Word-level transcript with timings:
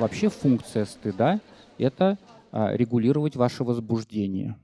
Вообще 0.00 0.30
функция 0.30 0.86
стыда— 0.86 1.42
это 1.78 2.18
а, 2.52 2.74
регулировать 2.74 3.36
ваше 3.36 3.64
возбуждение. 3.64 4.58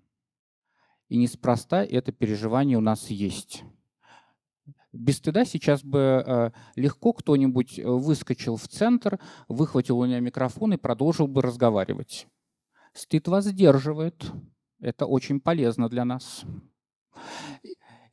И 1.10 1.18
неспроста 1.18 1.84
это 1.84 2.10
переживание 2.10 2.78
у 2.78 2.80
нас 2.80 3.10
есть. 3.10 3.62
Без 4.94 5.18
стыда 5.18 5.44
сейчас 5.44 5.84
бы 5.84 6.24
а, 6.26 6.52
легко 6.74 7.12
кто-нибудь 7.12 7.78
выскочил 7.84 8.56
в 8.56 8.66
центр, 8.66 9.20
выхватил 9.46 9.98
у 9.98 10.06
меня 10.06 10.20
микрофон 10.20 10.72
и 10.72 10.78
продолжил 10.78 11.28
бы 11.28 11.42
разговаривать. 11.42 12.26
Стыд 12.94 13.28
вас 13.28 13.44
сдерживает. 13.44 14.24
Это 14.80 15.06
очень 15.06 15.40
полезно 15.40 15.88
для 15.88 16.04
нас. 16.04 16.44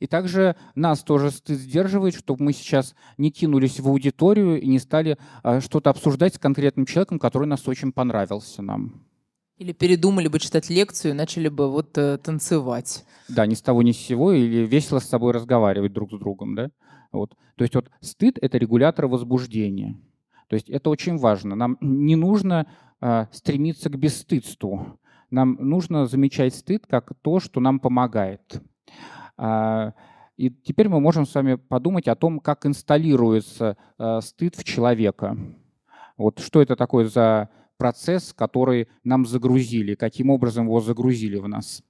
И 0.00 0.06
также 0.06 0.56
нас 0.74 1.02
тоже 1.02 1.30
стыд 1.30 1.58
сдерживает, 1.58 2.14
чтобы 2.14 2.44
мы 2.44 2.52
сейчас 2.52 2.94
не 3.16 3.30
кинулись 3.30 3.80
в 3.80 3.88
аудиторию 3.88 4.60
и 4.60 4.66
не 4.66 4.78
стали 4.78 5.18
а, 5.42 5.60
что-то 5.60 5.90
обсуждать 5.90 6.34
с 6.34 6.38
конкретным 6.38 6.84
человеком, 6.84 7.18
который 7.18 7.46
нас 7.46 7.66
очень 7.68 7.92
понравился 7.92 8.60
нам. 8.60 9.06
Или 9.56 9.72
передумали 9.72 10.26
бы 10.26 10.40
читать 10.40 10.68
лекцию 10.68 11.12
и 11.12 11.14
начали 11.14 11.48
бы 11.48 11.70
вот 11.70 11.96
э, 11.96 12.18
танцевать. 12.18 13.04
Да, 13.28 13.46
ни 13.46 13.54
с 13.54 13.62
того 13.62 13.82
ни 13.82 13.92
с 13.92 13.96
сего, 13.96 14.32
или 14.32 14.66
весело 14.66 14.98
с 14.98 15.04
собой 15.04 15.32
разговаривать 15.32 15.92
друг 15.92 16.12
с 16.12 16.18
другом. 16.18 16.56
Да? 16.56 16.70
Вот. 17.12 17.36
То 17.54 17.62
есть 17.62 17.74
вот 17.76 17.88
стыд— 18.00 18.36
это 18.42 18.58
регулятор 18.58 19.06
возбуждения. 19.06 19.96
То 20.48 20.56
есть 20.56 20.68
это 20.68 20.90
очень 20.90 21.16
важно. 21.18 21.54
Нам 21.54 21.78
не 21.80 22.16
нужно 22.16 22.66
э, 23.00 23.26
стремиться 23.30 23.90
к 23.90 23.96
бесстыдству. 23.96 24.98
Нам 25.30 25.56
нужно 25.60 26.06
замечать 26.06 26.54
стыд 26.54 26.86
как 26.86 27.12
то, 27.22 27.40
что 27.40 27.60
нам 27.60 27.80
помогает. 27.80 28.62
А, 29.36 29.94
и 30.36 30.50
теперь 30.50 30.88
мы 30.88 31.00
можем 31.00 31.26
с 31.26 31.34
вами 31.34 31.54
подумать 31.54 32.08
о 32.08 32.16
том, 32.16 32.40
как 32.40 32.66
инсталируется 32.66 33.76
э, 33.98 34.20
стыд 34.20 34.56
в 34.56 34.64
человека. 34.64 35.36
Вот 36.16 36.40
что 36.40 36.60
это 36.60 36.74
такое 36.74 37.06
за 37.06 37.50
процесс, 37.76 38.32
который 38.32 38.88
нам 39.04 39.26
загрузили, 39.26 39.94
каким 39.94 40.30
образом 40.30 40.66
его 40.66 40.80
загрузили 40.80 41.36
в 41.36 41.46
нас. 41.46 41.82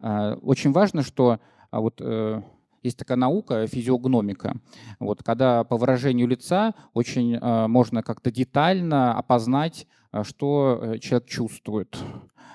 А, 0.00 0.34
очень 0.36 0.72
важно, 0.72 1.02
что 1.02 1.40
а, 1.70 1.80
вот 1.80 2.00
э, 2.00 2.42
есть 2.88 2.98
такая 2.98 3.16
наука, 3.16 3.66
физиогномика. 3.66 4.56
Вот, 4.98 5.22
когда 5.22 5.64
по 5.64 5.76
выражению 5.76 6.26
лица 6.26 6.74
очень 6.94 7.34
э, 7.34 7.66
можно 7.68 8.02
как-то 8.02 8.30
детально 8.30 9.14
опознать, 9.16 9.86
что 10.22 10.80
э, 10.82 10.98
человек 10.98 11.28
чувствует. 11.28 11.96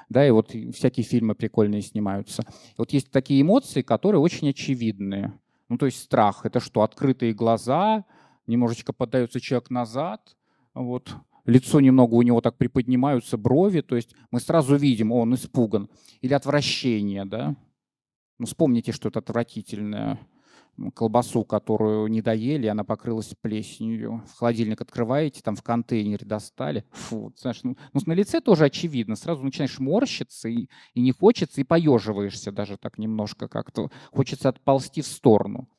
Да, 0.09 0.27
и 0.27 0.31
вот 0.31 0.51
всякие 0.73 1.03
фильмы 1.03 1.33
прикольные 1.33 1.81
снимаются. 1.81 2.43
И 2.43 2.75
вот 2.77 2.91
есть 2.93 3.09
такие 3.11 3.41
эмоции, 3.41 3.81
которые 3.81 4.21
очень 4.21 4.49
очевидные. 4.49 5.33
Ну, 5.69 5.77
то 5.77 5.85
есть 5.85 6.03
страх— 6.03 6.41
это 6.45 6.59
что? 6.59 6.81
Открытые 6.81 7.33
глаза, 7.33 8.05
немножечко 8.45 8.93
поддается 8.93 9.39
человек 9.39 9.69
назад, 9.69 10.35
вот, 10.73 11.15
лицо 11.45 11.79
немного 11.79 12.15
у 12.15 12.21
него 12.21 12.41
так 12.41 12.57
приподнимаются, 12.57 13.37
брови, 13.37 13.81
то 13.81 13.95
есть 13.95 14.13
мы 14.31 14.39
сразу 14.39 14.75
видим, 14.75 15.11
он 15.11 15.33
испуган. 15.35 15.89
Или 16.21 16.33
отвращение, 16.33 17.25
да? 17.25 17.55
Ну, 18.43 18.47
вспомните, 18.47 18.91
что 18.91 19.07
это 19.07 19.19
отвратительное 19.19 20.19
колбасу, 20.95 21.45
которую 21.45 22.07
не 22.07 22.21
доели, 22.21 22.67
она 22.67 22.83
покрылась 22.83 23.33
плесенью. 23.39 24.21
В 24.27 24.37
холодильник 24.37 24.81
открываете, 24.81 25.39
там 25.41 25.55
в 25.55 25.63
контейнере 25.63 26.25
достали. 26.25 26.83
Фу, 26.91 27.33
знаешь, 27.37 27.61
ну, 27.63 27.77
ну 27.93 28.01
на 28.05 28.11
лице 28.11 28.41
тоже 28.41 28.65
очевидно. 28.65 29.15
Сразу 29.15 29.43
начинаешь 29.43 29.79
морщиться 29.79 30.49
и, 30.49 30.67
и 30.93 30.99
не 30.99 31.13
хочется, 31.13 31.61
и 31.61 31.63
поеживаешься 31.63 32.51
даже 32.51 32.75
так 32.75 32.97
немножко 32.97 33.47
как-то. 33.47 33.89
Хочется 34.11 34.49
отползти 34.49 35.01
в 35.01 35.07
сторону. 35.07 35.69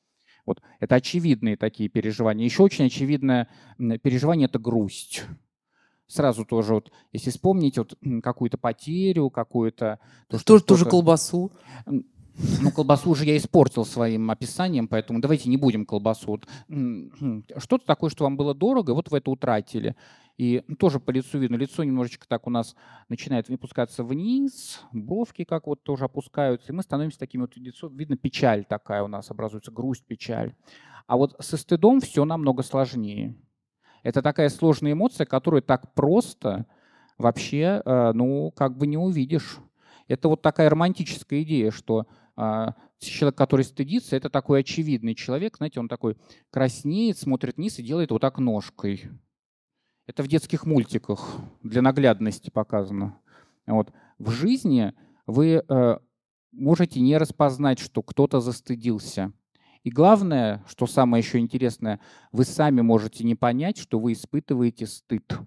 Вот 0.47 0.63
это 0.81 0.95
очевидные 0.95 1.59
такие 1.59 1.91
переживания. 1.91 2.47
Еще 2.47 2.63
очень 2.63 2.87
очевидное 2.87 3.51
переживание– 3.77 4.47
это 4.49 4.59
грусть 4.59 5.25
сразу 6.07 6.45
тоже, 6.45 6.75
вот, 6.75 6.93
если 7.13 7.31
вспомнить 7.31 7.79
вот, 7.79 7.95
какую-то 8.23 8.59
потерю, 8.59 9.31
какую-то... 9.31 9.99
То, 10.29 10.39
что, 10.39 10.61
тоже 10.61 10.85
колбасу. 10.85 11.53
Ну, 12.37 12.73
колбасу 12.73 13.11
уже 13.11 13.25
я 13.25 13.37
испортил 13.37 13.85
своим 13.85 14.31
описанием, 14.31 14.89
поэтому 14.89 15.21
давайте 15.21 15.49
не 15.49 15.57
будем 15.57 15.87
колбасу. 15.87 16.41
Что-то 16.67 17.87
такое, 17.87 18.11
что 18.11 18.25
вам 18.25 18.37
было 18.37 18.55
дорого, 18.55 18.93
вот 18.93 19.11
вы 19.11 19.19
это 19.19 19.31
утратили. 19.31 19.95
И 20.37 20.65
тоже 20.81 20.99
по 20.99 21.13
лицу 21.13 21.39
видно, 21.39 21.55
лицо 21.55 21.85
немножечко 21.85 22.27
так 22.27 22.49
у 22.49 22.51
нас 22.51 22.75
начинает 23.09 23.49
выпускаться 23.49 24.03
вниз, 24.03 24.81
бровки 24.93 25.45
как 25.45 25.69
вот 25.69 25.85
тоже 25.85 26.07
опускаются, 26.07 26.73
и 26.73 26.75
мы 26.75 26.83
становимся 26.83 27.21
такими 27.21 27.43
вот 27.43 27.57
лицо, 27.57 27.87
видно 27.87 28.17
печаль 28.17 28.65
такая 28.65 29.05
у 29.05 29.07
нас 29.07 29.31
образуется, 29.31 29.71
грусть, 29.71 30.05
печаль. 30.05 30.55
А 31.07 31.17
вот 31.17 31.37
со 31.39 31.57
стыдом 31.57 32.01
все 32.01 32.25
намного 32.25 32.65
сложнее. 32.65 33.37
Это 34.03 34.23
такая 34.23 34.49
сложная 34.49 34.93
эмоция, 34.93 35.25
которую 35.25 35.63
так 35.63 35.95
просто 35.95 36.67
вообще, 37.17 37.81
э, 37.85 38.13
ну, 38.13 38.51
как 38.57 38.77
бы 38.77 38.89
не 38.89 38.99
увидишь. 38.99 39.59
Это 40.09 40.29
вот 40.29 40.43
такая 40.43 40.69
романтическая 40.69 41.43
идея, 41.43 41.71
что 41.71 42.07
человек, 42.37 43.37
который 43.37 43.65
стыдится, 43.65 44.17
это 44.17 44.31
такой 44.31 44.61
очевидный 44.61 45.15
человек, 45.15 45.57
знаете, 45.57 45.81
он 45.81 45.89
такой 45.89 46.17
краснеет, 46.51 47.19
смотрит 47.19 47.57
вниз 47.57 47.79
и 47.79 47.83
делает 47.83 48.11
вот 48.11 48.21
так 48.21 48.39
ножкой. 48.39 49.05
Это 50.07 50.23
в 50.23 50.29
детских 50.29 50.67
мультиках 50.67 51.37
для 51.63 51.81
наглядности 51.81 52.51
показано. 52.51 53.19
Вот. 53.67 53.93
В 54.19 54.31
жизни 54.31 54.93
вы 55.27 55.65
э, 55.67 55.99
можете 56.53 57.01
не 57.01 57.17
распознать, 57.17 57.79
что 57.79 58.03
кто-то 58.03 58.41
застыдился. 58.41 59.33
И 59.83 59.91
главное, 59.91 60.65
что 60.67 60.87
самое 60.87 61.23
еще 61.23 61.39
интересное, 61.39 62.01
вы 62.33 62.45
сами 62.45 62.81
можете 62.81 63.25
не 63.25 63.35
понять, 63.35 63.79
что 63.79 63.99
вы 63.99 64.13
испытываете 64.13 64.87
стыд. 64.87 65.39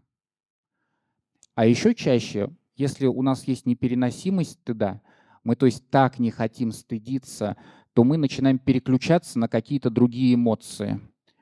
А 1.56 1.66
еще 1.66 1.96
чаще, 1.96 2.50
если 2.76 3.08
у 3.08 3.22
нас 3.24 3.48
есть 3.48 3.66
непереносимость 3.66 4.60
стыда, 4.62 5.02
мы 5.48 5.56
то 5.56 5.66
есть 5.66 5.90
так 5.90 6.20
не 6.20 6.30
хотим 6.30 6.74
стыдиться, 6.74 7.56
то 7.94 8.04
мы 8.04 8.18
начинаем 8.18 8.60
переключаться 8.60 9.40
на 9.40 9.48
какие-то 9.48 9.90
другие 9.90 10.36
эмоции. 10.36 11.00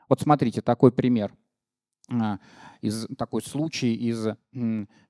Вот 0.08 0.22
смотрите, 0.22 0.62
такой 0.62 0.92
пример 0.92 1.34
а, 2.12 2.38
из 2.82 3.08
такой 3.18 3.42
случай 3.42 3.96
из 3.96 4.28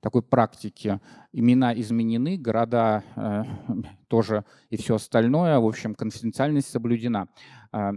такой 0.00 0.22
практики. 0.22 0.98
Имена 1.30 1.78
изменены, 1.78 2.38
города 2.38 3.04
э, 3.16 3.42
тоже 4.08 4.46
и 4.70 4.78
все 4.78 4.94
остальное. 4.94 5.58
В 5.58 5.66
общем, 5.66 5.94
конфиденциальность 5.94 6.70
соблюдена. 6.70 7.28
А, 7.72 7.92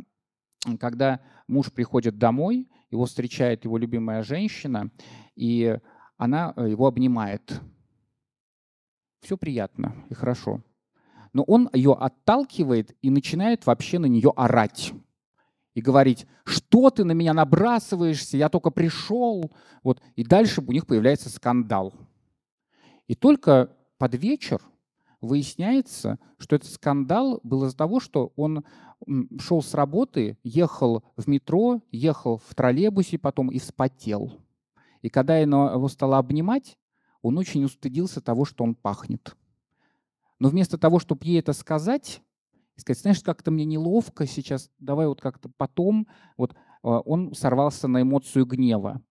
когда 0.81 1.21
муж 1.47 1.71
приходит 1.71 2.17
домой, 2.17 2.67
его 2.91 3.05
встречает 3.05 3.63
его 3.63 3.77
любимая 3.77 4.21
женщина, 4.21 4.91
и 5.37 5.79
она 6.17 6.53
э, 6.57 6.71
его 6.71 6.87
обнимает. 6.87 7.61
Все 9.21 9.37
приятно 9.37 9.95
и 10.09 10.13
хорошо 10.13 10.61
но 11.33 11.43
он 11.43 11.69
ее 11.73 11.93
отталкивает 11.93 12.95
и 13.01 13.09
начинает 13.09 13.65
вообще 13.65 13.99
на 13.99 14.07
нее 14.07 14.31
орать 14.35 14.93
и 15.79 15.81
говорить, 15.81 16.27
что 16.43 16.89
ты 16.89 17.03
на 17.03 17.13
меня 17.13 17.33
набрасываешься, 17.33 18.37
я 18.37 18.49
только 18.49 18.69
пришел. 18.69 19.51
Вот. 19.83 20.01
И 20.15 20.23
дальше 20.23 20.61
у 20.61 20.71
них 20.71 20.85
появляется 20.85 21.29
скандал. 21.29 21.93
И 23.07 23.15
только 23.15 23.75
под 23.97 24.15
вечер 24.15 24.61
выясняется, 25.21 26.19
что 26.37 26.55
этот 26.55 26.69
скандал 26.69 27.39
был 27.43 27.65
из-за 27.65 27.77
того, 27.77 27.99
что 27.99 28.33
он 28.35 28.65
шел 29.39 29.61
с 29.61 29.73
работы, 29.73 30.37
ехал 30.43 31.03
в 31.15 31.27
метро, 31.27 31.81
ехал 31.91 32.41
в 32.45 32.55
троллейбусе 32.55 33.17
потом 33.17 33.49
и 33.49 33.59
вспотел. 33.59 34.33
И 35.01 35.09
когда 35.09 35.37
я 35.37 35.43
его 35.43 35.87
стала 35.87 36.17
обнимать, 36.17 36.77
он 37.21 37.37
очень 37.37 37.63
устыдился 37.63 38.21
того, 38.21 38.45
что 38.45 38.63
он 38.63 38.75
пахнет. 38.75 39.35
Но 40.39 40.49
вместо 40.49 40.77
того, 40.77 40.99
чтобы 40.99 41.25
ей 41.25 41.39
это 41.39 41.53
сказать, 41.53 42.21
сказать, 42.77 43.01
знаешь, 43.01 43.21
как-то 43.21 43.51
мне 43.51 43.65
неловко 43.65 44.25
сейчас, 44.25 44.71
давай 44.79 45.07
вот 45.07 45.21
как-то 45.21 45.49
потом, 45.57 46.07
вот 46.37 46.55
а, 46.81 46.99
он 46.99 47.33
сорвался 47.33 47.87
на 47.87 48.01
эмоцию 48.01 48.45
гнева. 48.45 49.01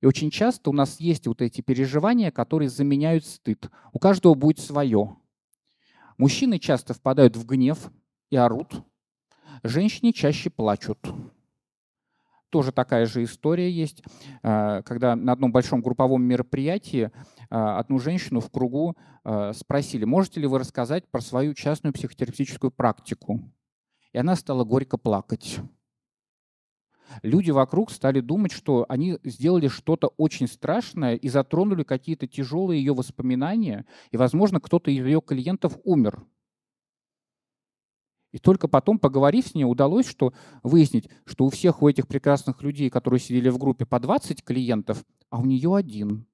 И 0.00 0.06
очень 0.06 0.30
часто 0.30 0.70
у 0.70 0.72
нас 0.72 1.00
есть 1.00 1.26
вот 1.26 1.42
эти 1.42 1.60
переживания, 1.60 2.30
которые 2.30 2.68
заменяют 2.68 3.24
стыд. 3.24 3.70
У 3.92 3.98
каждого 3.98 4.34
будет 4.34 4.58
свое. 4.58 5.16
Мужчины 6.18 6.58
часто 6.58 6.94
впадают 6.94 7.36
в 7.36 7.44
гнев 7.46 7.90
и 8.30 8.36
орут. 8.36 8.82
Женщины 9.62 10.12
чаще 10.12 10.50
плачут. 10.50 10.98
Тоже 12.56 12.72
такая 12.72 13.04
же 13.04 13.22
история 13.22 13.70
есть, 13.70 14.02
а, 14.42 14.80
когда 14.80 15.14
на 15.14 15.32
одном 15.32 15.52
большом 15.52 15.82
групповом 15.82 16.22
мероприятии 16.22 17.10
а, 17.50 17.78
одну 17.78 17.98
женщину 17.98 18.40
в 18.40 18.50
кругу 18.50 18.96
а, 19.24 19.52
спросили, 19.52 20.06
можете 20.06 20.40
ли 20.40 20.46
вы 20.46 20.58
рассказать 20.58 21.06
про 21.06 21.20
свою 21.20 21.52
частную 21.52 21.92
психотерапевтическую 21.92 22.70
практику? 22.70 23.42
И 24.14 24.16
она 24.16 24.36
стала 24.36 24.64
горько 24.64 24.96
плакать. 24.96 25.58
люди 27.22 27.50
вокруг 27.50 27.90
стали 27.90 28.20
думать, 28.20 28.52
что 28.52 28.86
они 28.88 29.18
сделали 29.22 29.68
что-то 29.68 30.14
очень 30.16 30.48
страшное 30.48 31.14
и 31.14 31.28
затронули 31.28 31.82
какие-то 31.82 32.26
тяжелые 32.26 32.80
ее 32.80 32.94
воспоминания, 32.94 33.84
и, 34.12 34.16
возможно, 34.16 34.60
кто-то 34.60 34.90
из 34.90 35.04
ее 35.04 35.20
клиентов 35.20 35.76
умер. 35.84 36.24
И 38.36 38.38
только 38.38 38.68
потом, 38.68 38.98
поговорив 38.98 39.46
с 39.46 39.54
ней, 39.54 39.64
удалось 39.64 40.06
что 40.06 40.34
выяснить, 40.62 41.08
что 41.24 41.46
у 41.46 41.48
всех 41.48 41.80
у 41.80 41.88
этих 41.88 42.06
прекрасных 42.06 42.60
людей, 42.60 42.90
которые 42.90 43.18
сидели 43.18 43.48
в 43.48 43.56
группе, 43.56 43.86
по 43.86 43.98
20 43.98 44.44
клиентов, 44.44 45.06
а 45.30 45.40
у 45.40 45.46
нее 45.46 45.74
один. 45.74 46.26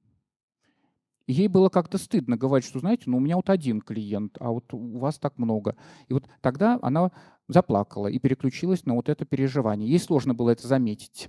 И 1.28 1.32
ей 1.32 1.46
было 1.46 1.68
как-то 1.68 1.98
стыдно 1.98 2.36
говорить, 2.36 2.68
что, 2.68 2.80
знаете, 2.80 3.04
ну 3.06 3.18
у 3.18 3.20
меня 3.20 3.36
вот 3.36 3.48
один 3.50 3.80
клиент, 3.80 4.36
а 4.40 4.50
вот 4.50 4.74
у 4.74 4.98
вас 4.98 5.20
так 5.20 5.38
много. 5.38 5.76
И 6.08 6.12
вот 6.12 6.24
тогда 6.40 6.76
она 6.82 7.12
заплакала 7.46 8.08
и 8.08 8.18
переключилась 8.18 8.84
на 8.84 8.94
вот 8.94 9.08
это 9.08 9.24
переживание. 9.24 9.88
Ей 9.88 10.00
сложно 10.00 10.34
было 10.34 10.50
это 10.50 10.66
заметить. 10.66 11.28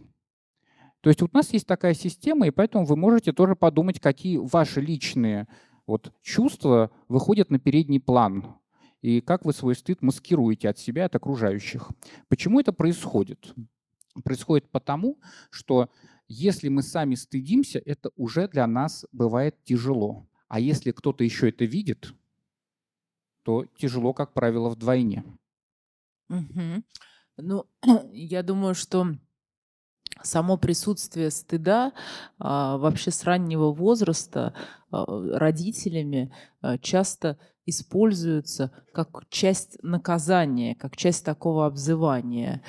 То 1.02 1.12
есть 1.12 1.22
вот 1.22 1.36
у 1.36 1.38
нас 1.38 1.54
есть 1.54 1.68
такая 1.68 1.94
система, 1.94 2.48
и 2.48 2.52
поэтому 2.52 2.86
вы 2.86 2.96
можете 2.96 3.32
тоже 3.32 3.56
подумать, 3.56 4.00
какие 4.00 4.38
ваши 4.38 4.82
личные 4.82 5.48
вот 5.86 6.12
чувства 6.24 6.90
выходят 7.10 7.52
на 7.52 7.60
передний 7.60 8.00
план, 8.00 8.56
и 9.04 9.20
как 9.20 9.44
вы 9.44 9.52
свой 9.54 9.76
стыд 9.76 10.02
маскируете 10.02 10.70
от 10.70 10.80
себя, 10.80 11.06
от 11.06 11.16
окружающих. 11.16 11.92
Почему 12.30 12.62
это 12.62 12.72
происходит? 12.72 13.54
Происходит 14.24 14.70
потому, 14.70 15.20
что 15.50 15.90
если 16.30 16.70
мы 16.70 16.84
сами 16.84 17.16
стыдимся, 17.16 17.82
это 17.86 18.12
уже 18.16 18.48
для 18.48 18.66
нас 18.66 19.06
бывает 19.12 19.62
тяжело. 19.66 20.26
А 20.48 20.62
если 20.62 20.92
кто-то 20.92 21.26
еще 21.26 21.50
это 21.50 21.66
видит, 21.66 22.14
то 23.44 23.66
тяжело, 23.76 24.14
как 24.14 24.32
правило, 24.34 24.70
вдвойне. 24.70 25.26
Угу. 26.30 26.84
Ну, 27.40 27.66
я 28.14 28.42
думаю, 28.42 28.74
что 28.74 29.18
само 30.22 30.58
присутствие 30.58 31.32
стыда 31.32 31.94
а, 32.40 32.78
вообще 32.78 33.12
с 33.12 33.24
раннего 33.24 33.72
возраста 33.72 34.54
а, 34.92 35.06
родителями 35.38 36.34
а, 36.62 36.78
часто 36.78 37.38
используется 37.66 38.72
как 38.94 39.24
часть 39.30 39.82
наказания, 39.84 40.76
как 40.76 40.98
часть 40.98 41.24
такого 41.24 41.66
обзывания. 41.66 42.62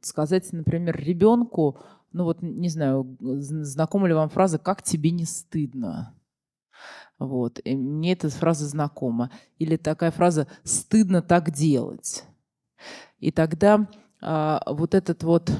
Сказать, 0.00 0.52
например, 0.52 0.96
ребенку, 0.96 1.78
ну 2.10 2.24
вот, 2.24 2.42
не 2.42 2.68
знаю, 2.68 3.16
знакома 3.20 4.08
ли 4.08 4.14
вам 4.14 4.28
фраза 4.28 4.58
«как 4.58 4.82
тебе 4.82 5.12
не 5.12 5.24
стыдно?» 5.24 6.16
Вот. 7.20 7.60
И 7.62 7.76
мне 7.76 8.14
эта 8.14 8.28
фраза 8.28 8.66
знакома. 8.66 9.30
Или 9.60 9.76
такая 9.76 10.10
фраза 10.10 10.48
«стыдно 10.64 11.22
так 11.22 11.52
делать». 11.52 12.24
И 13.20 13.30
тогда 13.30 13.88
вот 14.20 14.96
этот 14.96 15.22
вот, 15.22 15.52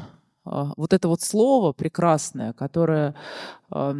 вот 0.44 0.92
это 0.92 1.08
вот 1.08 1.20
слово 1.20 1.72
прекрасное, 1.72 2.52
которое, 2.52 3.14
а, 3.70 3.94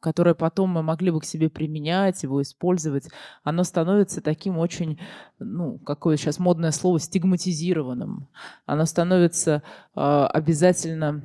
которое 0.00 0.34
потом 0.34 0.70
мы 0.70 0.82
могли 0.82 1.10
бы 1.10 1.20
к 1.20 1.24
себе 1.24 1.48
применять, 1.48 2.22
его 2.22 2.42
использовать, 2.42 3.08
оно 3.42 3.64
становится 3.64 4.20
таким 4.20 4.58
очень, 4.58 4.98
ну, 5.38 5.78
какое 5.78 6.16
сейчас 6.16 6.38
модное 6.38 6.72
слово, 6.72 6.98
стигматизированным. 6.98 8.28
Оно 8.66 8.84
становится 8.84 9.62
а, 9.94 10.26
обязательно 10.26 11.24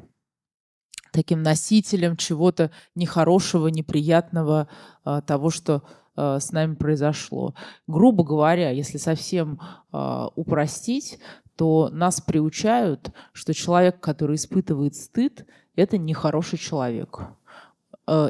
таким 1.12 1.42
носителем 1.42 2.16
чего-то 2.16 2.72
нехорошего, 2.96 3.68
неприятного, 3.68 4.68
а, 5.04 5.22
того, 5.22 5.50
что 5.50 5.84
а, 6.16 6.40
с 6.40 6.52
нами 6.52 6.76
произошло. 6.76 7.56
Грубо 7.88 8.24
говоря, 8.24 8.72
если 8.72 8.98
совсем 8.98 9.60
а, 9.92 10.28
упростить, 10.36 11.20
то 11.60 11.90
нас 11.92 12.22
приучают, 12.22 13.12
что 13.34 13.54
человек, 13.54 14.00
который 14.00 14.38
испытывает 14.38 14.96
стыд, 14.96 15.46
это 15.76 15.98
нехороший 15.98 16.58
человек. 16.58 17.20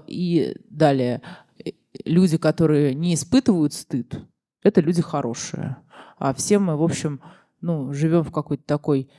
И 0.08 0.58
далее, 0.68 1.22
э, 1.64 1.74
люди, 2.06 2.40
которые 2.40 2.96
не 2.96 3.14
испытывают 3.14 3.74
стыд, 3.74 4.20
это 4.64 4.82
люди 4.82 5.04
хорошие. 5.04 5.78
А 6.18 6.34
все 6.34 6.58
мы, 6.58 6.76
в 6.76 6.82
общем, 6.82 7.22
ну, 7.62 7.94
живем 7.94 8.24
в 8.24 8.32
какой-то 8.32 8.64
такой 8.64 9.12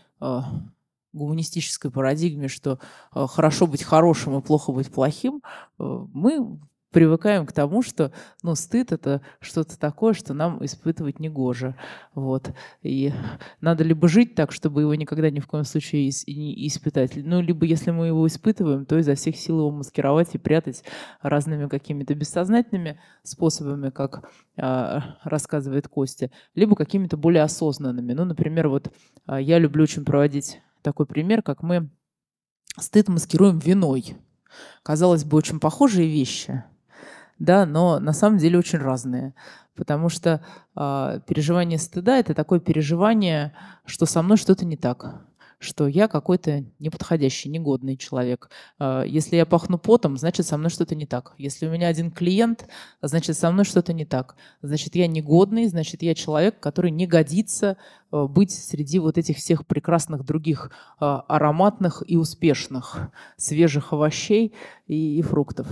гуманистической 1.12 1.92
парадигме, 1.92 2.48
что 2.48 2.80
э, 3.14 3.26
хорошо 3.28 3.68
быть 3.68 3.84
хорошим 3.84 4.36
и 4.38 4.42
плохо 4.42 4.72
быть 4.72 4.92
плохим, 4.92 5.40
э, 5.78 6.06
мы 6.12 6.58
привыкаем 6.90 7.46
к 7.46 7.52
тому, 7.52 7.82
что 7.82 8.12
ну, 8.42 8.54
стыд— 8.54 8.92
это 8.92 9.22
что-то 9.40 9.78
такое, 9.78 10.12
что 10.12 10.34
нам 10.34 10.64
испытывать 10.64 11.20
негоже. 11.20 11.76
Вот. 12.14 12.52
И 12.82 13.12
надо 13.60 13.84
либо 13.84 14.08
жить 14.08 14.34
так, 14.34 14.52
чтобы 14.52 14.82
его 14.82 14.94
никогда 14.94 15.30
ни 15.30 15.40
в 15.40 15.46
коем 15.46 15.64
случае 15.64 16.10
не 16.26 16.66
испытать, 16.66 17.12
ну, 17.16 17.40
либо 17.40 17.64
если 17.66 17.90
мы 17.90 18.08
его 18.08 18.26
испытываем, 18.26 18.86
то 18.86 18.98
изо 18.98 19.14
всех 19.14 19.36
сил 19.36 19.58
его 19.58 19.70
маскировать 19.70 20.34
и 20.34 20.38
прятать 20.38 20.84
разными 21.22 21.68
какими-то 21.68 22.14
бессознательными 22.14 23.00
способами, 23.22 23.90
как 23.90 24.30
э, 24.56 24.98
рассказывает 25.22 25.88
Костя, 25.88 26.30
либо 26.54 26.74
какими-то 26.76 27.16
более 27.16 27.42
осознанными. 27.42 28.12
Ну, 28.12 28.24
например, 28.24 28.68
вот 28.68 28.92
э, 29.26 29.38
я 29.40 29.58
люблю 29.58 29.84
очень 29.84 30.04
проводить 30.04 30.60
такой 30.82 31.06
пример, 31.06 31.42
как 31.42 31.62
мы 31.62 31.90
стыд 32.78 33.08
маскируем 33.08 33.58
виной. 33.58 34.16
Казалось 34.82 35.24
бы, 35.24 35.36
очень 35.36 35.60
похожие 35.60 36.08
вещи, 36.08 36.64
да, 37.40 37.66
но 37.66 37.98
на 37.98 38.12
самом 38.12 38.38
деле 38.38 38.58
очень 38.58 38.78
разные. 38.78 39.34
Потому 39.74 40.10
что 40.10 40.44
э, 40.76 41.20
переживание 41.26 41.78
стыда 41.78 42.18
это 42.18 42.34
такое 42.34 42.60
переживание, 42.60 43.54
что 43.86 44.06
со 44.06 44.22
мной 44.22 44.36
что-то 44.36 44.66
не 44.66 44.76
так 44.76 45.22
что 45.60 45.86
я 45.86 46.08
какой-то 46.08 46.64
неподходящий, 46.78 47.50
негодный 47.50 47.96
человек. 47.98 48.50
А, 48.78 49.02
если 49.02 49.36
я 49.36 49.44
пахну 49.44 49.78
потом, 49.78 50.16
значит, 50.16 50.46
со 50.46 50.56
мной 50.56 50.70
что-то 50.70 50.94
не 50.94 51.06
так. 51.06 51.34
Если 51.36 51.66
у 51.66 51.70
меня 51.70 51.88
один 51.88 52.10
клиент, 52.10 52.66
значит, 53.02 53.36
со 53.36 53.50
мной 53.50 53.66
что-то 53.66 53.92
не 53.92 54.06
так. 54.06 54.36
Значит, 54.62 54.96
я 54.96 55.06
негодный, 55.06 55.68
значит, 55.68 56.02
я 56.02 56.14
человек, 56.14 56.58
который 56.60 56.90
не 56.90 57.06
годится 57.06 57.76
а, 58.10 58.26
быть 58.26 58.52
среди 58.52 58.98
вот 58.98 59.18
этих 59.18 59.36
всех 59.36 59.66
прекрасных 59.66 60.24
других 60.24 60.70
ароматных 60.98 62.02
и 62.06 62.16
успешных 62.16 63.10
свежих 63.36 63.92
овощей 63.92 64.54
и, 64.86 65.18
и 65.18 65.22
фруктов. 65.22 65.66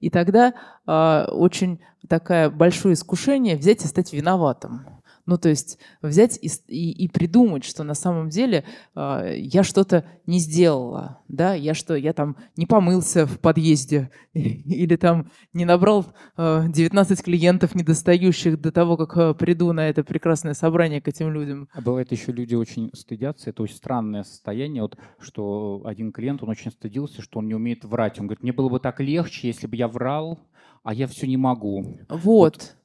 И 0.00 0.10
тогда 0.10 0.54
э, 0.86 1.24
очень 1.30 1.80
такое 2.08 2.50
большое 2.50 2.94
искушение 2.94 3.56
взять 3.56 3.84
и 3.84 3.88
стать 3.88 4.12
виноватым. 4.12 4.86
Ну, 5.28 5.36
то 5.36 5.50
есть 5.50 5.78
взять 6.00 6.38
и, 6.40 6.48
и, 6.68 7.04
и 7.04 7.06
придумать, 7.06 7.62
что 7.62 7.84
на 7.84 7.92
самом 7.92 8.30
деле 8.30 8.64
э, 8.96 9.34
я 9.36 9.62
что-то 9.62 10.06
не 10.24 10.38
сделала, 10.38 11.20
да, 11.28 11.52
я 11.52 11.74
что, 11.74 11.94
я 11.96 12.14
там 12.14 12.38
не 12.56 12.64
помылся 12.64 13.26
в 13.26 13.38
подъезде 13.38 14.10
или 14.32 14.96
там 14.96 15.30
не 15.52 15.66
набрал 15.66 16.06
э, 16.38 16.64
19 16.68 17.22
клиентов 17.22 17.74
недостающих 17.74 18.58
до 18.58 18.72
того, 18.72 18.96
как 18.96 19.18
э, 19.18 19.34
приду 19.34 19.74
на 19.74 19.90
это 19.90 20.02
прекрасное 20.02 20.54
собрание 20.54 21.02
к 21.02 21.08
этим 21.08 21.30
людям. 21.30 21.68
А 21.74 21.82
бывает 21.82 22.10
еще 22.10 22.32
люди 22.32 22.54
очень 22.54 22.90
стыдятся, 22.94 23.50
это 23.50 23.62
очень 23.62 23.76
странное 23.76 24.22
состояние, 24.22 24.80
вот, 24.80 24.96
что 25.18 25.82
один 25.84 26.10
клиент, 26.10 26.42
он 26.42 26.48
очень 26.48 26.70
стыдился, 26.70 27.20
что 27.20 27.40
он 27.40 27.48
не 27.48 27.54
умеет 27.54 27.84
врать. 27.84 28.18
Он 28.18 28.28
говорит, 28.28 28.42
мне 28.42 28.54
было 28.54 28.70
бы 28.70 28.80
так 28.80 28.98
легче, 28.98 29.48
если 29.48 29.66
бы 29.66 29.76
я 29.76 29.88
врал, 29.88 30.38
а 30.84 30.94
я 30.94 31.06
все 31.06 31.26
не 31.26 31.36
могу. 31.36 31.98
Вот. 32.08 32.22
вот 32.24 32.78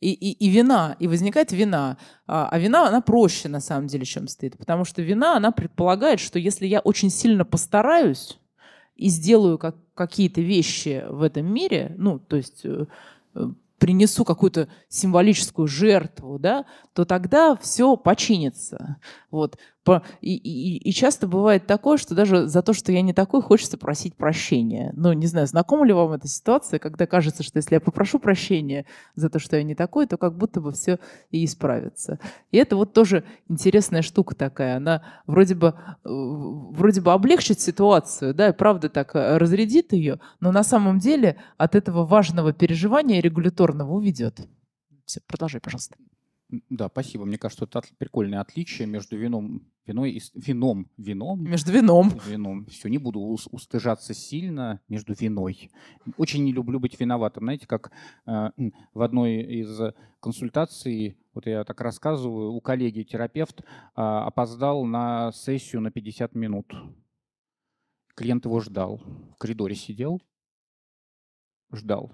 и, 0.00 0.12
и, 0.12 0.32
и 0.32 0.48
вина, 0.50 0.96
и 0.98 1.06
возникает 1.06 1.52
вина. 1.52 1.96
А, 2.26 2.48
а 2.50 2.58
вина, 2.58 2.88
она 2.88 3.00
проще 3.00 3.48
на 3.48 3.60
самом 3.60 3.86
деле, 3.86 4.04
чем 4.04 4.28
стыд. 4.28 4.58
Потому 4.58 4.84
что 4.84 5.02
вина, 5.02 5.36
она 5.36 5.50
предполагает, 5.50 6.20
что 6.20 6.38
если 6.38 6.66
я 6.66 6.80
очень 6.80 7.10
сильно 7.10 7.44
постараюсь 7.44 8.38
и 8.94 9.08
сделаю 9.08 9.58
как, 9.58 9.76
какие-то 9.94 10.40
вещи 10.40 11.04
в 11.08 11.22
этом 11.22 11.46
мире, 11.52 11.94
ну, 11.96 12.18
то 12.18 12.36
есть 12.36 12.64
э, 12.64 12.86
э, 13.34 13.46
принесу 13.78 14.24
какую-то 14.24 14.68
символическую 14.88 15.66
жертву, 15.66 16.38
да, 16.38 16.66
то 16.92 17.04
тогда 17.04 17.56
все 17.56 17.96
починится. 17.96 18.96
Вот. 19.30 19.58
И, 20.20 20.34
и, 20.34 20.76
и 20.78 20.92
часто 20.92 21.26
бывает 21.26 21.66
такое, 21.66 21.96
что 21.96 22.14
даже 22.14 22.46
за 22.46 22.62
то, 22.62 22.72
что 22.72 22.92
я 22.92 23.02
не 23.02 23.12
такой, 23.12 23.42
хочется 23.42 23.78
просить 23.78 24.14
прощения. 24.16 24.92
Ну, 24.96 25.12
не 25.12 25.26
знаю, 25.26 25.46
знакома 25.46 25.86
ли 25.86 25.92
вам 25.92 26.12
эта 26.12 26.28
ситуация, 26.28 26.78
когда 26.78 27.06
кажется, 27.06 27.42
что 27.42 27.58
если 27.58 27.74
я 27.74 27.80
попрошу 27.80 28.18
прощения 28.18 28.86
за 29.14 29.30
то, 29.30 29.38
что 29.38 29.56
я 29.56 29.62
не 29.62 29.74
такой, 29.74 30.06
то 30.06 30.16
как 30.16 30.36
будто 30.36 30.60
бы 30.60 30.72
все 30.72 30.98
и 31.30 31.44
исправится. 31.44 32.18
И 32.50 32.56
это 32.56 32.76
вот 32.76 32.92
тоже 32.92 33.24
интересная 33.48 34.02
штука 34.02 34.34
такая. 34.34 34.76
Она 34.76 35.02
вроде 35.26 35.54
бы, 35.54 35.74
вроде 36.04 37.00
бы 37.00 37.12
облегчит 37.12 37.60
ситуацию, 37.60 38.34
да, 38.34 38.48
и 38.48 38.52
правда 38.52 38.88
так 38.88 39.14
э, 39.14 39.38
разрядит 39.38 39.92
ее, 39.92 40.20
но 40.40 40.52
на 40.52 40.64
самом 40.64 40.98
деле 40.98 41.36
от 41.56 41.74
этого 41.74 42.04
важного 42.04 42.52
переживания 42.52 43.20
регуляторного 43.20 43.92
уведет. 43.92 44.40
Все, 45.04 45.20
продолжай, 45.26 45.60
пожалуйста. 45.60 45.96
Да, 46.48 46.88
спасибо. 46.88 47.24
Мне 47.24 47.38
кажется, 47.38 47.64
это 47.64 47.82
прикольное 47.98 48.40
отличие 48.40 48.86
между 48.86 49.16
вином, 49.16 49.66
виной 49.84 50.12
и 50.12 50.22
вином, 50.34 50.88
вином. 50.96 51.42
Между 51.42 51.72
вином. 51.72 52.12
Вином. 52.24 52.66
Все, 52.66 52.88
не 52.88 52.98
буду 52.98 53.20
устыжаться 53.20 54.14
сильно 54.14 54.80
между 54.88 55.12
виной. 55.14 55.70
Очень 56.16 56.44
не 56.44 56.52
люблю 56.52 56.78
быть 56.78 57.00
виноватым. 57.00 57.44
Знаете, 57.44 57.66
как 57.66 57.90
э, 58.26 58.50
в 58.94 59.02
одной 59.02 59.42
из 59.42 59.92
консультаций, 60.20 61.18
вот 61.34 61.46
я 61.46 61.64
так 61.64 61.80
рассказываю, 61.80 62.52
у 62.52 62.60
коллеги 62.60 63.02
терапевт 63.02 63.60
э, 63.60 63.64
опоздал 63.94 64.84
на 64.84 65.32
сессию 65.32 65.80
на 65.80 65.90
50 65.90 66.34
минут. 66.36 66.72
Клиент 68.14 68.44
его 68.44 68.60
ждал. 68.60 69.02
В 69.34 69.36
коридоре 69.38 69.74
сидел, 69.74 70.22
ждал 71.72 72.12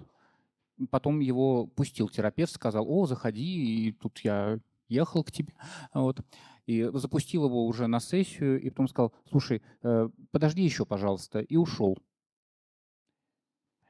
потом 0.89 1.19
его 1.19 1.67
пустил 1.67 2.09
терапевт, 2.09 2.51
сказал, 2.51 2.85
о, 2.89 3.05
заходи, 3.05 3.87
и 3.87 3.91
тут 3.91 4.19
я 4.19 4.59
ехал 4.87 5.23
к 5.23 5.31
тебе. 5.31 5.53
Вот. 5.93 6.21
И 6.65 6.89
запустил 6.93 7.45
его 7.45 7.65
уже 7.65 7.87
на 7.87 7.99
сессию, 7.99 8.61
и 8.61 8.69
потом 8.69 8.87
сказал, 8.87 9.13
слушай, 9.29 9.61
э, 9.81 10.09
подожди 10.31 10.63
еще, 10.63 10.85
пожалуйста, 10.85 11.39
и 11.39 11.57
ушел. 11.57 11.97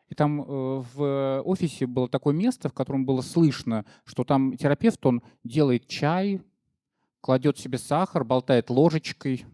И 0.10 0.16
там 0.16 0.42
э, 0.42 0.84
в 0.94 1.42
офисе 1.44 1.88
было 1.88 2.08
такое 2.08 2.34
место, 2.34 2.70
в 2.70 2.74
котором 2.74 3.06
было 3.06 3.22
слышно, 3.22 3.86
что 4.06 4.24
там 4.24 4.58
терапевт, 4.58 5.06
он 5.06 5.22
делает 5.44 5.88
чай, 5.88 6.42
кладет 7.22 7.58
себе 7.58 7.78
сахар, 7.78 8.24
болтает 8.24 8.70
ложечкой. 8.70 9.46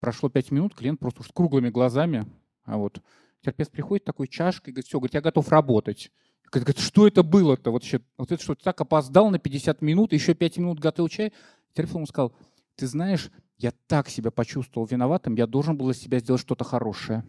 Прошло 0.00 0.28
пять 0.28 0.50
минут, 0.50 0.74
клиент 0.74 1.00
просто 1.00 1.22
с 1.22 1.28
круглыми 1.28 1.70
глазами, 1.70 2.26
а 2.64 2.76
вот 2.76 3.02
терапевт 3.42 3.70
приходит 3.70 4.04
такой 4.04 4.28
чашкой, 4.28 4.70
говорит, 4.70 4.86
все, 4.86 4.98
говорит, 4.98 5.14
я 5.14 5.20
готов 5.20 5.48
работать. 5.48 6.10
Говорит, 6.50 6.78
что 6.78 7.06
это 7.06 7.22
было-то? 7.22 7.70
Вот, 7.70 7.84
вот 8.16 8.32
это 8.32 8.42
что, 8.42 8.54
ты 8.54 8.64
так 8.64 8.80
опоздал 8.80 9.30
на 9.30 9.38
50 9.38 9.82
минут, 9.82 10.12
еще 10.12 10.34
5 10.34 10.58
минут 10.58 10.78
готовил 10.78 11.08
чай? 11.08 11.32
Терапевт 11.74 11.96
ему 11.96 12.06
сказал, 12.06 12.34
ты 12.74 12.86
знаешь, 12.86 13.30
я 13.58 13.72
так 13.86 14.08
себя 14.08 14.30
почувствовал 14.30 14.86
виноватым, 14.86 15.34
я 15.34 15.46
должен 15.46 15.76
был 15.76 15.90
из 15.90 15.98
себя 15.98 16.20
сделать 16.20 16.40
что-то 16.40 16.64
хорошее. 16.64 17.24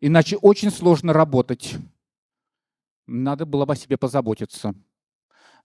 Иначе 0.00 0.36
очень 0.36 0.70
сложно 0.70 1.12
работать. 1.12 1.76
Надо 3.06 3.46
было 3.46 3.66
бы 3.66 3.72
о 3.72 3.76
себе 3.76 3.96
позаботиться. 3.96 4.74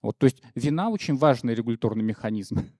Вот, 0.02 0.18
то 0.18 0.24
есть 0.24 0.42
вина 0.54 0.90
очень 0.90 1.16
важный 1.16 1.54
регуляторный 1.54 2.04
механизм. 2.04 2.70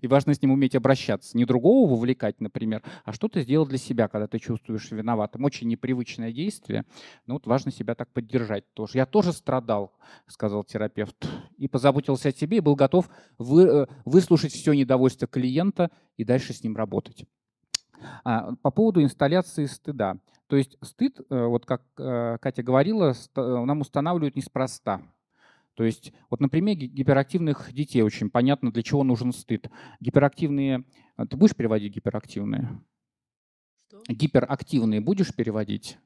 И 0.00 0.06
важно 0.06 0.34
с 0.34 0.40
ним 0.40 0.52
уметь 0.52 0.74
обращаться. 0.74 1.36
Не 1.36 1.44
другого 1.44 1.90
вовлекать, 1.90 2.40
например, 2.40 2.82
а 3.04 3.12
что 3.12 3.28
ты 3.28 3.42
сделал 3.42 3.66
для 3.66 3.78
себя, 3.78 4.08
когда 4.08 4.26
ты 4.26 4.38
чувствуешь 4.38 4.90
виноватым. 4.90 5.44
Очень 5.44 5.68
непривычное 5.68 6.32
действие, 6.32 6.84
но 7.26 7.34
вот 7.34 7.46
важно 7.46 7.70
себя 7.70 7.94
так 7.94 8.10
поддержать 8.12 8.64
тоже. 8.72 8.98
Я 8.98 9.06
тоже 9.06 9.32
страдал, 9.32 9.92
сказал 10.26 10.64
терапевт, 10.64 11.16
и 11.58 11.68
позаботился 11.68 12.30
о 12.30 12.32
себе, 12.32 12.58
и 12.58 12.60
был 12.60 12.76
готов 12.76 13.10
вы, 13.38 13.64
э, 13.64 13.86
выслушать 14.04 14.52
все 14.52 14.72
недовольство 14.72 15.28
клиента 15.28 15.90
и 16.16 16.24
дальше 16.24 16.54
с 16.54 16.62
ним 16.62 16.76
работать. 16.76 17.26
А, 18.24 18.54
по 18.56 18.70
поводу 18.70 19.02
инсталляции 19.02 19.66
стыда. 19.66 20.18
То 20.46 20.56
есть 20.56 20.76
стыд, 20.82 21.20
э, 21.20 21.44
вот 21.46 21.66
как 21.66 21.82
э, 21.98 22.38
Катя 22.40 22.62
говорила, 22.62 23.14
нам 23.34 23.80
устанавливают 23.80 24.36
неспроста. 24.36 25.02
То 25.74 25.84
есть 25.84 26.12
вот 26.30 26.40
на 26.40 26.48
примере 26.48 26.86
гиперактивных 26.86 27.72
детей 27.72 28.02
очень 28.02 28.30
понятно, 28.30 28.72
для 28.72 28.82
чего 28.82 29.02
нужен 29.02 29.32
стыд. 29.32 29.70
Гиперактивные... 30.00 30.84
А, 31.16 31.26
ты 31.26 31.36
будешь 31.36 31.56
переводить 31.56 31.94
гиперактивные? 31.94 32.80
Что? 33.88 34.02
Гиперактивные 34.08 35.00
будешь 35.00 35.34
переводить? 35.34 35.98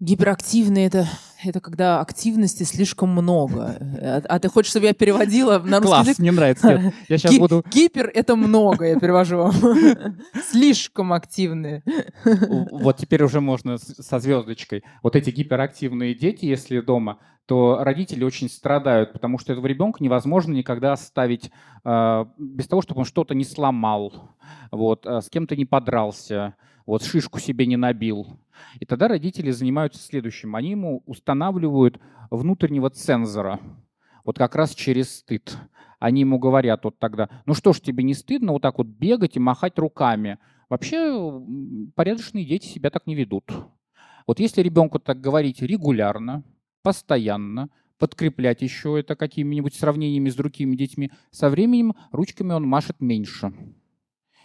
Гиперактивные 0.00 0.86
это, 0.86 1.06
это 1.44 1.60
когда 1.60 2.00
активности 2.00 2.62
слишком 2.62 3.10
много. 3.10 3.76
А, 4.00 4.22
а 4.26 4.38
ты 4.38 4.48
хочешь, 4.48 4.70
чтобы 4.70 4.86
я 4.86 4.94
переводила 4.94 5.58
на 5.58 5.76
русский 5.78 5.86
Класс, 5.88 6.06
язык? 6.06 6.18
мне 6.20 6.32
нравится. 6.32 6.78
Нет, 6.78 6.94
я 7.08 7.18
сейчас 7.18 7.32
Ги- 7.32 7.38
буду... 7.38 7.62
Гипер 7.70 8.10
это 8.14 8.34
много, 8.34 8.86
я 8.86 8.98
перевожу 8.98 9.36
вам. 9.36 9.52
Слишком 10.50 11.12
активные. 11.12 11.82
Вот 12.24 12.96
теперь 12.96 13.22
уже 13.22 13.42
можно 13.42 13.76
со 13.76 14.18
звездочкой. 14.18 14.84
Вот 15.02 15.16
эти 15.16 15.28
гиперактивные 15.28 16.14
дети, 16.14 16.46
если 16.46 16.80
дома, 16.80 17.18
то 17.44 17.78
родители 17.82 18.24
очень 18.24 18.48
страдают, 18.48 19.12
потому 19.12 19.38
что 19.38 19.52
этого 19.52 19.66
ребенка 19.66 20.02
невозможно 20.02 20.52
никогда 20.52 20.92
оставить 20.92 21.50
э, 21.84 22.24
без 22.38 22.68
того, 22.68 22.80
чтобы 22.80 23.00
он 23.00 23.04
что-то 23.04 23.34
не 23.34 23.44
сломал, 23.44 24.36
вот, 24.70 25.04
э, 25.04 25.20
с 25.20 25.28
кем-то 25.28 25.56
не 25.56 25.64
подрался, 25.64 26.54
вот, 26.90 27.04
шишку 27.04 27.38
себе 27.38 27.66
не 27.66 27.76
набил. 27.76 28.26
И 28.80 28.84
тогда 28.84 29.06
родители 29.06 29.52
занимаются 29.52 30.02
следующим. 30.02 30.56
Они 30.56 30.70
ему 30.70 31.04
устанавливают 31.06 32.00
внутреннего 32.32 32.90
цензора, 32.90 33.60
вот 34.24 34.38
как 34.38 34.56
раз 34.56 34.74
через 34.74 35.18
стыд. 35.18 35.56
Они 36.00 36.22
ему 36.22 36.40
говорят 36.40 36.82
вот 36.82 36.98
тогда, 36.98 37.28
ну 37.46 37.54
что 37.54 37.72
ж, 37.72 37.80
тебе 37.80 38.02
не 38.02 38.12
стыдно 38.12 38.50
вот 38.50 38.62
так 38.62 38.78
вот 38.78 38.88
бегать 38.88 39.36
и 39.36 39.38
махать 39.38 39.78
руками? 39.78 40.38
Вообще 40.68 41.40
порядочные 41.94 42.44
дети 42.44 42.66
себя 42.66 42.90
так 42.90 43.06
не 43.06 43.14
ведут. 43.14 43.52
Вот 44.26 44.40
если 44.40 44.60
ребенку 44.60 44.98
так 44.98 45.20
говорить 45.20 45.62
регулярно, 45.62 46.42
постоянно, 46.82 47.70
подкреплять 47.98 48.62
еще 48.62 48.98
это 48.98 49.14
какими-нибудь 49.14 49.76
сравнениями 49.76 50.28
с 50.28 50.34
другими 50.34 50.74
детьми, 50.74 51.12
со 51.30 51.50
временем 51.50 51.94
ручками 52.10 52.52
он 52.52 52.66
машет 52.66 53.00
меньше 53.00 53.52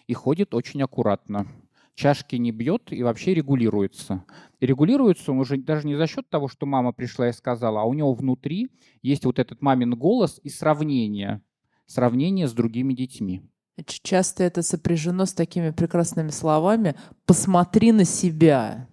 и 0.05 0.13
ходит 0.13 0.53
очень 0.53 0.83
аккуратно 0.83 1.47
чашки 1.95 2.35
не 2.35 2.51
бьет 2.51 2.91
и 2.91 3.01
вообще 3.01 3.33
регулируется. 3.33 4.25
И 4.59 4.65
регулируется 4.65 5.31
он 5.31 5.39
уже 5.39 5.57
даже 5.57 5.87
не 5.87 5.95
за 5.95 6.07
счет 6.07 6.29
того, 6.29 6.47
что 6.47 6.65
мама 6.65 6.91
пришла 6.91 7.29
и 7.29 7.33
сказала, 7.33 7.81
а 7.81 7.85
у 7.85 7.93
него 7.93 8.13
внутри 8.13 8.69
есть 9.01 9.25
вот 9.25 9.39
этот 9.39 9.61
мамин 9.61 9.95
голос 9.95 10.39
и 10.43 10.49
сравнение, 10.49 11.41
сравнение 11.85 12.47
с 12.47 12.53
другими 12.53 12.93
детьми. 12.93 13.41
Часто 13.85 14.43
это 14.43 14.61
сопряжено 14.61 15.25
с 15.25 15.33
такими 15.33 15.71
прекрасными 15.71 16.29
словами 16.29 16.95
«посмотри 17.25 17.91
на 17.91 18.05
себя». 18.05 18.87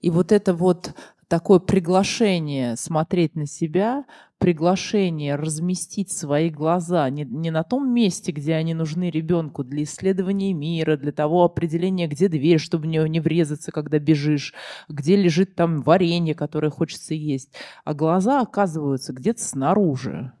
И 0.00 0.10
вот 0.10 0.32
это 0.32 0.54
вот 0.54 0.94
такое 1.30 1.60
приглашение 1.60 2.74
смотреть 2.74 3.36
на 3.36 3.46
себя, 3.46 4.04
приглашение 4.38 5.36
разместить 5.36 6.10
свои 6.10 6.50
глаза 6.50 7.08
не, 7.08 7.24
не 7.24 7.52
на 7.52 7.62
том 7.62 7.88
месте, 7.94 8.32
где 8.32 8.54
они 8.54 8.74
нужны 8.74 9.10
ребенку 9.10 9.62
для 9.62 9.84
исследования 9.84 10.52
мира, 10.52 10.96
для 10.96 11.12
того 11.12 11.44
определения, 11.44 12.08
где 12.08 12.26
дверь, 12.26 12.58
чтобы 12.58 12.84
в 12.84 12.86
нее 12.86 13.08
не 13.08 13.20
врезаться, 13.20 13.70
когда 13.70 14.00
бежишь, 14.00 14.54
где 14.88 15.14
лежит 15.14 15.54
там 15.54 15.82
варенье, 15.82 16.34
которое 16.34 16.70
хочется 16.70 17.14
есть. 17.14 17.50
А 17.84 17.94
глаза 17.94 18.40
оказываются 18.40 19.12
где-то 19.12 19.40
снаружи. 19.40 20.32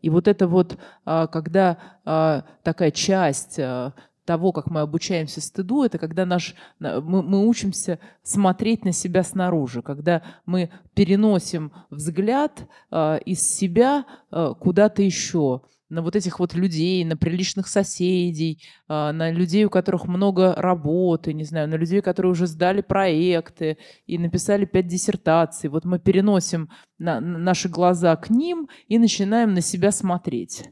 И 0.00 0.08
вот 0.08 0.28
это 0.28 0.48
вот, 0.48 0.78
а, 1.04 1.26
когда 1.26 1.76
а, 2.06 2.44
такая 2.62 2.90
часть 2.90 3.58
а, 3.58 3.92
того, 4.28 4.52
как 4.52 4.66
мы 4.66 4.80
обучаемся 4.80 5.40
стыду, 5.40 5.84
это 5.84 5.96
когда 5.96 6.26
наш, 6.26 6.54
мы, 6.78 7.22
мы 7.22 7.48
учимся 7.48 7.98
смотреть 8.22 8.84
на 8.84 8.92
себя 8.92 9.22
снаружи, 9.22 9.80
когда 9.80 10.22
мы 10.44 10.68
переносим 10.92 11.72
взгляд 11.88 12.68
э, 12.90 13.20
из 13.24 13.40
себя 13.40 14.04
э, 14.30 14.52
куда-то 14.60 15.00
еще, 15.00 15.62
на 15.88 16.02
вот 16.02 16.14
этих 16.14 16.40
вот 16.40 16.52
людей, 16.52 17.02
на 17.06 17.16
приличных 17.16 17.68
соседей, 17.68 18.60
э, 18.86 19.12
на 19.12 19.30
людей, 19.30 19.64
у 19.64 19.70
которых 19.70 20.04
много 20.06 20.54
работы, 20.54 21.32
не 21.32 21.44
знаю, 21.44 21.66
на 21.66 21.76
людей, 21.76 22.02
которые 22.02 22.32
уже 22.32 22.46
сдали 22.46 22.82
проекты 22.82 23.78
и 24.06 24.18
написали 24.18 24.66
пять 24.66 24.88
диссертаций. 24.88 25.70
Вот 25.70 25.86
мы 25.86 25.98
переносим 25.98 26.68
на, 26.98 27.18
на 27.20 27.38
наши 27.38 27.70
глаза 27.70 28.14
к 28.16 28.28
ним 28.28 28.68
и 28.88 28.98
начинаем 28.98 29.54
на 29.54 29.62
себя 29.62 29.90
смотреть. 29.90 30.68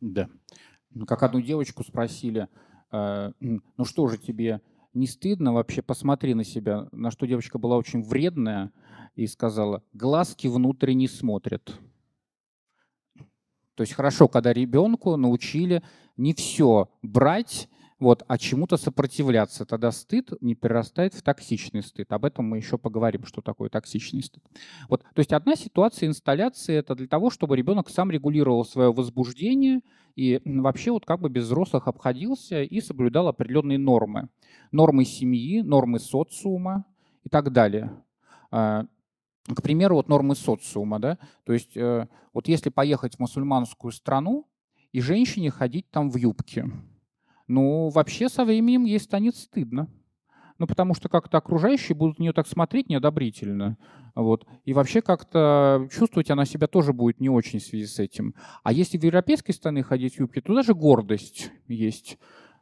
Да. 0.00 0.28
Ну, 0.94 1.04
как 1.04 1.24
одну 1.24 1.40
девочку 1.40 1.82
спросили, 1.82 2.40
а, 2.42 2.48
ну 2.92 3.84
что 3.84 4.06
же 4.06 4.18
тебе 4.18 4.60
не 4.94 5.06
стыдно 5.06 5.52
вообще, 5.52 5.82
посмотри 5.82 6.34
на 6.34 6.44
себя. 6.44 6.88
На 6.92 7.10
что 7.10 7.26
девочка 7.26 7.58
была 7.58 7.76
очень 7.76 8.02
вредная 8.02 8.70
и 9.16 9.26
сказала, 9.26 9.82
глазки 9.92 10.46
внутрь 10.46 10.92
не 10.92 11.08
смотрят. 11.08 11.74
То 13.74 13.82
есть 13.82 13.94
хорошо, 13.94 14.28
когда 14.28 14.52
ребенку 14.52 15.16
научили 15.16 15.82
не 16.16 16.34
все 16.34 16.90
брать, 17.00 17.68
вот, 18.02 18.24
а 18.26 18.36
чему-то 18.36 18.76
сопротивляться. 18.76 19.64
Тогда 19.64 19.92
стыд 19.92 20.32
не 20.40 20.56
перерастает 20.56 21.14
в 21.14 21.22
токсичный 21.22 21.84
стыд. 21.84 22.12
Об 22.12 22.24
этом 22.24 22.44
мы 22.46 22.56
еще 22.56 22.76
поговорим, 22.76 23.24
что 23.26 23.42
такое 23.42 23.70
токсичный 23.70 24.24
стыд. 24.24 24.42
Вот, 24.88 25.02
то 25.02 25.20
есть 25.20 25.32
одна 25.32 25.54
ситуация 25.54 26.08
инсталляции– 26.08 26.74
это 26.76 26.96
для 26.96 27.06
того, 27.06 27.30
чтобы 27.30 27.56
ребенок 27.56 27.88
сам 27.88 28.10
регулировал 28.10 28.64
свое 28.64 28.92
возбуждение 28.92 29.82
и 30.16 30.40
вообще 30.44 30.90
вот 30.90 31.06
как 31.06 31.20
бы 31.20 31.28
без 31.28 31.44
взрослых 31.44 31.86
обходился 31.86 32.64
и 32.64 32.80
соблюдал 32.80 33.28
определенные 33.28 33.78
нормы. 33.78 34.28
Нормы 34.72 35.04
семьи, 35.04 35.62
нормы 35.62 36.00
социума 36.00 36.84
и 37.22 37.28
так 37.28 37.52
далее. 37.52 37.92
А, 38.50 38.84
к 39.46 39.62
примеру, 39.62 39.94
вот 39.94 40.08
нормы 40.08 40.34
социума, 40.34 40.98
да, 40.98 41.18
то 41.44 41.52
есть 41.52 41.76
э, 41.76 42.08
вот 42.32 42.48
если 42.48 42.68
поехать 42.68 43.14
в 43.14 43.20
мусульманскую 43.20 43.92
страну 43.92 44.48
и 44.90 45.00
женщине 45.00 45.52
ходить 45.52 45.88
там 45.90 46.10
в 46.10 46.16
юбке, 46.16 46.68
ну, 47.48 47.88
вообще 47.88 48.28
со 48.28 48.44
временем 48.44 48.84
ей 48.84 49.00
станет 49.00 49.36
стыдно. 49.36 49.88
ну, 50.58 50.66
потому 50.66 50.94
что 50.94 51.08
как-то 51.08 51.38
окружающие 51.38 51.96
будут 51.96 52.18
на 52.18 52.22
нее 52.22 52.32
так 52.32 52.46
смотреть 52.46 52.88
неодобрительно. 52.88 53.76
Вот. 54.14 54.46
И 54.64 54.72
вообще 54.72 55.02
как-то 55.02 55.88
чувствовать 55.90 56.30
она 56.30 56.44
себя 56.44 56.66
тоже 56.68 56.92
будет 56.92 57.18
не 57.18 57.28
очень 57.28 57.58
в 57.58 57.64
связи 57.64 57.86
с 57.86 57.98
этим. 57.98 58.34
А 58.62 58.72
если 58.72 58.98
в 58.98 59.02
европейской 59.02 59.52
стране 59.52 59.82
ходить 59.82 60.14
в 60.14 60.20
юбке, 60.20 60.40
то 60.40 60.54
даже 60.54 60.74
гордость 60.74 61.50
есть. 61.66 62.18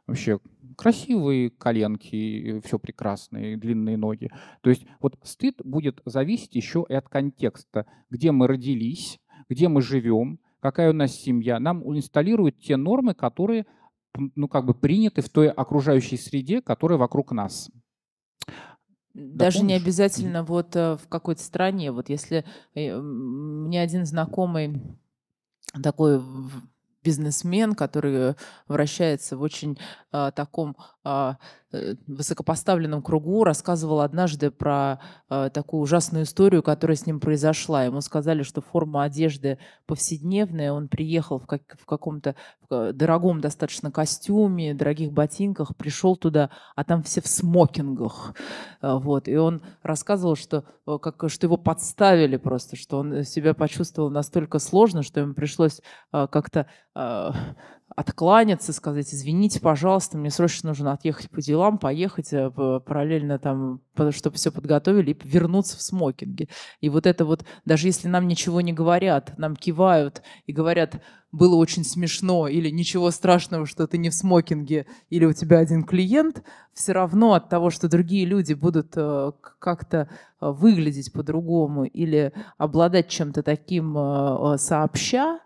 Вообще 0.07 0.39
красивые 0.77 1.51
коленки, 1.51 2.59
все 2.65 2.79
прекрасные, 2.79 3.57
длинные 3.57 3.97
ноги. 3.97 4.31
То 4.61 4.71
есть 4.71 4.85
вот 4.99 5.19
стыд 5.23 5.61
будет 5.63 6.01
зависеть 6.05 6.55
еще 6.55 6.85
и 6.89 6.93
от 6.93 7.07
контекста, 7.07 7.85
где 8.09 8.31
мы 8.31 8.47
родились, 8.47 9.19
где 9.47 9.67
мы 9.67 9.81
живем, 9.81 10.39
какая 10.59 10.89
у 10.89 10.93
нас 10.93 11.11
семья. 11.11 11.59
Нам 11.59 11.83
инсталируют 11.95 12.59
те 12.59 12.77
нормы, 12.77 13.13
которые 13.13 13.65
ну, 14.35 14.47
как 14.47 14.65
бы 14.65 14.73
приняты 14.73 15.21
в 15.21 15.29
той 15.29 15.49
окружающей 15.49 16.17
среде, 16.17 16.61
которая 16.61 16.97
вокруг 16.97 17.31
нас. 17.31 17.69
Даже 19.13 19.59
да, 19.59 19.65
не 19.65 19.73
обязательно 19.73 20.43
вот 20.43 20.75
э, 20.75 20.95
в 20.95 21.07
какой-то 21.09 21.41
стране. 21.41 21.91
Вот 21.91 22.09
если 22.09 22.45
э, 22.75 22.97
мне 22.97 23.81
один 23.81 24.05
знакомый 24.05 24.81
такой 25.83 26.21
бизнесмен, 27.03 27.75
который 27.75 28.35
вращается 28.67 29.35
в 29.35 29.41
очень 29.41 29.77
а, 30.11 30.31
таком 30.31 30.75
Э, 31.03 31.33
высокопоставленном 32.07 33.01
кругу 33.01 33.43
рассказывал 33.43 34.01
однажды 34.01 34.51
про 34.51 34.99
э, 35.29 35.49
такую 35.53 35.81
ужасную 35.81 36.25
историю, 36.25 36.63
которая 36.63 36.97
с 36.97 37.05
ним 37.05 37.19
произошла. 37.19 37.85
Ему 37.85 38.01
сказали, 38.01 38.43
что 38.43 38.61
форма 38.61 39.03
одежды 39.03 39.57
повседневная. 39.85 40.73
Он 40.73 40.87
приехал 40.87 41.39
в, 41.39 41.45
как, 41.45 41.61
в 41.79 41.85
каком-то 41.85 42.35
в 42.69 42.93
дорогом 42.93 43.41
достаточно 43.41 43.91
костюме, 43.91 44.73
дорогих 44.73 45.11
ботинках, 45.11 45.75
пришел 45.75 46.15
туда, 46.15 46.49
а 46.75 46.83
там 46.83 47.03
все 47.03 47.21
в 47.21 47.27
смокингах. 47.27 48.33
Э, 48.81 48.95
вот. 48.95 49.27
И 49.27 49.35
он 49.35 49.61
рассказывал, 49.83 50.35
что, 50.35 50.65
э, 50.87 50.97
как, 51.01 51.23
что 51.29 51.47
его 51.47 51.57
подставили 51.57 52.37
просто, 52.37 52.75
что 52.75 52.99
он 52.99 53.23
себя 53.23 53.53
почувствовал 53.53 54.09
настолько 54.09 54.59
сложно, 54.59 55.03
что 55.03 55.21
ему 55.21 55.33
пришлось 55.33 55.81
э, 56.11 56.27
как-то 56.29 56.67
э, 56.95 57.29
откланяться, 57.95 58.73
сказать, 58.73 59.13
извините, 59.13 59.59
пожалуйста, 59.59 60.17
мне 60.17 60.29
срочно 60.29 60.69
нужно 60.69 60.93
отъехать 60.93 61.29
по 61.29 61.41
делам, 61.41 61.77
поехать 61.77 62.31
э, 62.31 62.49
параллельно 62.49 63.39
там, 63.39 63.81
чтобы 64.11 64.37
все 64.37 64.51
подготовили, 64.51 65.11
и 65.11 65.27
вернуться 65.27 65.77
в 65.77 65.81
смокинге. 65.81 66.47
И 66.79 66.89
вот 66.89 67.05
это 67.05 67.25
вот, 67.25 67.45
даже 67.65 67.87
если 67.87 68.07
нам 68.07 68.27
ничего 68.27 68.61
не 68.61 68.73
говорят, 68.73 69.37
нам 69.37 69.55
кивают 69.55 70.21
и 70.45 70.53
говорят, 70.53 71.01
было 71.31 71.55
очень 71.55 71.83
смешно, 71.83 72.47
или 72.47 72.69
ничего 72.69 73.09
страшного, 73.11 73.65
что 73.65 73.87
ты 73.87 73.97
не 73.97 74.09
в 74.09 74.13
смокинге, 74.13 74.85
или 75.09 75.25
у 75.25 75.33
тебя 75.33 75.59
один 75.59 75.83
клиент, 75.83 76.43
все 76.73 76.93
равно 76.93 77.33
от 77.33 77.49
того, 77.49 77.69
что 77.69 77.89
другие 77.89 78.25
люди 78.25 78.53
будут 78.53 78.93
э, 78.95 79.31
как-то 79.59 80.09
э, 80.39 80.49
выглядеть 80.49 81.13
по-другому 81.13 81.85
или 81.85 82.33
обладать 82.57 83.07
чем-то 83.09 83.43
таким 83.43 83.93
сообща, 84.57 85.39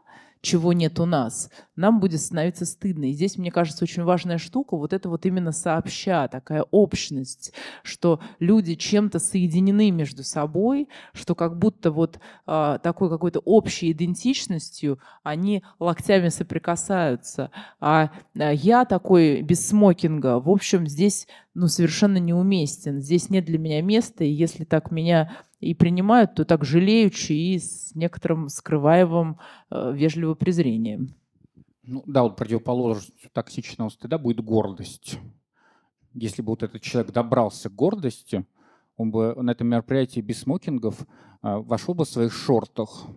чего 0.46 0.72
нет 0.72 1.00
у 1.00 1.06
нас, 1.06 1.50
нам 1.76 2.00
будет 2.00 2.22
становиться 2.22 2.66
стыдно. 2.66 3.06
И 3.06 3.12
здесь, 3.12 3.38
мне 3.38 3.52
кажется, 3.52 3.84
очень 3.84 4.04
важная 4.04 4.38
штука, 4.38 4.78
вот 4.78 4.94
это 4.94 5.10
вот 5.10 5.26
именно 5.26 5.52
сообща, 5.52 6.28
такая 6.28 6.64
общность, 6.72 7.52
что 7.84 8.22
люди 8.40 8.76
чем-то 8.76 9.20
соединены 9.20 9.92
между 9.92 10.24
собой, 10.24 10.88
что 11.14 11.36
как 11.36 11.58
будто 11.58 11.92
вот 11.92 12.20
э, 12.48 12.80
такой 12.82 13.10
какой-то 13.10 13.40
общей 13.40 13.92
идентичностью 13.92 15.00
они 15.24 15.64
локтями 15.80 16.30
соприкасаются. 16.30 17.50
А 17.80 18.12
э, 18.36 18.54
я 18.54 18.86
такой 18.86 19.42
без 19.42 19.68
смокинга, 19.68 20.40
в 20.40 20.50
общем, 20.50 20.88
здесь 20.88 21.28
ну, 21.56 21.68
совершенно 21.68 22.18
неуместен. 22.18 23.02
Здесь 23.02 23.30
нет 23.30 23.46
для 23.46 23.58
меня 23.58 23.82
места, 23.82 24.24
и 24.24 24.30
если 24.30 24.66
так 24.66 24.92
меня 24.92 25.38
и 25.66 25.74
принимают, 25.74 26.36
то 26.36 26.46
так 26.46 26.64
жалеючи 26.64 27.34
и 27.34 27.60
с 27.60 27.94
некоторым 27.96 28.50
скрываемым 28.50 29.40
э, 29.72 29.94
вежливым 29.94 30.36
презрением. 30.36 31.16
Ну, 31.84 32.04
да, 32.06 32.24
вот 32.24 32.36
противоположностью 32.36 33.30
токсичного 33.34 33.90
стыда 33.90 34.18
будет 34.18 34.44
гордость. 34.44 35.20
Если 36.14 36.42
бы 36.42 36.52
вот 36.52 36.64
этот 36.64 36.82
человек 36.82 37.12
добрался 37.12 37.70
к 37.70 37.76
гордости, 37.76 38.46
он 38.96 39.12
бы 39.12 39.36
на 39.42 39.52
этом 39.52 39.68
мероприятии 39.68 40.22
без 40.22 40.40
смокингов 40.40 41.02
э, 41.02 41.06
вошел 41.42 41.94
бы 41.96 42.06
в 42.06 42.10
своих 42.10 42.32
шортах 42.32 43.08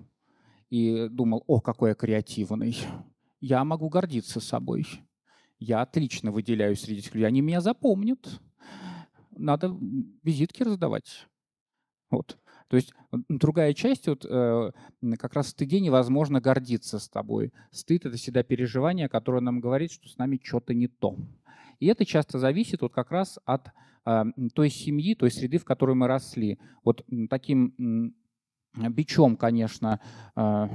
и 0.70 1.08
думал, 1.10 1.44
о, 1.46 1.60
какой 1.60 1.90
я 1.90 1.94
креативный, 1.94 2.76
я 3.40 3.62
могу 3.64 3.88
гордиться 3.90 4.40
собой, 4.40 4.86
я 5.58 5.82
отлично 5.82 6.32
выделяюсь 6.32 6.80
среди 6.80 7.00
этих 7.00 7.14
людей, 7.14 7.26
они 7.26 7.40
меня 7.42 7.60
запомнят, 7.60 8.40
надо 9.36 9.76
визитки 10.22 10.62
раздавать. 10.62 11.27
Вот. 12.10 12.38
То 12.68 12.76
есть 12.76 12.92
другая 13.28 13.72
часть, 13.72 14.08
вот, 14.08 14.26
э, 14.28 14.70
как 15.18 15.34
раз 15.34 15.46
в 15.46 15.50
стыде 15.50 15.80
невозможно 15.80 16.40
гордиться 16.40 16.98
с 16.98 17.08
тобой. 17.08 17.52
Стыд— 17.70 18.04
это 18.06 18.16
всегда 18.16 18.42
переживание, 18.42 19.08
которое 19.08 19.40
нам 19.40 19.60
говорит, 19.60 19.92
что 19.92 20.08
с 20.08 20.18
нами 20.18 20.38
что-то 20.42 20.74
не 20.74 20.86
то. 20.86 21.16
И 21.80 21.86
это 21.86 22.04
часто 22.04 22.38
зависит 22.38 22.82
вот 22.82 22.92
как 22.92 23.10
раз 23.10 23.38
от 23.44 23.68
э, 24.04 24.24
той 24.54 24.68
семьи, 24.68 25.14
той 25.14 25.30
среды, 25.30 25.58
в 25.58 25.64
которой 25.64 25.96
мы 25.96 26.08
росли. 26.08 26.58
Вот 26.84 27.04
таким 27.30 28.14
бичом, 28.74 29.36
конечно, 29.36 30.00
э, 30.36 30.68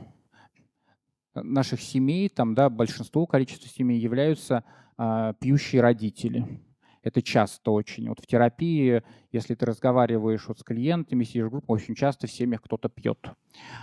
наших 1.36 1.82
семей, 1.82 2.30
там, 2.30 2.56
да, 2.56 2.70
большинство 2.70 3.26
количества 3.26 3.70
семей 3.70 4.00
являются 4.00 4.64
э, 4.98 5.34
пьющие 5.40 5.82
родители. 5.82 6.62
Это 7.04 7.22
часто 7.22 7.72
очень. 7.72 8.08
Вот 8.08 8.20
в 8.20 8.26
терапии, 8.26 9.04
если 9.32 9.56
ты 9.56 9.66
разговариваешь 9.66 10.48
вот 10.48 10.60
с 10.60 10.64
клиентами, 10.64 11.24
сидишь 11.26 11.48
в 11.48 11.50
группе, 11.50 11.66
очень 11.68 11.96
часто 11.96 12.28
в 12.28 12.32
семьях 12.32 12.62
кто-то 12.62 12.90
пьет. 12.90 13.30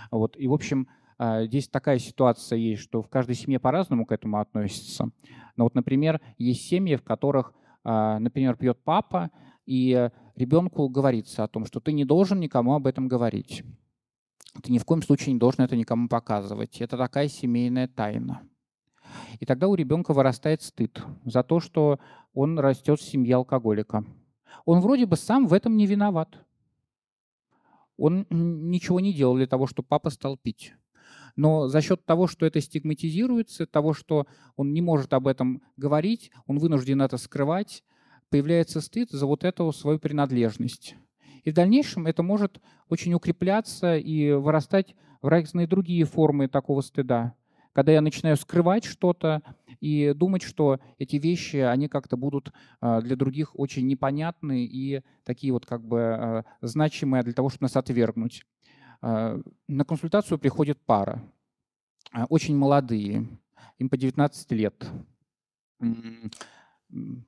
Вот. 0.09 0.35
И, 0.37 0.47
в 0.47 0.53
общем, 0.53 0.87
а, 1.17 1.45
здесь 1.45 1.67
такая 1.67 1.99
ситуация 1.99 2.57
есть, 2.57 2.81
что 2.81 3.03
в 3.03 3.07
каждой 3.07 3.35
семье 3.35 3.59
по-разному 3.59 4.07
к 4.07 4.11
этому 4.11 4.39
относится. 4.39 5.11
Но 5.55 5.65
вот, 5.65 5.75
например, 5.75 6.19
есть 6.39 6.67
семьи, 6.67 6.95
в 6.95 7.03
которых, 7.03 7.53
а, 7.83 8.17
например, 8.17 8.55
пьет 8.55 8.83
папа, 8.83 9.29
и 9.67 10.09
ребенку 10.35 10.89
говорится 10.89 11.43
о 11.43 11.47
том, 11.47 11.65
что 11.65 11.79
ты 11.79 11.93
не 11.93 12.05
должен 12.05 12.39
никому 12.39 12.73
об 12.73 12.87
этом 12.87 13.07
говорить. 13.07 13.63
Ты 14.63 14.71
ни 14.71 14.79
в 14.79 14.85
коем 14.85 15.03
случае 15.03 15.33
не 15.33 15.39
должен 15.39 15.63
это 15.63 15.75
никому 15.75 16.09
показывать. 16.09 16.81
Это 16.81 16.97
такая 16.97 17.27
семейная 17.27 17.87
тайна. 17.87 18.41
И 19.39 19.45
тогда 19.45 19.67
у 19.67 19.75
ребенка 19.75 20.13
вырастает 20.13 20.61
стыд 20.61 21.01
за 21.25 21.43
то, 21.43 21.59
что 21.59 21.99
он 22.33 22.59
растет 22.59 22.99
в 22.99 23.03
семье 23.03 23.35
алкоголика. 23.35 24.05
Он 24.65 24.79
вроде 24.79 25.05
бы 25.05 25.15
сам 25.15 25.47
в 25.47 25.53
этом 25.53 25.77
не 25.77 25.85
виноват. 25.85 26.37
Он 27.97 28.25
ничего 28.29 28.99
не 28.99 29.13
делал 29.13 29.35
для 29.35 29.47
того, 29.47 29.67
чтобы 29.67 29.87
папа 29.87 30.09
стал 30.09 30.37
пить. 30.37 30.73
Но 31.35 31.67
за 31.67 31.81
счет 31.81 32.05
того, 32.05 32.27
что 32.27 32.45
это 32.45 32.59
стигматизируется, 32.59 33.65
того, 33.65 33.93
что 33.93 34.27
он 34.55 34.73
не 34.73 34.81
может 34.81 35.13
об 35.13 35.27
этом 35.27 35.61
говорить, 35.77 36.31
он 36.45 36.57
вынужден 36.57 37.01
это 37.01 37.17
скрывать, 37.17 37.83
появляется 38.29 38.81
стыд 38.81 39.11
за 39.11 39.25
вот 39.25 39.43
эту 39.43 39.71
свою 39.71 39.99
принадлежность. 39.99 40.95
И 41.43 41.51
в 41.51 41.53
дальнейшем 41.53 42.07
это 42.07 42.21
может 42.23 42.59
очень 42.89 43.13
укрепляться 43.13 43.97
и 43.97 44.31
вырастать 44.31 44.95
в 45.21 45.27
разные 45.27 45.67
другие 45.67 46.05
формы 46.05 46.47
такого 46.47 46.81
стыда 46.81 47.35
когда 47.73 47.91
я 47.91 48.01
начинаю 48.01 48.37
скрывать 48.37 48.85
что-то 48.85 49.41
и 49.79 50.13
думать, 50.15 50.43
что 50.43 50.79
эти 50.97 51.15
вещи, 51.15 51.57
они 51.57 51.87
как-то 51.87 52.17
будут 52.17 52.51
а, 52.79 53.01
для 53.01 53.15
других 53.15 53.57
очень 53.57 53.87
непонятны 53.87 54.65
и 54.65 55.01
такие 55.23 55.53
вот 55.53 55.65
как 55.65 55.83
бы 55.83 55.99
а, 56.01 56.45
значимые 56.61 57.23
для 57.23 57.33
того, 57.33 57.49
чтобы 57.49 57.63
нас 57.63 57.75
отвергнуть. 57.75 58.45
А, 59.01 59.39
на 59.67 59.85
консультацию 59.85 60.37
приходит 60.37 60.79
пара, 60.85 61.23
очень 62.29 62.57
молодые, 62.57 63.27
им 63.79 63.89
по 63.89 63.97
19 63.97 64.51
лет 64.51 64.85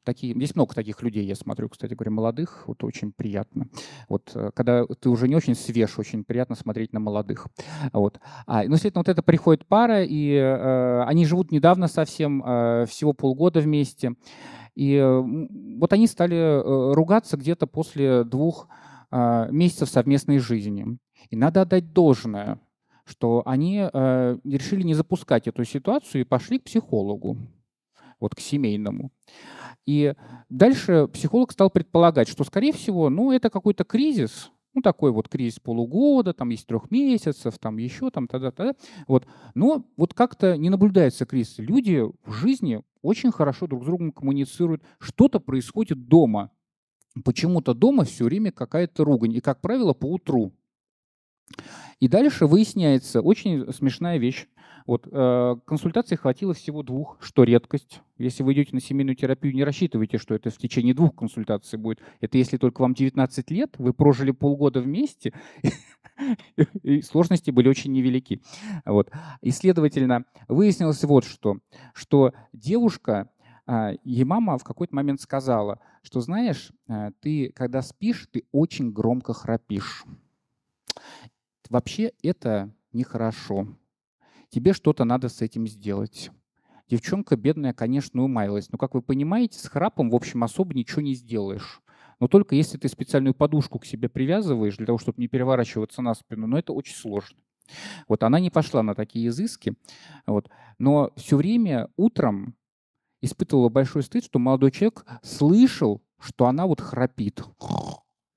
такие, 0.04 0.34
здесь 0.34 0.56
много 0.56 0.74
таких 0.74 1.02
людей, 1.02 1.26
я 1.26 1.36
смотрю, 1.36 1.70
кстати 1.70 1.94
говоря, 1.94 2.12
молодых, 2.12 2.64
вот 2.68 2.84
очень 2.84 3.12
приятно. 3.12 3.68
Вот 4.10 4.32
э, 4.36 4.52
когда 4.54 4.86
ты 4.86 5.10
уже 5.10 5.28
не 5.28 5.36
очень 5.36 5.56
свеж, 5.56 6.00
очень 6.00 6.24
приятно 6.24 6.56
смотреть 6.56 6.94
на 6.94 7.00
молодых. 7.00 7.48
Вот. 7.92 8.20
А, 8.46 8.64
ну, 8.64 8.76
следовательно, 8.76 9.00
вот 9.00 9.10
это 9.10 9.24
приходит 9.24 9.66
пара, 9.66 10.04
и 10.04 10.34
э, 10.34 11.04
они 11.04 11.26
живут 11.26 11.52
недавно 11.52 11.88
совсем, 11.88 12.44
э, 12.46 12.86
всего 12.88 13.14
полгода 13.14 13.60
вместе. 13.60 14.16
И 14.76 14.96
э, 14.96 15.22
вот 15.80 15.94
они 15.94 16.08
стали 16.08 16.36
э, 16.36 16.94
ругаться 16.94 17.38
где-то 17.38 17.68
после 17.68 18.24
двух 18.24 18.68
э, 19.12 19.48
месяцев 19.52 19.90
совместной 19.90 20.40
жизни. 20.40 20.98
И 21.30 21.36
надо 21.36 21.62
отдать 21.62 21.94
должное, 21.94 22.60
что 23.06 23.44
они 23.46 23.88
э, 23.92 24.38
решили 24.44 24.84
не 24.84 24.94
запускать 24.94 25.48
эту 25.48 25.64
ситуацию 25.64 26.22
и 26.22 26.26
пошли 26.26 26.60
к 26.60 26.66
психологу 26.66 27.38
вот 28.24 28.36
к 28.36 28.40
семейному. 28.40 29.12
И 29.86 30.14
дальше 30.50 31.08
психолог 31.14 31.52
стал 31.52 31.70
предполагать, 31.70 32.28
что, 32.28 32.44
скорее 32.44 32.74
всего, 32.74 33.10
ну, 33.10 33.32
это 33.32 33.50
какой-то 33.50 33.84
кризис, 33.84 34.50
ну, 34.74 34.82
такой 34.82 35.12
вот 35.12 35.30
кризис 35.30 35.60
полугода, 35.60 36.34
там 36.34 36.50
есть 36.50 36.66
трех 36.66 36.90
месяцев, 36.90 37.60
там 37.60 37.78
еще, 37.78 38.10
там, 38.10 38.28
тогда, 38.28 38.52
тогда. 38.52 38.74
Вот. 39.08 39.28
Но 39.54 39.86
вот 39.98 40.14
как-то 40.14 40.58
не 40.58 40.70
наблюдается 40.70 41.26
кризис. 41.26 41.60
Люди 41.60 42.02
в 42.26 42.32
жизни 42.32 42.82
очень 43.02 43.32
хорошо 43.32 43.68
друг 43.68 43.84
с 43.84 43.86
другом 43.86 44.12
коммуницируют. 44.12 44.82
Что-то 45.00 45.40
происходит 45.40 46.08
дома. 46.08 46.50
почему-то 47.24 47.76
дома 47.76 48.06
все 48.06 48.24
время 48.24 48.52
какая-то 48.52 49.04
ругань. 49.04 49.34
И, 49.34 49.42
как 49.42 49.62
правило, 49.62 49.94
по 49.94 50.08
утру. 50.08 50.54
И 52.00 52.08
дальше 52.08 52.48
выясняется 52.48 53.22
очень 53.22 53.72
смешная 53.74 54.18
вещь. 54.18 54.48
Вот, 54.86 55.08
э, 55.10 55.56
консультаций 55.66 56.18
хватило 56.18 56.54
всего 56.54 56.84
двух, 56.84 57.18
что 57.22 57.44
редкость. 57.44 58.02
Если 58.18 58.44
вы 58.44 58.54
идете 58.54 58.72
на 58.74 58.82
семейную 58.82 59.16
терапию, 59.16 59.54
не 59.54 59.64
рассчитывайте, 59.64 60.18
что 60.18 60.36
это 60.36 60.50
в 60.50 60.58
течение 60.58 60.94
двух 60.94 61.16
консультаций 61.16 61.80
будет. 61.80 62.00
Это 62.20 62.38
если 62.38 62.58
только 62.58 62.82
вам 62.82 62.94
19 62.94 63.52
лет, 63.52 63.76
вы 63.78 63.94
прожили 63.94 64.32
полгода 64.32 64.82
вместе, 64.82 65.34
и 66.84 67.02
сложности 67.02 67.52
были 67.52 67.70
очень 67.70 67.92
невелики. 67.92 68.42
Вот. 68.86 69.10
И, 69.42 69.52
следовательно, 69.52 70.26
выяснилось 70.48 71.04
вот 71.04 71.24
что, 71.24 71.58
что 71.94 72.34
девушка, 72.52 73.30
а, 73.66 73.92
ей 74.04 74.26
мама 74.26 74.58
в 74.58 74.64
какой-то 74.64 74.96
момент 74.96 75.22
сказала, 75.22 75.80
что, 76.02 76.20
знаешь, 76.20 76.74
э, 76.90 77.12
ты, 77.22 77.54
когда 77.56 77.82
спишь, 77.82 78.28
ты 78.30 78.44
очень 78.52 78.92
громко 78.92 79.34
храпишь. 79.34 80.04
Вообще 81.70 82.12
это 82.22 82.74
нехорошо 82.92 83.68
тебе 84.54 84.74
что-то 84.74 85.04
надо 85.04 85.30
с 85.30 85.42
этим 85.42 85.68
сделать. 85.68 86.30
Девчонка 86.90 87.36
бедная, 87.36 87.74
конечно, 87.74 88.24
умаялась, 88.24 88.70
но, 88.72 88.78
как 88.78 88.94
вы 88.94 89.02
понимаете, 89.02 89.58
с 89.58 89.68
храпом, 89.68 90.12
в 90.12 90.16
общем, 90.16 90.44
особо 90.44 90.76
ничего 90.76 91.02
не 91.02 91.16
сделаешь. 91.16 91.82
Но 92.20 92.28
только 92.28 92.56
если 92.56 92.78
ты 92.78 92.88
специальную 92.88 93.34
подушку 93.34 93.80
к 93.80 93.86
себе 93.86 94.10
привязываешь 94.10 94.78
для 94.78 94.86
того, 94.86 95.00
чтобы 95.00 95.20
не 95.20 95.28
переворачиваться 95.28 96.02
на 96.02 96.14
спину, 96.14 96.46
но 96.46 96.60
это 96.60 96.72
очень 96.72 96.96
сложно. 96.96 97.38
Вот 98.08 98.24
она 98.24 98.40
не 98.40 98.50
пошла 98.50 98.84
на 98.84 98.94
такие 98.94 99.30
изыски, 99.30 99.74
вот. 100.28 100.50
но 100.78 101.12
все 101.16 101.38
время 101.38 101.90
утром 101.96 102.56
испытывала 103.22 103.70
большой 103.70 104.04
стыд, 104.04 104.26
что 104.26 104.38
молодой 104.38 104.72
человек 104.72 105.06
слышал, 105.24 106.04
что 106.20 106.46
она 106.46 106.68
вот 106.68 106.82
храпит. 106.82 107.42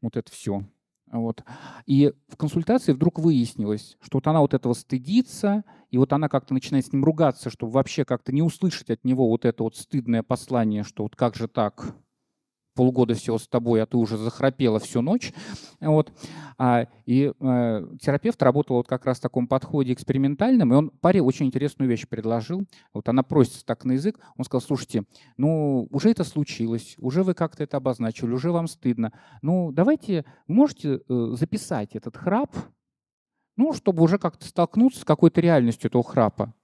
Вот 0.01 0.17
это 0.17 0.31
все. 0.31 0.65
Вот. 1.13 1.45
И 1.87 2.13
в 2.29 2.37
консультации 2.37 2.93
вдруг 2.93 3.19
выяснилось, 3.19 3.97
что 4.01 4.19
вот 4.19 4.27
она 4.27 4.41
вот 4.41 4.55
этого 4.55 4.73
стыдится, 4.73 5.65
и 5.91 5.99
вот 5.99 6.13
она 6.13 6.29
как-то 6.29 6.53
начинает 6.53 6.87
с 6.87 6.93
ним 6.93 7.05
ругаться, 7.05 7.49
чтобы 7.49 7.73
вообще 7.73 8.05
как-то 8.05 8.33
не 8.33 8.43
услышать 8.43 8.91
от 8.91 9.05
него 9.05 9.29
вот 9.29 9.45
это 9.45 9.63
вот 9.63 9.77
стыдное 9.77 10.23
послание, 10.23 10.83
что 10.83 11.05
вот 11.05 11.15
как 11.17 11.37
же 11.37 11.47
так, 11.49 11.95
полгода 12.77 13.15
всего 13.15 13.39
с 13.39 13.49
тобой, 13.49 13.83
а 13.83 13.87
ты 13.87 13.97
уже 13.97 14.17
захрапела 14.17 14.79
всю 14.79 15.01
ночь. 15.01 15.33
Вот. 15.81 16.13
А, 16.59 16.87
и 17.07 17.33
э, 17.39 17.87
терапевт 18.01 18.41
работал 18.43 18.77
вот 18.77 18.87
как 18.87 19.05
раз 19.05 19.19
в 19.19 19.23
таком 19.23 19.49
подходе 19.49 19.93
экспериментальном, 19.93 20.73
и 20.73 20.77
он 20.77 20.91
паре 20.91 21.21
очень 21.23 21.47
интересную 21.47 21.89
вещь 21.89 22.07
предложил. 22.07 22.63
Вот 22.93 23.09
она 23.09 23.23
просится 23.23 23.65
так 23.65 23.85
на 23.85 23.93
язык. 23.93 24.21
Он 24.37 24.45
сказал, 24.45 24.61
слушайте, 24.61 25.05
ну, 25.37 25.89
уже 25.91 26.11
это 26.11 26.23
случилось, 26.23 26.95
уже 26.99 27.23
вы 27.25 27.35
как-то 27.35 27.65
это 27.65 27.79
обозначили, 27.79 28.31
уже 28.31 28.53
вам 28.53 28.69
стыдно. 28.69 29.13
Ну, 29.43 29.73
давайте, 29.73 30.25
можете 30.47 31.01
э, 31.09 31.29
записать 31.33 31.97
этот 31.97 32.17
храп, 32.17 32.55
ну, 33.57 33.73
чтобы 33.73 34.03
уже 34.03 34.19
как-то 34.19 34.47
столкнуться 34.47 35.01
с 35.01 35.05
какой-то 35.05 35.41
реальностью 35.41 35.89
этого 35.89 36.05
храпа. 36.05 36.55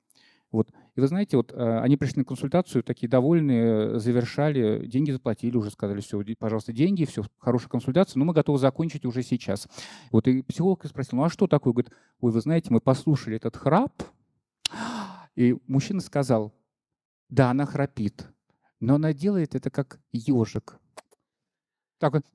Вот. 0.52 0.70
И 0.94 1.00
вы 1.00 1.08
знаете, 1.08 1.38
вот 1.38 1.50
э, 1.52 1.78
они 1.80 1.96
пришли 1.96 2.20
на 2.20 2.24
консультацию, 2.26 2.84
такие 2.84 3.08
довольные, 3.08 3.98
завершали, 3.98 4.86
деньги 4.86 5.10
заплатили, 5.10 5.56
уже 5.56 5.70
сказали, 5.70 6.00
все, 6.00 6.22
пожалуйста, 6.38 6.74
деньги, 6.74 7.06
все, 7.06 7.24
хорошая 7.38 7.70
консультация, 7.70 8.18
но 8.18 8.26
мы 8.26 8.34
готовы 8.34 8.58
закончить 8.58 9.06
уже 9.06 9.22
сейчас. 9.22 9.66
Вот 10.10 10.28
и 10.28 10.42
психолог 10.42 10.84
спросил, 10.84 11.16
ну 11.16 11.24
а 11.24 11.30
что 11.30 11.46
такое? 11.46 11.72
Говорит, 11.72 11.92
ой, 12.20 12.32
вы 12.32 12.40
знаете, 12.42 12.68
мы 12.70 12.80
послушали 12.80 13.36
этот 13.36 13.56
храп, 13.56 14.02
и 15.34 15.56
мужчина 15.66 16.00
сказал, 16.00 16.52
да, 17.30 17.50
она 17.50 17.64
храпит, 17.64 18.28
но 18.78 18.96
она 18.96 19.14
делает 19.14 19.54
это 19.54 19.70
как 19.70 20.00
ежик. 20.12 20.78
Так 21.98 22.12
вот. 22.12 22.26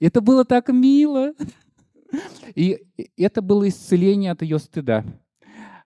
Это 0.00 0.20
было 0.20 0.44
так 0.44 0.70
мило. 0.70 1.34
И 2.54 2.84
это 3.16 3.42
было 3.42 3.68
исцеление 3.68 4.32
от 4.32 4.42
ее 4.42 4.58
стыда. 4.58 5.04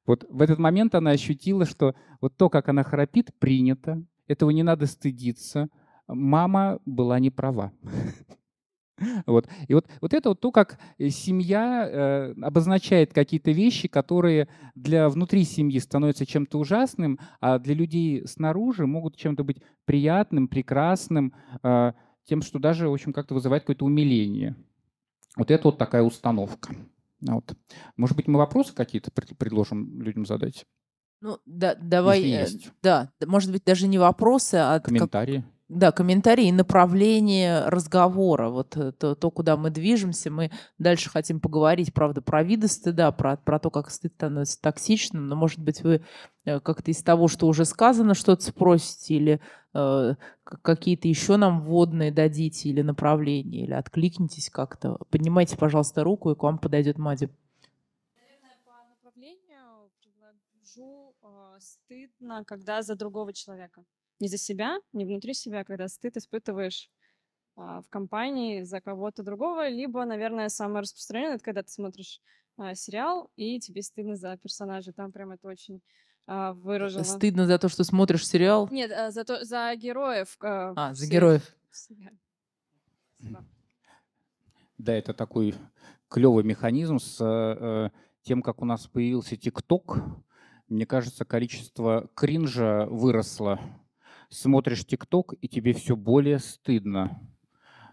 Вот 0.09 0.25
в 0.31 0.41
этот 0.41 0.59
момент 0.59 0.95
она 0.95 1.11
ощутила, 1.11 1.67
что 1.67 1.95
вот 2.23 2.35
то, 2.39 2.49
как 2.49 2.71
она 2.71 2.83
храпит, 2.83 3.31
принято, 3.39 4.03
этого 4.27 4.49
не 4.51 4.63
надо 4.63 4.87
стыдиться. 4.87 5.69
Мама 6.09 6.81
была 6.87 7.21
не 7.21 7.31
права. 7.31 7.73
Вот. 9.27 9.47
И 9.69 9.75
вот, 9.75 9.87
вот 10.01 10.13
это 10.13 10.31
вот 10.31 10.41
то, 10.41 10.51
как 10.51 10.81
семья 10.99 11.89
э, 11.89 12.35
обозначает 12.43 13.13
какие-то 13.13 13.53
вещи, 13.53 13.87
которые 13.87 14.49
для 14.75 15.09
внутри 15.09 15.45
семьи 15.45 15.79
становятся 15.79 16.27
чем-то 16.27 16.59
ужасным, 16.59 17.21
а 17.41 17.61
для 17.61 17.75
людей 17.75 18.27
снаружи 18.27 18.89
могут 18.89 19.15
чем-то 19.15 19.45
быть 19.45 19.63
приятным, 19.85 20.49
прекрасным, 20.49 21.33
э, 21.63 21.93
тем, 22.25 22.43
что 22.43 22.59
даже, 22.59 22.89
в 22.89 22.93
общем, 22.93 23.13
как-то 23.13 23.35
вызывает 23.35 23.63
какое-то 23.63 23.85
умиление. 23.85 24.57
Вот 25.37 25.53
это 25.53 25.69
вот 25.69 25.79
такая 25.79 26.03
установка. 26.03 26.75
Вот. 27.21 27.57
Может 27.97 28.17
быть, 28.17 28.29
мы 28.29 28.39
вопросы 28.39 28.75
какие-то 28.75 29.11
предложим 29.11 30.01
людям 30.01 30.27
задать? 30.27 30.67
Ну, 31.21 31.39
да, 31.47 31.75
давай, 31.75 32.21
Если 32.21 32.37
э, 32.37 32.41
есть. 32.41 32.73
да, 32.83 33.11
может 33.27 33.51
быть, 33.51 33.65
даже 33.65 33.89
не 33.89 33.99
вопросы, 33.99 34.55
а 34.55 34.79
комментарии. 34.79 35.39
Как, 35.39 35.53
да, 35.69 35.93
комментарии 35.93 36.47
и 36.47 36.53
направление 36.53 37.69
разговора. 37.69 38.49
Вот 38.49 38.75
э, 38.77 38.93
то, 38.93 39.15
то, 39.15 39.31
куда 39.31 39.59
мы 39.59 39.69
движемся. 39.69 40.31
Мы 40.31 40.51
дальше 40.79 41.11
хотим 41.11 41.41
поговорить, 41.41 41.93
правда, 41.93 42.23
про 42.23 42.43
виды 42.43 42.69
стыда, 42.69 43.13
про, 43.13 43.37
про 43.37 43.59
то, 43.59 43.71
как 43.71 43.91
стыд 43.91 44.15
становится 44.15 44.61
токсичным. 44.63 45.27
Но, 45.27 45.37
может 45.37 45.59
быть, 45.59 45.83
вы 45.83 46.03
э, 46.47 46.61
как-то 46.61 46.91
из 46.91 47.03
того, 47.03 47.29
что 47.29 47.47
уже 47.47 47.67
сказано, 47.67 48.15
что-то 48.15 48.45
спросите 48.45 49.15
или 49.15 49.41
какие-то 49.73 51.09
еще 51.09 51.37
нам 51.37 51.63
вводные 51.63 52.11
дадите 52.11 52.69
или 52.69 52.83
направления, 52.83 53.65
или 53.65 53.73
откликнитесь 53.73 54.51
как-то. 54.51 54.99
Поднимайте, 55.11 55.57
пожалуйста, 55.57 56.05
руку, 56.05 56.31
и 56.31 56.35
к 56.35 56.43
вам 56.43 56.59
подойдет 56.59 56.99
Мади. 56.99 57.29
Наверное, 58.17 58.59
по 58.65 58.73
направлению 58.89 59.91
предложу 60.01 61.15
э, 61.23 61.59
стыдно, 61.61 62.45
когда 62.45 62.83
за 62.83 62.95
другого 62.97 63.33
человека 63.33 63.85
не 64.21 64.29
за 64.29 64.39
себя, 64.39 64.79
не 64.93 65.05
внутри 65.05 65.35
себя, 65.35 65.65
когда 65.65 65.89
стыд 65.89 66.17
испытываешь 66.17 66.91
а, 67.57 67.81
в 67.83 67.89
компании 67.89 68.63
за 68.63 68.81
кого-то 68.81 69.23
другого, 69.23 69.69
либо, 69.69 70.05
наверное, 70.05 70.49
самое 70.49 70.83
распространенное, 70.83 71.37
это 71.37 71.45
когда 71.45 71.63
ты 71.63 71.71
смотришь 71.71 72.21
а, 72.57 72.75
сериал, 72.75 73.31
и 73.37 73.59
тебе 73.61 73.83
стыдно 73.83 74.17
за 74.17 74.37
персонажа. 74.37 74.93
Там 74.93 75.13
прям 75.13 75.33
это 75.33 75.49
очень 75.49 75.81
выражено. 76.29 77.05
Стыдно 77.05 77.47
за 77.47 77.59
то, 77.59 77.69
что 77.69 77.85
смотришь 77.85 78.27
сериал? 78.27 78.69
Нет, 78.71 78.93
а, 78.93 79.11
за, 79.11 79.25
то, 79.25 79.45
за 79.45 79.75
героев. 79.75 80.37
А, 80.41 80.73
а 80.77 80.95
за 80.95 81.07
героев. 81.07 81.43
Да, 84.79 84.93
это 84.93 85.13
такой 85.13 85.55
клевый 86.09 86.45
механизм 86.45 86.99
с 86.99 87.19
э, 87.21 87.91
тем, 88.23 88.43
как 88.43 88.63
у 88.63 88.65
нас 88.65 88.87
появился 88.87 89.37
ТикТок. 89.37 89.99
Мне 90.69 90.87
кажется, 90.87 91.25
количество 91.25 92.09
кринжа 92.15 92.87
выросло 92.87 93.59
смотришь 94.29 94.85
ТикТок, 94.85 95.35
и 95.41 95.49
тебе 95.49 95.73
все 95.73 95.97
более 95.97 96.39
стыдно. 96.39 97.21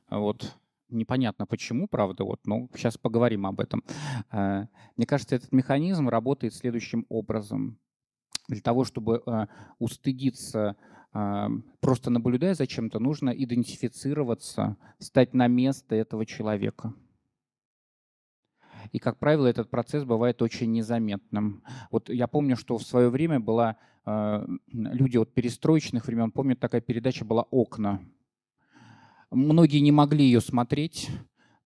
Вот 0.10 0.56
непонятно 0.89 1.45
почему, 1.45 1.88
правда, 1.88 2.24
вот, 2.24 2.45
но 2.45 2.69
сейчас 2.76 2.98
поговорим 2.98 3.45
об 3.45 3.60
этом. 3.60 3.84
Э, 4.32 4.67
мне 4.95 5.06
кажется, 5.06 5.36
этот 5.36 5.52
механизм 5.52 6.10
работает 6.10 6.54
следующим 6.54 7.06
образом. 7.10 7.80
Для 8.48 8.62
того, 8.62 8.84
чтобы 8.84 9.24
э, 9.26 9.48
устыдиться, 9.80 10.76
э, 11.14 11.48
просто 11.80 12.10
наблюдая 12.10 12.54
за 12.54 12.68
чем-то, 12.68 13.00
нужно 13.00 13.32
идентифицироваться, 13.32 14.78
стать 15.00 15.34
на 15.34 15.48
место 15.48 15.96
этого 15.96 16.26
человека. 16.26 16.94
И, 18.92 19.00
как 19.00 19.18
правило, 19.18 19.48
этот 19.48 19.70
процесс 19.70 20.04
бывает 20.04 20.42
очень 20.42 20.72
незаметным. 20.72 21.64
Вот 21.92 22.10
я 22.10 22.28
помню, 22.28 22.56
что 22.56 22.78
в 22.78 22.84
свое 22.84 23.10
время 23.10 23.40
была 23.40 23.78
э, 24.06 24.48
люди 24.68 25.18
от 25.18 25.34
перестроечных 25.34 26.06
времен, 26.06 26.32
помню, 26.32 26.56
такая 26.56 26.82
передача 26.82 27.26
была 27.26 27.44
«Окна». 27.50 28.02
Многие 29.32 29.80
не 29.80 29.92
могли 29.92 30.24
ее 30.24 30.40
смотреть, 30.40 31.10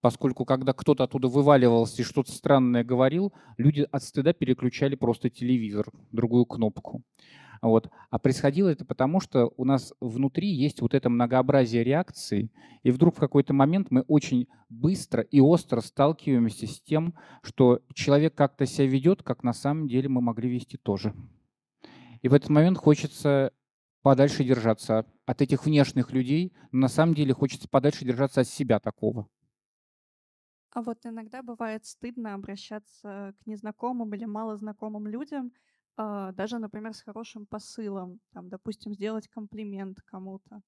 поскольку 0.01 0.45
когда 0.45 0.73
кто-то 0.73 1.03
оттуда 1.03 1.27
вываливался 1.27 2.01
и 2.01 2.05
что-то 2.05 2.31
странное 2.31 2.83
говорил, 2.83 3.33
люди 3.57 3.87
от 3.91 4.03
стыда 4.03 4.33
переключали 4.33 4.95
просто 4.95 5.29
телевизор, 5.29 5.87
другую 6.11 6.45
кнопку. 6.45 7.03
Вот. 7.61 7.89
А 8.09 8.19
происходило 8.19 8.69
это 8.69 8.85
потому, 8.85 9.19
что 9.19 9.51
у 9.57 9.65
нас 9.65 9.93
внутри 9.99 10.47
есть 10.47 10.81
вот 10.81 10.93
это 10.93 11.09
многообразие 11.09 11.83
реакций, 11.83 12.51
и 12.83 12.91
вдруг 12.91 13.15
в 13.15 13.19
какой-то 13.19 13.53
момент 13.53 13.91
мы 13.91 14.01
очень 14.01 14.47
быстро 14.69 15.21
и 15.23 15.41
остро 15.41 15.81
сталкиваемся 15.81 16.67
с 16.67 16.81
тем, 16.81 17.15
что 17.41 17.81
человек 17.93 18.35
как-то 18.35 18.65
себя 18.65 18.87
ведет, 18.87 19.23
как 19.23 19.43
на 19.43 19.53
самом 19.53 19.87
деле 19.87 20.07
мы 20.07 20.21
могли 20.21 20.49
вести 20.49 20.77
тоже. 20.77 21.13
И 22.21 22.29
в 22.29 22.33
этот 22.33 22.49
момент 22.49 22.77
хочется 22.77 23.51
подальше 24.01 24.43
держаться 24.43 25.05
от 25.25 25.41
этих 25.41 25.65
внешних 25.65 26.11
людей, 26.11 26.53
но 26.71 26.81
на 26.81 26.87
самом 26.87 27.13
деле 27.13 27.33
хочется 27.33 27.67
подальше 27.67 28.05
держаться 28.05 28.41
от 28.41 28.47
себя 28.47 28.79
такого. 28.79 29.27
А 30.71 30.81
вот 30.81 31.05
иногда 31.05 31.41
бывает 31.43 31.85
стыдно 31.85 32.33
обращаться 32.35 33.33
к 33.39 33.45
незнакомым 33.47 34.13
или 34.15 34.25
малознакомым 34.25 35.07
людям, 35.07 35.51
а, 35.97 36.31
даже, 36.31 36.59
например, 36.59 36.93
с 36.93 37.01
хорошим 37.01 37.45
посылом, 37.45 38.19
там, 38.33 38.49
допустим, 38.49 38.93
сделать 38.93 39.27
комплимент 39.27 39.99
кому-то. 40.05 40.61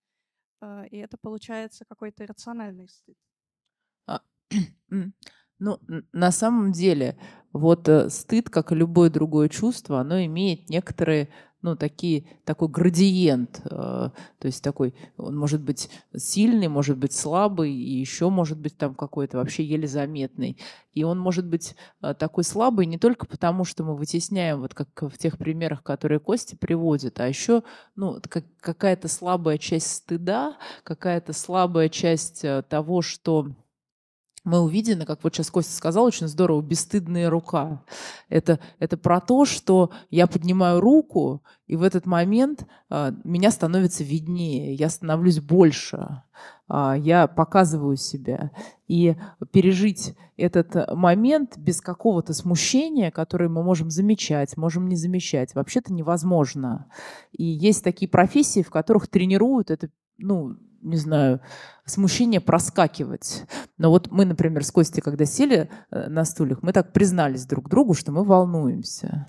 э, 0.61 0.87
и 0.89 0.97
это 0.97 1.17
получается 1.17 1.85
какой-то 1.85 2.23
иррациональный 2.25 2.89
стыд. 2.89 3.17
А, 4.07 4.21
ну, 5.59 5.79
на 6.13 6.31
самом 6.31 6.71
деле, 6.71 7.17
вот 7.53 7.87
э, 7.89 8.09
стыд, 8.09 8.49
как 8.49 8.71
и 8.71 8.75
любое 8.75 9.09
другое 9.09 9.49
чувство, 9.49 9.99
оно 9.99 10.23
имеет 10.25 10.69
некоторые 10.69 11.29
ну, 11.61 11.75
такие, 11.75 12.25
такой 12.43 12.67
градиент, 12.67 13.61
э, 13.65 13.69
то 13.69 14.45
есть 14.45 14.63
такой, 14.63 14.95
он 15.17 15.37
может 15.37 15.61
быть 15.61 15.89
сильный, 16.15 16.67
может 16.67 16.97
быть 16.97 17.13
слабый, 17.13 17.71
и 17.71 17.99
еще 17.99 18.29
может 18.29 18.59
быть 18.59 18.77
там 18.77 18.95
какой-то 18.95 19.37
вообще 19.37 19.63
еле 19.63 19.87
заметный. 19.87 20.57
И 20.93 21.03
он 21.03 21.19
может 21.19 21.45
быть 21.45 21.75
э, 22.01 22.13
такой 22.13 22.43
слабый 22.43 22.85
не 22.85 22.97
только 22.97 23.25
потому, 23.25 23.63
что 23.63 23.83
мы 23.83 23.95
вытесняем, 23.95 24.59
вот 24.59 24.73
как 24.73 24.89
в 25.01 25.17
тех 25.17 25.37
примерах, 25.37 25.83
которые 25.83 26.19
Костя 26.19 26.57
приводит, 26.57 27.19
а 27.19 27.27
еще 27.27 27.63
ну, 27.95 28.19
как, 28.27 28.45
какая-то 28.59 29.07
слабая 29.07 29.57
часть 29.57 29.91
стыда, 29.91 30.57
какая-то 30.83 31.33
слабая 31.33 31.89
часть 31.89 32.43
э, 32.43 32.63
того, 32.67 33.01
что 33.01 33.51
мы 34.43 34.59
увидены, 34.59 35.05
как 35.05 35.23
вот 35.23 35.33
сейчас 35.33 35.51
Костя 35.51 35.73
сказал, 35.73 36.05
очень 36.05 36.27
здорово, 36.27 36.61
бесстыдная 36.61 37.29
рука. 37.29 37.83
Это, 38.27 38.59
это 38.79 38.97
про 38.97 39.21
то, 39.21 39.45
что 39.45 39.91
я 40.09 40.27
поднимаю 40.27 40.79
руку, 40.79 41.43
и 41.67 41.75
в 41.75 41.83
этот 41.83 42.05
момент 42.05 42.65
а, 42.89 43.13
меня 43.23 43.51
становится 43.51 44.03
виднее, 44.03 44.73
я 44.73 44.89
становлюсь 44.89 45.39
больше, 45.39 46.23
я 46.71 47.27
показываю 47.27 47.97
себя. 47.97 48.51
И 48.87 49.15
пережить 49.51 50.15
этот 50.37 50.93
момент 50.93 51.57
без 51.57 51.81
какого-то 51.81 52.33
смущения, 52.33 53.11
которое 53.11 53.49
мы 53.49 53.63
можем 53.63 53.89
замечать, 53.89 54.57
можем 54.57 54.87
не 54.87 54.95
замечать, 54.95 55.55
вообще-то 55.55 55.93
невозможно. 55.93 56.87
И 57.31 57.43
есть 57.43 57.83
такие 57.83 58.09
профессии, 58.09 58.61
в 58.61 58.69
которых 58.69 59.07
тренируют 59.07 59.71
это 59.71 59.89
ну, 60.17 60.55
не 60.81 60.97
знаю, 60.97 61.41
смущение 61.85 62.41
проскакивать. 62.41 63.43
Но 63.77 63.89
вот 63.89 64.11
мы, 64.11 64.25
например, 64.25 64.63
с 64.63 64.71
Костей, 64.71 65.01
когда 65.01 65.25
сели 65.25 65.69
э, 65.89 66.07
на 66.09 66.25
стульях, 66.25 66.63
мы 66.63 66.73
так 66.73 66.93
признались 66.93 67.45
друг 67.45 67.69
другу, 67.69 67.93
что 67.93 68.11
мы 68.11 68.23
волнуемся. 68.23 69.27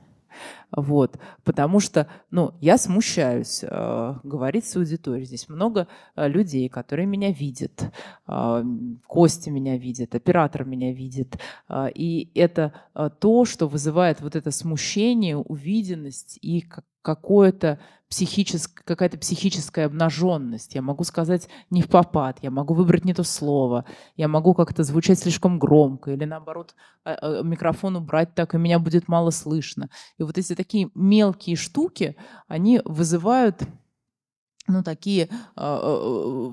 Вот, 0.75 1.19
потому 1.45 1.81
что, 1.81 2.09
ну, 2.31 2.55
я 2.61 2.79
смущаюсь 2.79 3.63
э, 3.63 4.15
говорить 4.23 4.65
с 4.65 4.77
аудиторией. 4.77 5.27
Здесь 5.27 5.49
много 5.51 5.87
э, 6.17 6.29
людей, 6.29 6.69
которые 6.71 7.07
меня 7.07 7.31
видят. 7.31 7.93
Э, 8.27 8.65
Костя 9.07 9.51
меня 9.51 9.77
видит, 9.77 10.15
оператор 10.15 10.65
меня 10.65 10.95
видит. 10.95 11.39
Э, 11.69 11.91
и 11.95 12.31
это 12.35 12.73
э, 12.95 13.11
то, 13.21 13.45
что 13.45 13.69
вызывает 13.69 14.23
вот 14.23 14.35
это 14.35 14.51
смущение, 14.51 15.37
увиденность 15.37 16.39
и 16.41 16.65
какое-то 17.03 17.79
психическая, 18.13 18.85
какая-то 18.85 19.17
психическая 19.17 19.87
обнаженность. 19.87 20.75
Я 20.75 20.83
могу 20.83 21.03
сказать 21.03 21.49
не 21.71 21.81
в 21.81 21.89
попад, 21.89 22.41
я 22.43 22.51
могу 22.51 22.75
выбрать 22.75 23.07
не 23.07 23.15
то 23.15 23.25
слово, 23.25 23.87
я 24.17 24.29
могу 24.29 24.53
как-то 24.53 24.85
звучать 24.85 25.19
слишком 25.19 25.59
громко 25.59 26.11
или 26.11 26.27
наоборот 26.27 26.75
а, 27.05 27.15
а, 27.15 27.43
микрофон 27.43 27.97
убрать 27.97 28.35
так, 28.35 28.55
и 28.55 28.59
меня 28.59 28.79
будет 28.79 29.09
мало 29.09 29.31
слышно. 29.31 29.89
И 30.19 30.25
вот 30.25 30.37
эти 30.37 30.55
такие 30.55 30.91
мелкие 30.95 31.57
штуки, 31.57 32.15
они 32.49 32.83
вызывают 32.85 33.63
ну, 34.69 34.83
такие 34.83 35.29
э, 35.57 35.99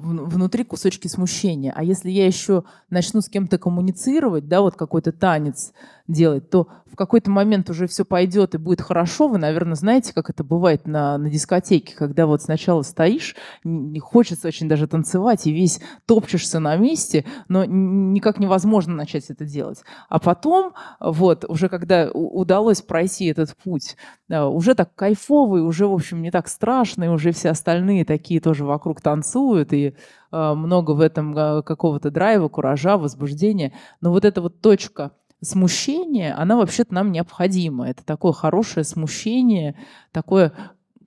внутри 0.02 0.64
кусочки 0.64 1.08
смущения. 1.08 1.72
А 1.76 1.84
если 1.84 2.10
я 2.10 2.26
еще 2.26 2.64
начну 2.90 3.22
с 3.22 3.30
кем-то 3.30 3.58
коммуницировать, 3.58 4.48
да, 4.48 4.62
вот 4.62 4.76
какой-то 4.76 5.12
танец 5.12 5.74
делать, 6.08 6.50
то 6.50 6.68
в 6.92 6.96
какой-то 6.96 7.30
момент 7.30 7.70
уже 7.70 7.88
все 7.88 8.04
пойдет 8.04 8.56
и 8.56 8.58
будет 8.58 8.82
хорошо. 8.82 9.28
Вы, 9.28 9.38
наверное, 9.38 9.76
знаете, 9.76 10.12
как 10.14 10.32
это 10.32 10.44
бывает 10.44 10.88
на, 10.88 11.20
на 11.20 11.30
дискотеке, 11.30 11.96
когда 11.96 12.26
вот 12.26 12.42
сначала 12.42 12.82
стоишь, 12.82 13.36
не 13.64 14.00
хочется 14.00 14.48
очень 14.48 14.68
даже 14.68 14.88
танцевать, 14.88 15.46
и 15.46 15.52
весь 15.52 15.80
топчешься 16.08 16.60
на 16.60 16.76
месте, 16.78 17.26
но 17.48 17.64
никак 17.64 18.40
невозможно 18.40 18.96
начать 18.96 19.30
это 19.30 19.46
делать. 19.46 19.84
А 20.10 20.20
потом, 20.20 20.74
вот, 21.00 21.46
уже 21.48 21.70
когда 21.70 22.10
удалось 22.12 22.82
пройти 22.82 23.26
этот 23.26 23.56
путь, 23.56 23.96
уже 24.30 24.76
так 24.76 24.94
кайфовый, 24.96 25.64
уже, 25.64 25.88
в 25.88 25.94
общем, 25.94 26.22
не 26.22 26.32
так 26.32 26.48
страшно, 26.48 27.06
и 27.06 27.08
уже 27.08 27.32
все 27.32 27.50
остальные 27.50 28.06
такие 28.06 28.40
тоже 28.40 28.64
вокруг 28.64 29.02
танцуют, 29.02 29.74
и 29.74 29.96
э, 30.32 30.54
много 30.54 30.92
в 30.92 31.02
этом 31.02 31.36
э, 31.36 31.64
какого-то 31.64 32.12
драйва, 32.12 32.48
куража, 32.48 32.98
возбуждения. 32.98 33.74
Но 34.02 34.12
вот 34.12 34.26
эта 34.26 34.42
вот 34.42 34.62
точка 34.62 35.12
смущение, 35.42 36.34
она 36.34 36.58
вообще-то 36.58 36.94
нам 36.94 37.12
необходима. 37.12 37.90
Это 37.90 38.06
такое 38.06 38.34
хорошее 38.34 38.84
смущение, 38.84 39.76
такое, 40.12 40.54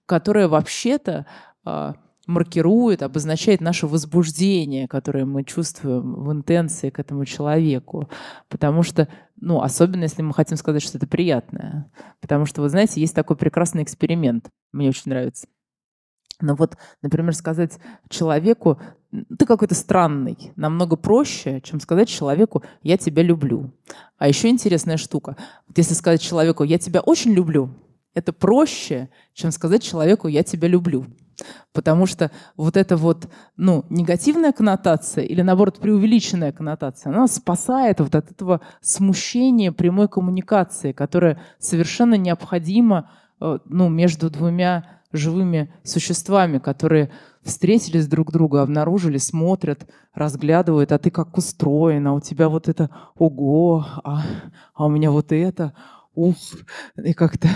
которое 0.07 0.49
вообще-то 0.49 1.27
э, 1.65 1.93
маркирует, 2.27 3.03
обозначает 3.03 3.61
наше 3.61 3.87
возбуждение, 3.87 4.89
которое 4.89 5.25
мы 5.25 5.45
чувствуем 5.45 6.15
в 6.15 6.33
интенции 6.33 6.91
к 6.91 6.99
этому 6.99 7.25
человеку. 7.25 8.09
Потому 8.49 8.83
что, 8.83 9.09
ну, 9.43 9.61
особенно 9.61 10.05
если 10.05 10.23
мы 10.23 10.33
хотим 10.33 10.57
сказать 10.57 10.83
что 10.83 10.99
это 10.99 11.07
приятное. 11.09 11.91
Потому 12.21 12.47
что, 12.47 12.63
вы 12.63 12.69
знаете, 12.69 13.01
есть 13.01 13.15
такой 13.15 13.37
прекрасный 13.37 13.83
эксперимент, 13.83 14.49
мне 14.71 14.89
очень 14.89 15.11
нравится. 15.11 15.49
Но 16.41 16.55
вот, 16.55 16.77
например, 17.03 17.35
сказать 17.35 17.79
человеку, 18.09 18.81
ты 19.11 19.45
какой-то 19.45 19.75
странный, 19.75 20.53
намного 20.55 20.97
проще, 20.97 21.61
чем 21.61 21.81
сказать 21.81 22.09
человеку, 22.09 22.63
я 22.83 22.97
тебя 22.97 23.23
люблю. 23.23 23.73
А 24.17 24.29
еще 24.29 24.49
интересная 24.49 24.97
штука, 24.97 25.37
вот 25.67 25.77
если 25.77 25.95
сказать 25.95 26.21
человеку, 26.21 26.63
я 26.63 26.79
тебя 26.79 27.01
очень 27.01 27.33
люблю, 27.33 27.75
это 28.15 28.33
проще, 28.33 29.11
чем 29.35 29.51
сказать 29.51 29.83
человеку, 29.83 30.29
я 30.29 30.45
тебя 30.45 30.69
люблю. 30.69 31.07
Потому 31.73 32.07
что 32.07 32.31
вот 32.57 32.77
эта 32.77 32.97
вот, 32.97 33.29
ну, 33.57 33.85
негативная 33.91 34.53
коннотация 34.53 35.25
или, 35.25 35.43
наоборот, 35.43 35.79
преувеличенная 35.79 36.53
коннотация, 36.53 37.13
она 37.13 37.27
спасает 37.29 38.01
вот 38.01 38.15
от 38.15 38.31
этого 38.31 38.61
смущения 38.81 39.73
прямой 39.73 40.09
коммуникации, 40.09 40.93
которая 40.93 41.41
совершенно 41.59 42.15
необходима, 42.15 43.11
э, 43.41 43.59
ну, 43.65 43.89
между 43.89 44.31
двумя 44.31 44.85
живыми 45.13 45.73
существами, 45.85 46.59
которые 46.59 47.11
встретились 47.43 48.07
друг 48.07 48.33
друга, 48.33 48.63
обнаружили, 48.63 49.19
смотрят, 49.19 49.87
разглядывают, 50.15 50.93
а 50.93 50.99
ты 50.99 51.11
как 51.11 51.37
устроена, 51.37 52.15
у 52.15 52.21
тебя 52.21 52.49
вот 52.49 52.69
это 52.69 52.91
ого, 53.17 53.85
а, 54.05 54.23
а 54.75 54.87
у 54.87 54.89
меня 54.89 55.11
вот 55.11 55.33
это, 55.33 55.75
уф, 56.15 56.37
и 56.97 57.13
как-то 57.13 57.49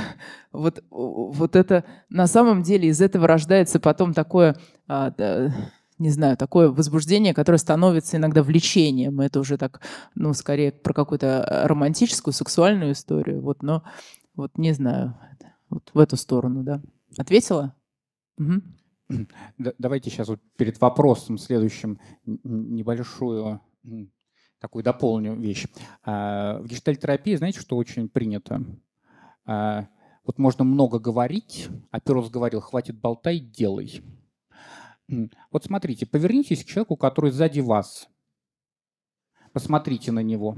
вот, 0.52 0.82
вот 0.90 1.56
это 1.56 1.84
на 2.08 2.26
самом 2.26 2.62
деле 2.62 2.88
из 2.88 3.00
этого 3.00 3.26
рождается 3.26 3.80
потом 3.80 4.14
такое, 4.14 4.56
а, 4.88 5.10
да, 5.10 5.54
не 5.98 6.10
знаю, 6.10 6.36
такое 6.36 6.68
возбуждение, 6.68 7.34
которое 7.34 7.58
становится 7.58 8.16
иногда 8.16 8.42
влечением. 8.42 9.20
Это 9.20 9.40
уже 9.40 9.56
так, 9.56 9.80
ну, 10.14 10.34
скорее 10.34 10.72
про 10.72 10.92
какую-то 10.92 11.64
романтическую, 11.64 12.34
сексуальную 12.34 12.92
историю. 12.92 13.40
Вот, 13.40 13.62
но 13.62 13.82
вот 14.34 14.58
не 14.58 14.72
знаю, 14.72 15.18
вот 15.70 15.90
в 15.94 15.98
эту 15.98 16.16
сторону, 16.16 16.62
да. 16.62 16.82
Ответила? 17.16 17.74
Угу. 18.38 19.26
Давайте 19.78 20.10
сейчас 20.10 20.28
вот 20.28 20.40
перед 20.56 20.80
вопросом 20.80 21.38
следующим 21.38 21.98
небольшую 22.24 23.60
такую 24.60 24.82
дополню 24.82 25.34
вещь. 25.34 25.66
А, 26.02 26.58
в 26.60 26.66
гештальтерапии, 26.66 27.34
знаете, 27.36 27.60
что 27.60 27.76
очень 27.76 28.08
принято? 28.08 28.62
А, 29.44 29.88
вот 30.24 30.38
можно 30.38 30.64
много 30.64 30.98
говорить, 30.98 31.68
а 31.90 32.00
Перлс 32.00 32.30
говорил, 32.30 32.60
хватит 32.60 32.98
болтай, 32.98 33.38
делай. 33.38 34.02
Вот 35.52 35.64
смотрите, 35.64 36.04
повернитесь 36.04 36.64
к 36.64 36.66
человеку, 36.66 36.96
который 36.96 37.30
сзади 37.30 37.60
вас. 37.60 38.08
Посмотрите 39.52 40.10
на 40.10 40.20
него. 40.20 40.56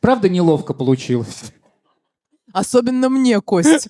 Правда 0.00 0.28
неловко 0.28 0.74
получилось? 0.74 1.52
Особенно 2.52 3.08
мне, 3.08 3.40
Кость. 3.40 3.88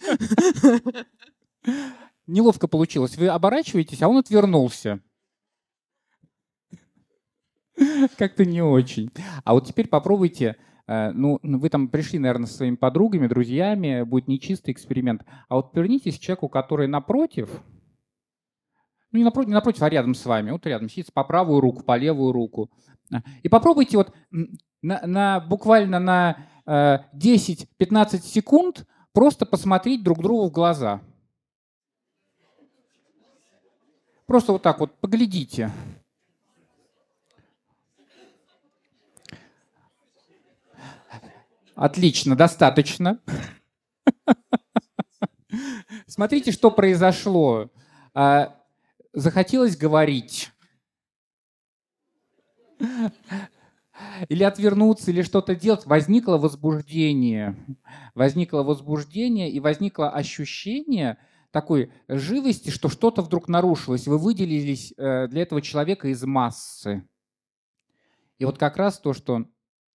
Неловко 2.27 2.69
получилось. 2.69 3.17
Вы 3.17 3.29
оборачиваетесь, 3.29 4.03
а 4.03 4.09
он 4.09 4.19
отвернулся. 4.19 5.01
Как-то 8.19 8.45
не 8.45 8.63
очень. 8.63 9.11
А 9.45 9.55
вот 9.55 9.67
теперь 9.67 9.89
попробуйте, 9.89 10.57
э, 10.87 11.11
ну, 11.13 11.39
вы 11.43 11.69
там 11.69 11.89
пришли, 11.89 12.19
наверное, 12.19 12.47
со 12.47 12.55
своими 12.55 12.77
подругами, 12.77 13.27
друзьями, 13.27 14.03
будет 14.03 14.29
нечистый 14.29 14.73
эксперимент. 14.73 15.25
А 15.49 15.57
вот 15.57 15.73
повернитесь 15.73 16.19
к 16.19 16.21
человеку, 16.21 16.49
который 16.49 16.89
напротив, 16.89 17.51
ну, 19.13 19.19
не 19.19 19.25
напротив, 19.25 19.49
не 19.49 19.55
напротив, 19.55 19.83
а 19.83 19.89
рядом 19.89 20.15
с 20.15 20.25
вами, 20.27 20.51
вот 20.51 20.67
рядом 20.67 20.89
сидит 20.89 21.13
по 21.13 21.25
правую 21.25 21.61
руку, 21.61 21.83
по 21.83 21.97
левую 21.97 22.33
руку. 22.33 22.71
И 23.43 23.49
попробуйте 23.49 23.97
вот 23.97 24.15
на, 24.83 25.01
на, 25.07 25.41
буквально 25.41 25.99
на 25.99 26.37
10-15 26.67 27.67
э, 27.81 28.19
секунд 28.19 28.87
просто 29.13 29.47
посмотреть 29.47 30.03
друг 30.03 30.21
другу 30.21 30.49
в 30.49 30.53
глаза. 30.53 31.01
Просто 34.27 34.53
вот 34.53 34.63
так 34.63 34.79
вот 34.81 34.95
поглядите. 35.01 35.71
Отлично, 41.79 42.35
достаточно. 42.35 43.21
Смотрите, 46.09 46.51
что 46.51 46.73
произошло. 46.73 47.71
А, 48.15 48.57
захотелось 49.13 49.77
говорить. 49.77 50.51
Или 54.29 54.43
отвернуться, 54.43 55.13
или 55.13 55.23
что-то 55.23 55.55
делать. 55.55 55.87
Возникло 55.87 56.37
возбуждение. 56.37 57.57
Возникло 58.17 58.65
возбуждение 58.65 59.49
и 59.49 59.61
возникло 59.61 60.11
ощущение 60.11 61.17
такой 61.53 61.93
живости, 62.09 62.71
что 62.71 62.89
что-то 62.89 63.23
вдруг 63.23 63.47
нарушилось. 63.47 64.09
Вы 64.09 64.19
выделились 64.19 64.93
э, 64.97 65.29
для 65.29 65.43
этого 65.43 65.63
человека 65.63 66.09
из 66.09 66.25
массы. 66.25 67.09
И 68.39 68.45
вот 68.45 68.59
как 68.59 68.77
раз 68.79 68.99
то, 68.99 69.13
что 69.13 69.47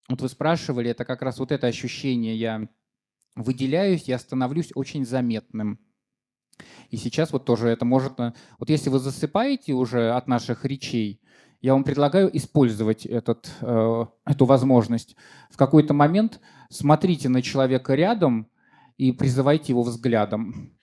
вот 0.10 0.22
вы 0.22 0.30
спрашивали, 0.30 0.92
это 0.92 1.06
как 1.06 1.22
раз 1.22 1.40
вот 1.40 1.52
это 1.52 1.68
ощущение. 1.68 2.36
Я 2.36 2.68
выделяюсь, 3.36 4.04
я 4.04 4.20
становлюсь 4.20 4.72
очень 4.76 5.06
заметным. 5.06 5.80
И 6.90 6.98
сейчас 6.98 7.32
вот 7.32 7.46
тоже 7.46 7.70
это 7.70 7.86
может... 7.86 8.20
Э, 8.20 8.34
вот 8.60 8.70
если 8.70 8.90
вы 8.90 9.00
засыпаете 9.00 9.74
уже 9.74 10.12
от 10.12 10.28
наших 10.28 10.66
речей, 10.66 11.20
я 11.62 11.74
вам 11.74 11.84
предлагаю 11.84 12.36
использовать 12.36 13.06
этот, 13.06 13.50
э, 13.62 14.06
эту 14.26 14.46
возможность. 14.46 15.16
В 15.50 15.58
какой-то 15.58 15.94
момент 15.94 16.40
смотрите 16.70 17.30
на 17.30 17.42
человека 17.42 17.96
рядом 17.96 18.50
и 18.98 19.12
призывайте 19.12 19.72
его 19.72 19.82
взглядом. 19.82 20.74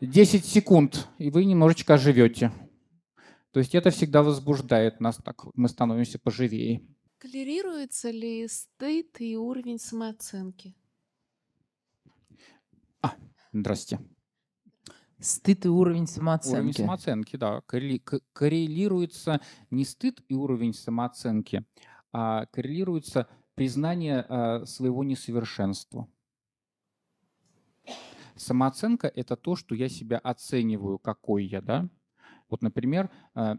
10 0.00 0.44
секунд, 0.44 1.08
и 1.18 1.30
вы 1.30 1.44
немножечко 1.44 1.94
оживете. 1.94 2.52
То 3.52 3.58
есть 3.58 3.74
это 3.74 3.90
всегда 3.90 4.22
возбуждает 4.22 5.00
нас, 5.00 5.16
так 5.16 5.44
мы 5.54 5.68
становимся 5.68 6.18
поживее. 6.18 6.82
Толерируется 7.20 8.10
ли 8.10 8.48
стыд 8.48 9.20
и 9.20 9.36
уровень 9.36 9.78
самооценки? 9.78 10.74
А, 13.02 13.14
здрасте. 13.52 14.00
Стыд 15.18 15.66
и 15.66 15.68
уровень 15.68 16.06
самооценки. 16.06 16.56
Уровень 16.56 16.72
самооценки, 16.72 17.36
да. 17.36 17.60
Коррелируется 18.32 19.42
не 19.70 19.84
стыд 19.84 20.24
и 20.28 20.34
уровень 20.34 20.72
самооценки, 20.72 21.66
а 22.10 22.46
коррелируется 22.46 23.28
признание 23.54 24.24
а, 24.26 24.64
своего 24.64 25.04
несовершенства. 25.04 26.08
Самооценка– 28.34 29.08
это 29.14 29.36
то, 29.36 29.56
что 29.56 29.74
я 29.74 29.90
себя 29.90 30.16
оцениваю, 30.16 30.98
какой 30.98 31.44
я, 31.44 31.60
да. 31.60 31.86
Вот, 32.48 32.62
например, 32.62 33.10
а, 33.34 33.58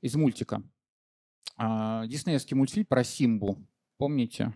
из 0.00 0.14
мультика. 0.14 0.62
А, 1.56 2.06
диснеевский 2.06 2.56
мультфильм 2.56 2.86
про 2.86 3.04
Симбу. 3.04 3.58
Помните? 3.98 4.52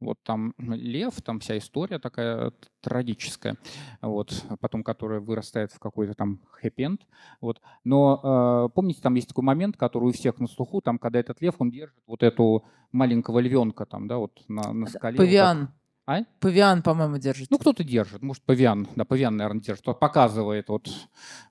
Вот 0.00 0.18
там 0.22 0.54
лев, 0.58 1.20
там 1.22 1.40
вся 1.40 1.58
история 1.58 1.98
такая 1.98 2.52
трагическая, 2.80 3.56
вот, 4.00 4.44
потом 4.60 4.84
которая 4.84 5.18
вырастает 5.18 5.72
в 5.72 5.80
какой-то 5.80 6.14
там 6.14 6.40
хэппи 6.52 6.98
Вот. 7.40 7.60
Но 7.82 8.68
э, 8.68 8.74
помните, 8.74 9.00
там 9.02 9.14
есть 9.14 9.26
такой 9.26 9.42
момент, 9.42 9.76
который 9.76 10.04
у 10.04 10.12
всех 10.12 10.38
на 10.38 10.46
слуху, 10.46 10.80
там, 10.80 11.00
когда 11.00 11.18
этот 11.18 11.42
лев, 11.42 11.56
он 11.58 11.70
держит 11.70 11.98
вот 12.06 12.22
эту 12.22 12.64
маленького 12.92 13.40
львенка 13.40 13.86
там, 13.86 14.06
да, 14.06 14.18
вот 14.18 14.40
на, 14.46 14.72
на 14.72 14.86
скале. 14.86 15.16
Павиан. 15.16 15.60
Вот 15.60 15.68
а? 16.06 16.24
Павиан, 16.38 16.82
по-моему, 16.82 17.18
держит. 17.18 17.50
Ну, 17.50 17.58
кто-то 17.58 17.82
держит. 17.82 18.22
Может, 18.22 18.42
павиан. 18.44 18.88
Да, 18.94 19.04
павиан, 19.04 19.36
наверное, 19.36 19.60
держит. 19.60 19.82
Кто 19.82 19.94
показывает 19.94 20.68
вот, 20.68 20.88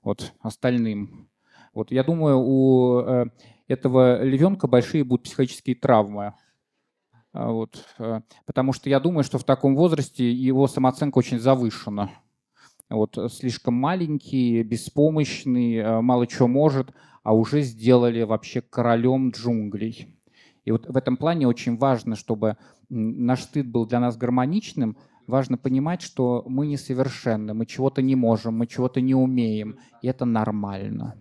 вот 0.02 0.32
остальным. 0.40 1.28
Вот 1.74 1.92
я 1.92 2.02
думаю, 2.02 2.38
у 2.40 3.00
э, 3.02 3.26
этого 3.68 4.22
львенка 4.22 4.66
большие 4.66 5.04
будут 5.04 5.24
психологические 5.24 5.76
травмы. 5.76 6.34
А, 7.32 7.50
вот, 7.50 7.84
э, 7.98 8.22
потому 8.46 8.72
что 8.72 8.88
я 8.88 8.98
думаю, 8.98 9.22
что 9.22 9.38
в 9.38 9.44
таком 9.44 9.76
возрасте 9.76 10.30
его 10.30 10.66
самооценка 10.66 11.18
очень 11.18 11.38
завышена. 11.38 12.10
Вот, 12.90 13.18
слишком 13.30 13.74
маленький, 13.74 14.62
беспомощный, 14.62 15.76
э, 15.76 16.00
мало 16.00 16.26
чего 16.26 16.48
может, 16.48 16.92
а 17.22 17.34
уже 17.34 17.60
сделали 17.60 18.22
вообще 18.22 18.62
королем 18.62 19.30
джунглей. 19.30 20.18
И 20.64 20.70
вот 20.70 20.86
в 20.86 20.96
этом 20.96 21.16
плане 21.16 21.46
очень 21.46 21.76
важно, 21.76 22.16
чтобы 22.16 22.56
наш 22.88 23.42
стыд 23.42 23.66
был 23.66 23.86
для 23.86 24.00
нас 24.00 24.16
гармоничным, 24.16 24.96
важно 25.26 25.58
понимать, 25.58 26.00
что 26.00 26.42
мы 26.46 26.66
несовершенны, 26.66 27.52
мы 27.52 27.66
чего-то 27.66 28.00
не 28.00 28.16
можем, 28.16 28.56
мы 28.56 28.66
чего-то 28.66 29.00
не 29.00 29.14
умеем, 29.14 29.78
и 30.02 30.08
это 30.08 30.24
нормально. 30.24 31.14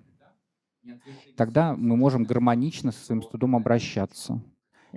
Тогда 1.36 1.76
мы 1.76 1.95
можем 1.95 2.23
гармонично 2.23 2.91
со 2.91 3.06
своим 3.06 3.21
стыдом 3.21 3.56
обращаться. 3.56 4.41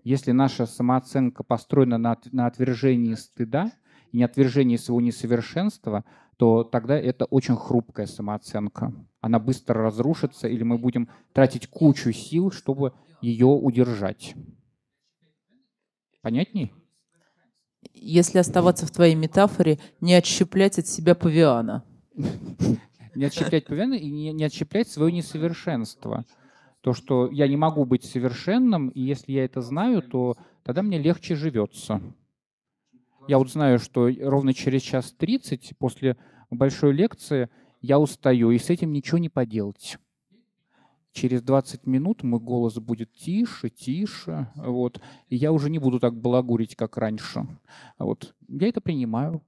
Если 0.04 0.32
наша 0.32 0.66
самооценка 0.66 1.42
построена 1.42 1.98
на, 1.98 2.16
на 2.32 2.46
отвержении 2.46 3.14
стыда 3.14 3.72
и 4.12 4.18
не 4.18 4.24
отвержении 4.24 4.76
своего 4.76 5.00
несовершенства, 5.00 6.04
то 6.36 6.64
тогда 6.64 6.96
это 6.96 7.26
очень 7.26 7.56
хрупкая 7.56 8.06
самооценка. 8.06 8.94
Она 9.20 9.38
быстро 9.38 9.82
разрушится, 9.82 10.48
или 10.48 10.62
мы 10.62 10.78
будем 10.78 11.08
тратить 11.32 11.66
кучу 11.66 12.12
сил, 12.12 12.50
чтобы 12.50 12.94
ее 13.20 13.46
удержать. 13.46 14.34
Понятней? 16.22 16.72
Если 17.92 18.38
оставаться 18.38 18.86
в 18.86 18.90
твоей 18.90 19.14
метафоре, 19.14 19.78
не 20.00 20.14
отщеплять 20.14 20.78
от 20.78 20.86
себя 20.86 21.14
павиана. 21.14 21.84
Не 23.20 23.26
отщеплять 23.26 23.66
павиана 23.66 23.92
и 23.92 24.08
не 24.08 24.44
отщеплять 24.44 24.88
свое 24.88 25.12
несовершенство. 25.12 26.24
То, 26.80 26.94
что 26.94 27.30
я 27.30 27.46
не 27.48 27.56
могу 27.58 27.84
быть 27.84 28.02
совершенным, 28.02 28.88
и 28.88 29.02
если 29.02 29.32
я 29.32 29.44
это 29.44 29.60
знаю, 29.60 30.00
то 30.00 30.38
тогда 30.62 30.80
мне 30.80 30.98
легче 30.98 31.34
живется. 31.34 32.00
Я 33.28 33.36
вот 33.36 33.50
знаю, 33.50 33.78
что 33.78 34.08
ровно 34.22 34.54
через 34.54 34.80
час 34.80 35.12
30 35.12 35.74
после 35.76 36.16
большой 36.50 36.94
лекции 36.94 37.50
я 37.82 37.98
устаю, 37.98 38.52
и 38.52 38.58
с 38.58 38.70
этим 38.70 38.90
ничего 38.90 39.18
не 39.18 39.28
поделать. 39.28 39.98
Через 41.12 41.42
20 41.42 41.86
минут 41.86 42.22
мой 42.22 42.40
голос 42.40 42.76
будет 42.76 43.12
тише, 43.12 43.68
тише, 43.68 44.50
вот, 44.56 44.98
и 45.28 45.36
я 45.36 45.52
уже 45.52 45.68
не 45.68 45.78
буду 45.78 46.00
так 46.00 46.18
балагурить, 46.18 46.74
как 46.74 46.96
раньше. 46.96 47.46
Вот. 47.98 48.34
Я 48.48 48.68
это 48.68 48.80
принимаю. 48.80 49.42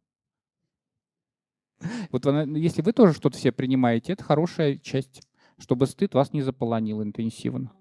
Вот 2.10 2.26
если 2.56 2.82
вы 2.82 2.92
тоже 2.92 3.14
что-то 3.14 3.38
все 3.38 3.52
принимаете, 3.52 4.12
это 4.12 4.24
хорошая 4.24 4.76
часть 4.76 5.22
чтобы 5.62 5.86
стыд 5.86 6.14
вас 6.14 6.32
не 6.32 6.42
заполонил 6.42 7.02
интенсивно. 7.02 7.72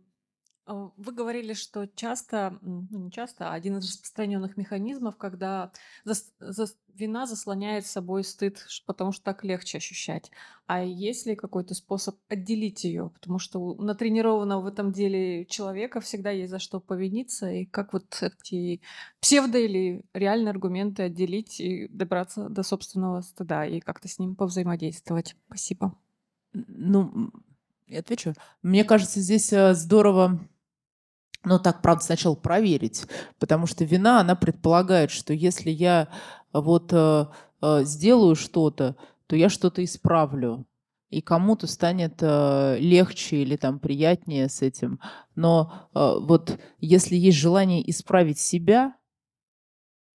А, 0.65 0.91
вы 0.95 1.11
говорили, 1.11 1.53
что 1.53 1.87
часто, 1.87 2.59
ну 2.61 2.87
не 2.91 3.11
часто, 3.11 3.49
а 3.49 3.53
один 3.53 3.77
из 3.77 3.85
распространенных 3.89 4.57
механизмов, 4.57 5.17
когда 5.17 5.71
зас- 6.05 6.31
зас- 6.39 6.77
вина 6.93 7.25
заслоняет 7.25 7.85
собой 7.87 8.23
стыд, 8.23 8.67
потому 8.85 9.11
что 9.11 9.23
так 9.23 9.43
легче 9.43 9.79
ощущать. 9.79 10.29
А 10.67 10.83
есть 10.83 11.25
ли 11.25 11.35
какой-то 11.35 11.73
способ 11.73 12.17
отделить 12.29 12.83
ее? 12.83 13.09
Потому 13.09 13.39
что 13.39 13.59
у 13.59 13.81
натренированного 13.81 14.61
в 14.61 14.65
этом 14.67 14.91
деле 14.91 15.45
человека 15.45 15.99
всегда 15.99 16.29
есть 16.29 16.51
за 16.51 16.59
что 16.59 16.79
повиниться. 16.79 17.49
И 17.51 17.65
как 17.65 17.91
вот 17.93 18.21
эти 18.21 18.81
псевдо 19.19 19.57
или 19.57 20.03
реальные 20.13 20.51
аргументы 20.51 21.03
отделить 21.03 21.59
и 21.59 21.87
добраться 21.87 22.49
до 22.49 22.61
собственного 22.63 23.21
стыда 23.21 23.65
и 23.65 23.79
как-то 23.79 24.07
с 24.07 24.19
ним 24.19 24.35
повзаимодействовать? 24.35 25.35
Спасибо. 25.47 25.97
Ну, 26.53 27.31
я 27.91 27.99
отвечу. 27.99 28.33
Мне 28.61 28.83
кажется, 28.83 29.19
здесь 29.19 29.51
э, 29.53 29.73
здорово 29.73 30.39
ну, 31.43 31.57
так, 31.57 31.81
правда, 31.81 32.03
сначала 32.03 32.35
проверить, 32.35 33.03
потому 33.39 33.65
что 33.65 33.83
вина, 33.83 34.21
она 34.21 34.35
предполагает, 34.35 35.09
что 35.09 35.33
если 35.33 35.71
я 35.71 36.07
вот 36.53 36.93
э, 36.93 37.25
э, 37.63 37.83
сделаю 37.83 38.35
что-то, 38.35 38.95
то 39.25 39.35
я 39.35 39.49
что-то 39.49 39.83
исправлю, 39.83 40.67
и 41.09 41.19
кому-то 41.21 41.67
станет 41.67 42.19
э, 42.21 42.77
легче 42.79 43.37
или 43.37 43.57
там 43.57 43.79
приятнее 43.79 44.47
с 44.49 44.61
этим. 44.61 44.99
Но 45.35 45.89
э, 45.93 46.13
вот 46.21 46.57
если 46.79 47.15
есть 47.15 47.37
желание 47.37 47.87
исправить 47.89 48.39
себя, 48.39 48.95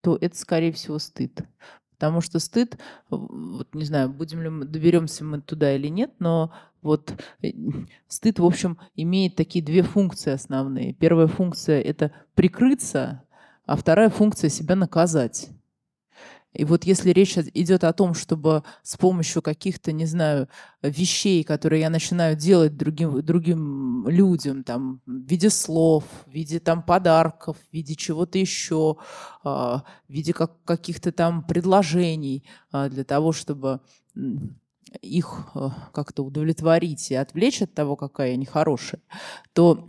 то 0.02 0.16
это, 0.20 0.36
скорее 0.36 0.72
всего, 0.72 0.98
стыд. 0.98 1.42
Потому 1.90 2.20
что 2.20 2.38
стыд, 2.38 2.78
вот 3.10 3.74
не 3.74 3.84
знаю, 3.84 4.10
будем 4.10 4.42
ли 4.42 4.48
мы, 4.48 4.64
доберемся 4.64 5.24
мы 5.24 5.40
туда 5.40 5.74
или 5.74 5.88
нет, 5.88 6.14
но 6.18 6.52
вот 6.86 7.12
э, 7.42 7.50
стыд, 8.08 8.38
в 8.38 8.44
общем, 8.44 8.78
имеет 8.94 9.36
такие 9.36 9.64
две 9.64 9.82
функции 9.82 10.32
основные. 10.32 10.94
Первая 10.94 11.26
функция– 11.26 11.80
это 11.82 12.12
прикрыться, 12.34 13.22
а 13.66 13.76
вторая 13.76 14.08
функция– 14.08 14.48
себя 14.50 14.76
наказать. 14.76 15.50
И 16.56 16.64
вот 16.64 16.84
если 16.84 17.10
речь 17.10 17.36
идет 17.36 17.84
о 17.84 17.92
том, 17.92 18.14
чтобы 18.14 18.62
с 18.82 18.96
помощью 18.96 19.42
каких-то, 19.42 19.92
не 19.92 20.06
знаю, 20.06 20.48
вещей, 20.80 21.44
которые 21.44 21.82
я 21.82 21.90
начинаю 21.90 22.34
делать 22.34 22.76
другим, 22.78 23.22
другим 23.22 24.08
людям, 24.08 24.64
там, 24.64 25.02
в 25.04 25.30
виде 25.30 25.50
слов, 25.50 26.04
в 26.26 26.30
виде 26.30 26.58
там, 26.58 26.82
подарков, 26.82 27.58
в 27.58 27.72
виде 27.74 27.94
чего-то 27.94 28.38
еще, 28.38 28.96
а, 29.44 29.84
в 30.08 30.12
виде 30.12 30.32
как, 30.32 30.52
каких-то 30.64 31.12
там 31.12 31.42
предложений 31.42 32.44
а, 32.72 32.88
для 32.88 33.04
того, 33.04 33.32
чтобы 33.32 33.80
их 35.02 35.48
а, 35.54 35.90
как-то 35.92 36.22
удовлетворить 36.24 37.10
и 37.10 37.14
отвлечь 37.14 37.62
от 37.62 37.74
того, 37.74 37.96
какая 37.96 38.30
я 38.30 38.36
нехорошая, 38.36 39.00
то 39.52 39.86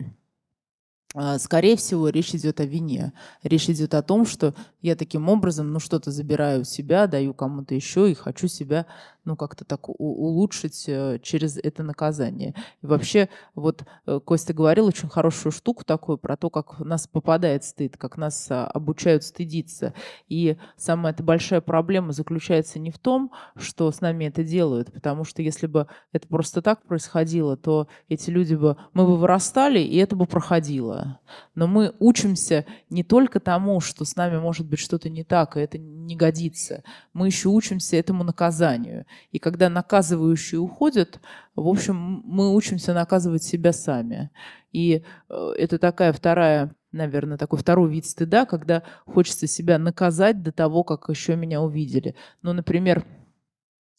а, 1.14 1.38
скорее 1.38 1.76
всего, 1.76 2.08
речь 2.10 2.34
идет 2.34 2.60
о 2.60 2.64
вине. 2.64 3.12
Речь 3.42 3.68
идет 3.70 3.94
о 3.94 4.02
том, 4.02 4.26
что 4.26 4.54
я 4.80 4.96
таким 4.96 5.28
образом, 5.28 5.72
ну, 5.72 5.80
что-то 5.80 6.10
забираю 6.10 6.62
у 6.62 6.64
себя, 6.64 7.06
даю 7.06 7.34
кому-то 7.34 7.74
еще 7.74 8.10
и 8.10 8.14
хочу 8.14 8.48
себя, 8.48 8.86
ну, 9.24 9.36
как-то 9.36 9.64
так 9.64 9.88
улучшить 9.88 10.84
э, 10.88 11.18
через 11.22 11.58
это 11.58 11.82
наказание. 11.82 12.54
И 12.80 12.86
вообще, 12.86 13.28
вот 13.54 13.84
э, 14.06 14.20
Костя 14.24 14.54
говорил 14.54 14.86
очень 14.86 15.08
хорошую 15.08 15.52
штуку 15.52 15.84
такую 15.84 16.16
про 16.16 16.36
то, 16.36 16.48
как 16.48 16.78
нас 16.78 17.06
попадает 17.06 17.64
стыд, 17.64 17.96
как 17.98 18.16
нас 18.16 18.46
а, 18.50 18.66
обучают 18.66 19.24
стыдиться. 19.24 19.92
И 20.28 20.56
самая 20.76 21.12
эта 21.12 21.22
большая 21.22 21.60
проблема 21.60 22.12
заключается 22.12 22.78
не 22.78 22.90
в 22.90 22.98
том, 22.98 23.32
что 23.56 23.90
с 23.90 24.00
нами 24.00 24.26
это 24.26 24.44
делают, 24.44 24.92
потому 24.92 25.24
что 25.24 25.42
если 25.42 25.66
бы 25.66 25.88
это 26.12 26.26
просто 26.28 26.62
так 26.62 26.82
происходило, 26.84 27.56
то 27.56 27.88
эти 28.08 28.30
люди 28.30 28.54
бы, 28.54 28.76
мы 28.94 29.04
бы 29.06 29.16
вырастали, 29.16 29.80
и 29.80 29.96
это 29.96 30.16
бы 30.16 30.26
проходило. 30.26 31.18
Но 31.54 31.66
мы 31.66 31.94
учимся 31.98 32.64
не 32.88 33.02
только 33.02 33.40
тому, 33.40 33.80
что 33.80 34.04
с 34.04 34.16
нами 34.16 34.38
может 34.38 34.67
быть 34.68 34.78
что-то 34.78 35.08
не 35.08 35.24
так, 35.24 35.56
и 35.56 35.60
это 35.60 35.78
не 35.78 36.16
годится. 36.16 36.82
Мы 37.12 37.26
еще 37.26 37.48
учимся 37.48 37.96
этому 37.96 38.24
наказанию. 38.24 39.06
И 39.32 39.38
когда 39.38 39.68
наказывающие 39.68 40.60
уходят, 40.60 41.20
в 41.54 41.66
общем, 41.66 42.22
мы 42.24 42.54
учимся 42.54 42.94
наказывать 42.94 43.42
себя 43.42 43.72
сами. 43.72 44.30
И 44.72 45.02
э, 45.28 45.50
это 45.58 45.78
такая 45.78 46.12
вторая, 46.12 46.74
наверное, 46.92 47.38
такой 47.38 47.58
второй 47.58 47.90
вид 47.90 48.06
стыда, 48.06 48.46
когда 48.46 48.82
хочется 49.06 49.46
себя 49.46 49.78
наказать 49.78 50.42
до 50.42 50.52
того, 50.52 50.84
как 50.84 51.08
еще 51.08 51.36
меня 51.36 51.60
увидели. 51.62 52.14
Ну, 52.42 52.52
например, 52.52 53.04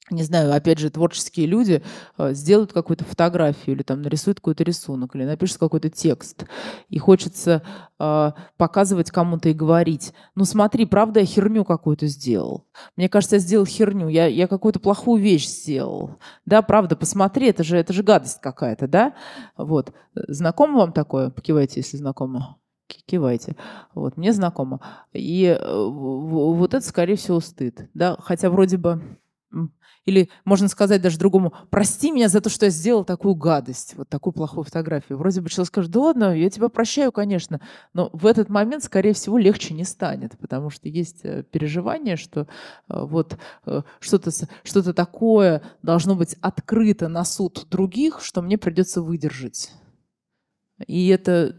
не 0.10 0.24
знаю, 0.24 0.54
опять 0.54 0.80
же, 0.80 0.90
творческие 0.90 1.46
люди 1.46 1.84
э, 2.18 2.34
сделают 2.34 2.74
какую-то 2.74 3.06
фотографию 3.06 3.76
или 3.76 3.84
там 3.84 4.02
нарисуют 4.02 4.40
какой-то 4.40 4.64
рисунок 4.64 5.16
или 5.16 5.24
напишут 5.24 5.58
какой-то 5.58 5.90
текст. 5.90 6.46
И 6.90 6.98
хочется 6.98 7.64
э, 8.00 8.32
показывать 8.58 9.12
кому-то 9.12 9.50
и 9.50 9.54
говорить, 9.54 10.14
ну 10.36 10.46
смотри, 10.46 10.86
правда, 10.86 11.20
я 11.20 11.26
херню 11.26 11.66
какую-то 11.66 12.08
сделал. 12.08 12.66
Мне 12.96 13.10
кажется, 13.10 13.36
я 13.36 13.40
сделал 13.40 13.66
херню, 13.66 14.08
я, 14.08 14.28
я 14.28 14.48
какую-то 14.48 14.80
плохую 14.80 15.22
вещь 15.22 15.48
сделал. 15.48 16.18
Да, 16.46 16.62
правда, 16.62 16.96
посмотри, 16.96 17.48
это 17.48 17.64
же, 17.64 17.78
это 17.78 17.94
же 17.94 18.04
гадость 18.04 18.42
какая-то, 18.42 18.88
да? 18.88 19.14
Вот. 19.58 19.94
Знакомо 20.16 20.80
вам 20.80 20.94
такое? 20.94 21.30
Покивайте, 21.30 21.82
если 21.82 21.98
знакомо 21.98 22.58
кивайте. 23.10 23.56
Вот, 23.94 24.18
мне 24.18 24.34
знакомо. 24.34 24.80
И 25.14 25.46
э, 25.46 25.84
вот 25.86 26.74
это, 26.74 26.86
скорее 26.86 27.16
всего, 27.16 27.40
стыд. 27.40 27.90
Да? 27.94 28.16
Хотя 28.20 28.50
вроде 28.50 28.78
бы 28.78 29.02
или 30.06 30.30
можно 30.46 30.68
сказать 30.68 31.02
даже 31.02 31.20
другому, 31.20 31.54
прости 31.70 32.12
меня 32.12 32.30
за 32.30 32.42
то, 32.42 32.50
что 32.50 32.66
я 32.66 32.72
сделал 32.72 33.04
такую 33.04 33.36
гадость, 33.36 33.96
вот 33.96 34.10
такую 34.10 34.34
плохую 34.34 34.64
фотографию. 34.64 35.18
Вроде 35.18 35.42
бы 35.42 35.50
человек 35.50 35.68
скажет, 35.68 35.92
да 35.92 36.00
ладно, 36.00 36.36
я 36.36 36.50
тебя 36.50 36.70
прощаю, 36.70 37.12
конечно. 37.12 37.62
Но 37.94 38.10
в 38.14 38.26
этот 38.26 38.50
момент, 38.50 38.84
скорее 38.84 39.14
всего, 39.14 39.38
легче 39.38 39.74
не 39.74 39.84
станет, 39.84 40.38
потому 40.40 40.70
что 40.70 40.90
есть 40.90 41.20
э, 41.24 41.44
переживание, 41.44 42.16
что 42.16 42.42
э, 42.42 42.46
вот 42.88 43.38
э, 43.66 43.82
что-то 44.00 44.32
что 44.64 44.94
такое 44.94 45.62
должно 45.84 46.16
быть 46.16 46.36
открыто 46.42 47.08
на 47.08 47.24
суд 47.24 47.68
других, 47.70 48.22
что 48.22 48.42
мне 48.42 48.58
придется 48.58 49.02
выдержать. 49.02 49.72
И 50.88 51.08
это 51.10 51.56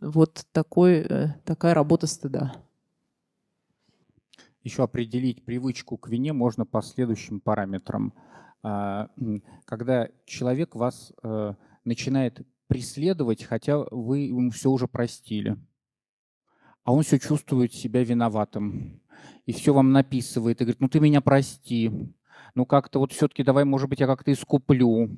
вот 0.00 0.44
такой, 0.52 1.06
такая 1.44 1.74
работа 1.74 2.06
стыда. 2.06 2.54
Еще 4.68 4.82
определить 4.82 5.46
привычку 5.46 5.96
к 5.96 6.10
вине 6.10 6.34
можно 6.34 6.66
по 6.66 6.82
следующим 6.82 7.40
параметрам. 7.40 8.12
А, 8.62 9.08
когда 9.64 10.10
человек 10.26 10.74
вас 10.74 11.10
э, 11.22 11.54
начинает 11.86 12.46
преследовать, 12.66 13.44
хотя 13.44 13.78
вы 13.78 14.18
ему 14.18 14.50
все 14.50 14.70
уже 14.70 14.86
простили, 14.86 15.56
а 16.84 16.92
он 16.92 17.02
все 17.02 17.18
чувствует 17.18 17.72
себя 17.72 18.04
виноватым 18.04 19.00
и 19.46 19.52
все 19.52 19.72
вам 19.72 19.90
написывает 19.92 20.60
и 20.60 20.64
говорит, 20.64 20.80
ну 20.80 20.88
ты 20.90 21.00
меня 21.00 21.22
прости, 21.22 21.90
ну 22.54 22.66
как-то 22.66 22.98
вот 22.98 23.12
все-таки 23.12 23.42
давай, 23.42 23.64
может 23.64 23.88
быть, 23.88 24.00
я 24.00 24.06
как-то 24.06 24.30
искуплю. 24.30 25.16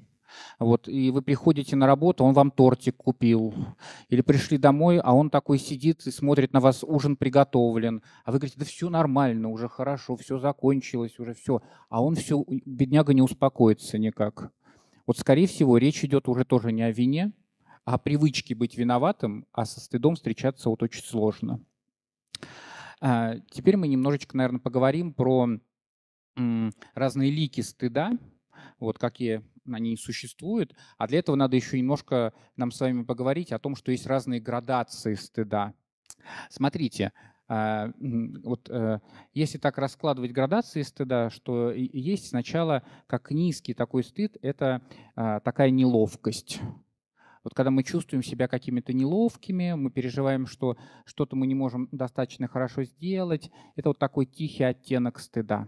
Вот, 0.59 0.89
и 0.89 1.11
вы 1.11 1.23
приходите 1.23 1.77
на 1.77 1.87
работу, 1.87 2.25
он 2.25 2.35
вам 2.35 2.51
тортик 2.51 2.97
купил. 2.97 3.55
Или 4.09 4.21
пришли 4.21 4.59
домой, 4.59 4.99
а 4.99 5.15
он 5.15 5.31
такой 5.31 5.59
сидит 5.59 6.07
и 6.07 6.11
смотрит 6.11 6.53
на 6.53 6.61
вас, 6.61 6.85
ужин 6.85 7.17
приготовлен. 7.17 8.03
А 8.25 8.33
вы 8.33 8.39
говорите, 8.39 8.59
да 8.59 8.65
все 8.65 8.89
нормально, 8.89 9.49
уже 9.49 9.69
хорошо, 9.69 10.17
все 10.17 10.39
закончилось, 10.39 11.19
уже 11.19 11.35
все. 11.35 11.63
А 11.89 12.03
он 12.03 12.15
все, 12.15 12.45
бедняга 12.49 13.15
не 13.15 13.23
успокоится 13.23 13.99
никак. 13.99 14.53
Вот, 15.07 15.19
скорее 15.19 15.47
всего, 15.47 15.79
речь 15.79 16.05
идет 16.05 16.29
уже 16.29 16.45
тоже 16.45 16.73
не 16.73 16.83
о 16.83 16.93
вине, 16.93 17.33
а 17.85 17.95
о 17.95 17.99
привычке 17.99 18.55
быть 18.55 18.77
виноватым, 18.77 19.47
а 19.53 19.65
со 19.65 19.81
стыдом 19.81 20.15
встречаться 20.15 20.69
вот 20.69 20.83
очень 20.83 21.03
сложно. 21.03 21.61
А, 23.01 23.37
теперь 23.51 23.77
мы 23.77 23.89
немножечко, 23.89 24.37
наверное, 24.37 24.61
поговорим 24.61 25.15
про 25.15 25.49
разные 26.95 27.31
лики 27.31 27.61
стыда, 27.61 28.13
вот 28.79 28.99
какие 28.99 29.43
они 29.71 29.97
существуют. 29.97 30.75
А 30.99 31.07
для 31.07 31.19
этого 31.19 31.37
надо 31.37 31.57
еще 31.57 31.79
немножко 31.79 32.33
нам 32.57 32.71
с 32.71 32.81
вами 32.81 33.03
поговорить 33.03 33.53
о 33.53 33.59
том, 33.59 33.77
что 33.77 33.93
есть 33.93 34.07
разные 34.07 34.41
градации 34.41 35.15
стыда. 35.15 35.75
Смотрите, 36.51 37.13
а, 37.49 37.93
вот 37.99 38.69
э, 38.71 39.01
если 39.35 39.59
так 39.59 39.77
раскладывать 39.79 40.31
градации 40.31 40.83
стыда, 40.83 41.31
что 41.31 41.73
есть 41.73 42.29
сначала 42.29 42.85
как 43.09 43.33
низкий 43.33 43.75
такой 43.75 44.05
стыд, 44.05 44.37
это 44.41 44.83
а, 45.17 45.41
такая 45.41 45.71
неловкость. 45.71 46.61
Вот 47.43 47.55
когда 47.55 47.71
мы 47.71 47.83
чувствуем 47.83 48.23
себя 48.23 48.47
какими-то 48.47 48.93
неловкими, 48.93 49.73
мы 49.73 49.91
переживаем, 49.91 50.47
что 50.47 50.77
что-то 51.05 51.35
мы 51.35 51.49
не 51.49 51.55
можем 51.55 51.89
достаточно 51.91 52.47
хорошо 52.47 52.85
сделать, 52.85 53.51
это 53.75 53.89
вот 53.89 53.99
такой 53.99 54.27
тихий 54.27 54.63
оттенок 54.63 55.19
стыда. 55.19 55.67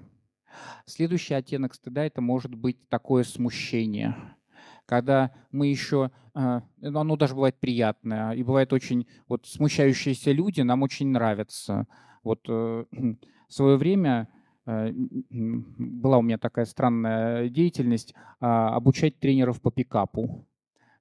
Следующий 0.87 1.35
оттенок 1.35 1.75
стыда– 1.75 2.05
это 2.07 2.21
может 2.21 2.55
быть 2.55 2.89
такое 2.89 3.25
смущение, 3.25 4.17
когда 4.87 5.33
мы 5.51 5.69
еще, 5.69 6.11
а, 6.35 6.63
ну, 6.81 6.99
оно 6.99 7.17
даже 7.17 7.35
бывает 7.35 7.59
приятное, 7.59 8.33
и 8.33 8.43
бывает 8.43 8.73
очень, 8.73 9.07
вот 9.29 9.47
смущающиеся 9.47 10.33
люди 10.33 10.61
нам 10.61 10.83
очень 10.83 11.09
нравятся. 11.09 11.87
Вот 12.23 12.41
э, 12.49 12.85
в 13.49 13.53
свое 13.53 13.77
время 13.77 14.29
э, 14.67 14.93
была 14.93 16.19
у 16.19 16.23
меня 16.23 16.39
такая 16.39 16.65
странная 16.65 17.49
деятельность 17.49 18.15
а, 18.41 18.75
обучать 18.75 19.19
тренеров 19.19 19.61
по 19.61 19.71
пикапу. 19.71 20.47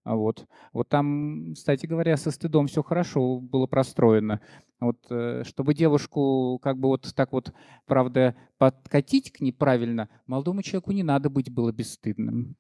Вот. 0.04 0.48
вот 0.74 0.90
там, 0.90 1.54
кстати 1.54 1.86
говоря, 1.86 2.18
со 2.18 2.32
стыдом 2.32 2.66
все 2.66 2.82
хорошо 2.82 3.40
было 3.40 3.68
простроено. 3.68 4.42
Вот, 4.82 4.98
э, 5.12 5.44
чтобы 5.46 5.76
девушку 5.76 6.60
как 6.62 6.80
бы 6.80 6.88
вот 6.88 7.08
так 7.16 7.32
вот, 7.32 7.54
правда, 7.86 8.36
подкатить 8.58 9.32
к 9.32 9.40
ней 9.40 9.52
правильно, 9.52 10.10
молодому 10.26 10.64
человеку 10.64 10.92
не 10.92 11.04
надо 11.04 11.30
быть 11.30 11.52
было 11.52 11.72
бесстыдным. 11.72 12.56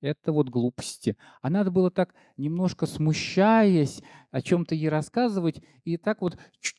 Это 0.00 0.32
вот 0.32 0.48
глупости. 0.48 1.18
А 1.42 1.50
надо 1.50 1.70
было 1.70 1.90
так, 1.90 2.14
немножко 2.38 2.86
смущаясь, 2.86 4.02
о 4.30 4.40
чем-то 4.40 4.74
ей 4.74 4.88
рассказывать 4.88 5.62
и 5.84 5.98
так 5.98 6.22
вот 6.22 6.38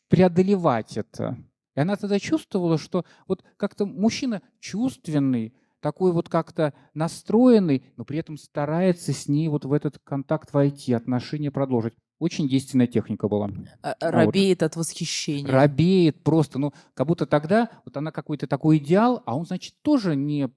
преодолевать 0.10 0.98
это. 0.98 1.38
И 1.76 1.80
она 1.80 1.96
тогда 1.96 2.20
чувствовала, 2.20 2.80
что 2.80 3.06
вот 3.28 3.44
как-то 3.56 3.86
мужчина 3.86 4.42
чувственный, 4.60 5.54
такой 5.80 6.12
вот 6.12 6.28
как-то 6.28 6.74
настроенный, 6.96 7.84
но 7.98 8.04
при 8.04 8.18
этом 8.18 8.36
старается 8.36 9.14
с 9.14 9.28
ней 9.28 9.48
вот 9.48 9.64
в 9.64 9.74
этот 9.74 10.00
контакт 10.00 10.54
войти, 10.54 10.94
отношения 10.94 11.52
продолжить. 11.52 11.94
Очень 12.20 12.50
действенная 12.50 12.88
техника 12.88 13.28
была. 13.28 13.50
А, 13.84 13.94
а 14.00 14.12
робеет 14.12 14.62
вот. 14.62 14.68
от 14.68 14.76
восхищения. 14.76 15.52
Робеет 15.52 16.24
просто, 16.24 16.58
ну, 16.58 16.74
как 16.96 17.08
будто 17.08 17.28
тогда 17.28 17.70
вот 17.86 17.96
она 17.96 18.12
какой-то 18.12 18.48
такой 18.48 18.78
идеал, 18.78 19.22
а 19.26 19.36
он, 19.38 19.46
значит, 19.46 19.76
тоже 19.84 20.16
не 20.16 20.50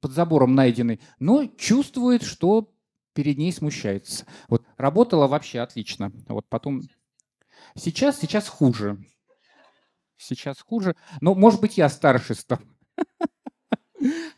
под 0.00 0.12
забором 0.12 0.54
найденный, 0.54 1.00
но 1.18 1.46
чувствует, 1.56 2.22
что 2.22 2.70
перед 3.14 3.38
ней 3.38 3.52
смущается. 3.52 4.26
Вот 4.48 4.64
работала 4.76 5.26
вообще 5.26 5.60
отлично. 5.60 6.12
Вот 6.28 6.46
потом... 6.48 6.82
Сейчас, 7.74 8.18
сейчас 8.18 8.48
хуже. 8.48 8.98
Сейчас 10.16 10.60
хуже. 10.60 10.96
Но, 11.20 11.34
может 11.34 11.60
быть, 11.60 11.78
я 11.78 11.88
старше 11.88 12.34
стал. 12.34 12.58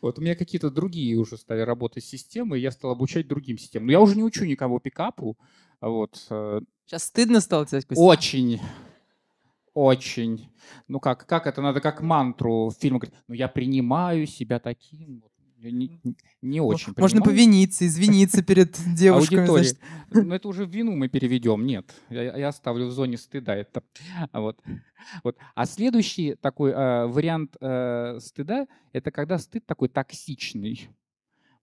Вот 0.01 0.17
у 0.17 0.21
меня 0.23 0.35
какие-то 0.35 0.71
другие 0.71 1.15
уже 1.17 1.37
стали 1.37 1.61
работать 1.61 2.03
системы, 2.03 2.57
и 2.57 2.61
я 2.61 2.71
стал 2.71 2.89
обучать 2.89 3.27
другим 3.27 3.59
системам. 3.59 3.85
Но 3.85 3.91
я 3.91 3.99
уже 3.99 4.15
не 4.15 4.23
учу 4.23 4.45
никого 4.45 4.79
пикапу. 4.79 5.37
Вот. 5.81 6.15
Сейчас 6.17 7.03
э, 7.03 7.05
стыдно 7.05 7.41
стало 7.41 7.65
тебе? 7.65 7.81
Очень. 7.95 8.61
Очень. 9.73 10.49
Ну 10.87 10.99
как, 10.99 11.25
как 11.25 11.47
это 11.47 11.61
надо 11.61 11.81
как 11.81 12.01
мантру 12.01 12.69
в 12.69 12.73
фильме 12.73 12.99
говорить, 12.99 13.17
ну 13.27 13.35
я 13.35 13.47
принимаю 13.47 14.27
себя 14.27 14.59
таким. 14.59 15.23
Не, 15.57 16.01
не 16.41 16.59
очень 16.59 16.91
Можно 16.97 17.21
принимаю. 17.21 17.23
повиниться, 17.23 17.85
извиниться 17.85 18.41
перед 18.41 18.75
девушками. 18.95 19.41
Аудитории. 19.41 19.77
Ну 20.09 20.33
это 20.33 20.47
уже 20.47 20.65
в 20.65 20.71
вину 20.71 20.95
мы 20.95 21.07
переведем. 21.07 21.67
Нет, 21.67 21.93
я, 22.09 22.35
я 22.35 22.47
оставлю 22.47 22.87
в 22.87 22.91
зоне 22.91 23.17
стыда 23.17 23.55
это. 23.55 23.83
Вот. 24.33 24.59
Вот. 25.23 25.37
А 25.53 25.65
следующий 25.65 26.33
такой 26.35 26.71
э, 26.71 27.05
вариант 27.05 27.57
э, 27.61 28.17
стыда– 28.19 28.67
это 28.91 29.11
когда 29.11 29.37
стыд 29.37 29.65
такой 29.65 29.89
токсичный. 29.89 30.89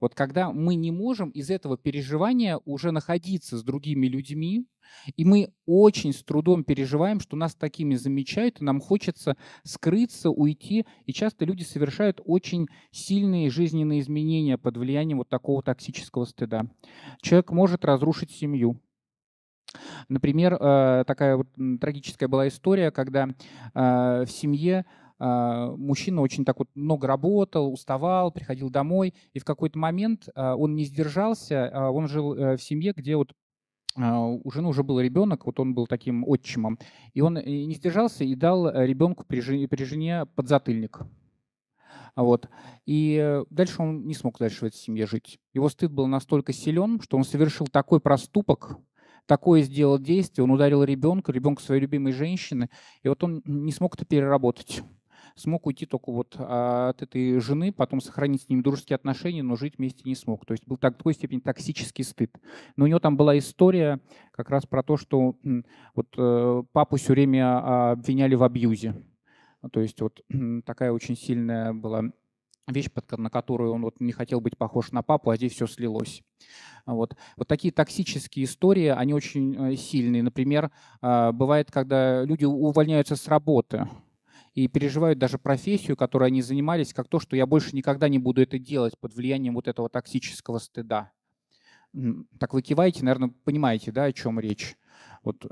Вот 0.00 0.14
когда 0.14 0.52
мы 0.52 0.74
не 0.74 0.90
можем 0.90 1.30
из 1.30 1.50
этого 1.50 1.76
переживания 1.76 2.60
уже 2.64 2.90
находиться 2.90 3.58
с 3.58 3.62
другими 3.62 4.06
людьми, 4.06 4.66
и 5.16 5.24
мы 5.24 5.52
очень 5.66 6.12
с 6.12 6.22
трудом 6.22 6.64
переживаем, 6.64 7.20
что 7.20 7.36
нас 7.36 7.54
такими 7.54 7.94
замечают, 7.94 8.60
и 8.60 8.64
нам 8.64 8.80
хочется 8.80 9.36
скрыться, 9.62 10.30
уйти. 10.30 10.86
И 11.04 11.12
часто 11.12 11.44
люди 11.44 11.62
совершают 11.62 12.20
очень 12.24 12.68
сильные 12.90 13.50
жизненные 13.50 14.00
изменения 14.00 14.56
под 14.56 14.76
влиянием 14.76 15.18
вот 15.18 15.28
такого 15.28 15.62
токсического 15.62 16.24
стыда. 16.24 16.66
Человек 17.20 17.50
может 17.50 17.84
разрушить 17.84 18.30
семью. 18.30 18.80
Например, 20.08 20.54
э, 20.54 21.04
такая 21.06 21.36
вот 21.36 21.48
трагическая 21.80 22.28
была 22.28 22.48
история, 22.48 22.90
когда 22.90 23.28
э, 23.28 24.24
в 24.24 24.28
семье 24.28 24.86
мужчина 25.18 26.22
очень 26.22 26.44
так 26.44 26.58
вот 26.58 26.68
много 26.74 27.06
работал, 27.06 27.72
уставал, 27.72 28.30
приходил 28.30 28.70
домой, 28.70 29.14
и 29.32 29.38
в 29.38 29.44
какой-то 29.44 29.78
момент 29.78 30.28
а, 30.34 30.54
он 30.54 30.74
не 30.76 30.84
сдержался, 30.84 31.68
а, 31.68 31.90
он 31.90 32.08
жил 32.08 32.34
э, 32.34 32.56
в 32.56 32.62
семье, 32.62 32.92
где 32.94 33.16
вот 33.16 33.32
у 33.96 34.50
жены 34.52 34.68
уже 34.68 34.84
был 34.84 35.00
ребенок, 35.00 35.44
вот 35.44 35.58
он 35.58 35.74
был 35.74 35.88
таким 35.88 36.24
отчимом, 36.24 36.78
и 37.14 37.20
он 37.20 37.36
э, 37.36 37.42
не 37.42 37.74
сдержался 37.74 38.22
и 38.22 38.36
дал 38.36 38.68
э, 38.68 38.86
ребенку 38.86 39.24
при 39.26 39.40
жене 39.40 40.24
подзатыльник. 40.24 41.00
Вот. 42.14 42.48
И 42.86 43.42
дальше 43.50 43.82
он 43.82 44.06
не 44.06 44.14
смог 44.14 44.38
дальше 44.38 44.60
в 44.60 44.62
этой 44.64 44.76
семье 44.76 45.06
жить. 45.06 45.40
Его 45.52 45.68
стыд 45.68 45.90
был 45.90 46.06
настолько 46.06 46.52
силен, 46.52 47.00
что 47.00 47.16
он 47.16 47.24
совершил 47.24 47.66
такой 47.66 47.98
проступок, 48.00 48.78
такое 49.26 49.62
сделал 49.62 49.98
действие, 49.98 50.44
он 50.44 50.52
ударил 50.52 50.84
ребенка, 50.84 51.32
ребенка 51.32 51.60
своей 51.60 51.80
любимой 51.80 52.12
женщины, 52.12 52.70
и 53.02 53.08
вот 53.08 53.24
он 53.24 53.42
не 53.44 53.72
смог 53.72 53.96
это 53.96 54.04
переработать 54.04 54.82
смог 55.38 55.66
уйти 55.66 55.86
только 55.86 56.12
вот 56.12 56.36
от 56.38 57.02
этой 57.02 57.38
жены, 57.40 57.72
потом 57.72 58.00
сохранить 58.00 58.42
с 58.42 58.48
ним 58.48 58.62
дружеские 58.62 58.96
отношения, 58.96 59.42
но 59.42 59.56
жить 59.56 59.78
вместе 59.78 60.02
не 60.04 60.14
смог. 60.14 60.44
То 60.46 60.52
есть 60.52 60.66
был 60.66 60.76
так, 60.76 60.96
такой 60.96 61.14
степени 61.14 61.40
токсический 61.40 62.04
стыд. 62.04 62.36
Но 62.76 62.84
у 62.84 62.88
него 62.88 62.98
там 62.98 63.16
была 63.16 63.38
история 63.38 64.00
как 64.32 64.50
раз 64.50 64.66
про 64.66 64.82
то, 64.82 64.96
что 64.96 65.36
вот 65.94 66.08
э, 66.16 66.62
папу 66.72 66.96
все 66.96 67.12
время 67.12 67.92
обвиняли 67.92 68.34
в 68.34 68.42
абьюзе. 68.42 68.94
То 69.72 69.80
есть 69.80 70.00
вот 70.00 70.20
такая 70.64 70.92
очень 70.92 71.16
сильная 71.16 71.72
была 71.72 72.04
вещь, 72.68 72.88
на 73.16 73.30
которую 73.30 73.72
он 73.72 73.82
вот 73.82 74.00
не 74.00 74.12
хотел 74.12 74.40
быть 74.40 74.56
похож 74.56 74.92
на 74.92 75.02
папу, 75.02 75.30
а 75.30 75.36
здесь 75.36 75.52
все 75.52 75.66
слилось. 75.66 76.22
Вот. 76.86 77.16
вот 77.36 77.48
такие 77.48 77.72
токсические 77.72 78.46
истории, 78.46 78.86
они 78.86 79.12
очень 79.12 79.72
э, 79.72 79.76
сильные. 79.76 80.22
Например, 80.22 80.70
а, 81.02 81.32
бывает, 81.32 81.70
когда 81.70 82.24
люди 82.24 82.44
увольняются 82.44 83.16
с 83.16 83.28
работы, 83.28 83.86
и 84.58 84.66
переживают 84.66 85.20
даже 85.20 85.38
профессию, 85.38 85.96
которой 85.96 86.30
они 86.30 86.42
занимались, 86.42 86.92
как 86.92 87.06
то, 87.06 87.20
что 87.20 87.36
я 87.36 87.46
больше 87.46 87.76
никогда 87.76 88.08
не 88.08 88.18
буду 88.18 88.42
это 88.42 88.58
делать 88.58 88.98
под 88.98 89.14
влиянием 89.14 89.54
вот 89.54 89.68
этого 89.68 89.88
токсического 89.88 90.58
стыда. 90.58 91.12
Так 92.40 92.54
вы 92.54 92.62
киваете, 92.62 93.04
наверное, 93.04 93.32
понимаете, 93.44 93.92
да, 93.92 94.04
о 94.04 94.12
чем 94.12 94.40
речь. 94.40 94.76
Вот, 95.22 95.46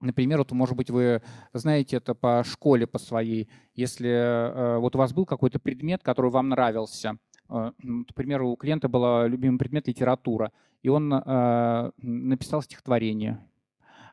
например, 0.00 0.38
вот, 0.38 0.50
может 0.50 0.76
быть, 0.76 0.90
вы 0.90 1.22
знаете 1.52 1.98
это 1.98 2.16
по 2.16 2.42
школе, 2.42 2.88
по 2.88 2.98
своей. 2.98 3.48
Если 3.74 4.10
э, 4.10 4.78
вот 4.78 4.96
у 4.96 4.98
вас 4.98 5.12
был 5.12 5.24
какой-то 5.24 5.60
предмет, 5.60 6.02
который 6.02 6.32
вам 6.32 6.48
нравился, 6.48 7.16
э, 7.48 7.72
например, 7.78 8.42
у 8.42 8.56
клиента 8.56 8.88
был 8.88 9.26
любимый 9.26 9.58
предмет 9.58 9.86
литература, 9.86 10.50
и 10.82 10.88
он 10.88 11.12
э, 11.14 11.92
написал 11.98 12.60
стихотворение, 12.62 13.38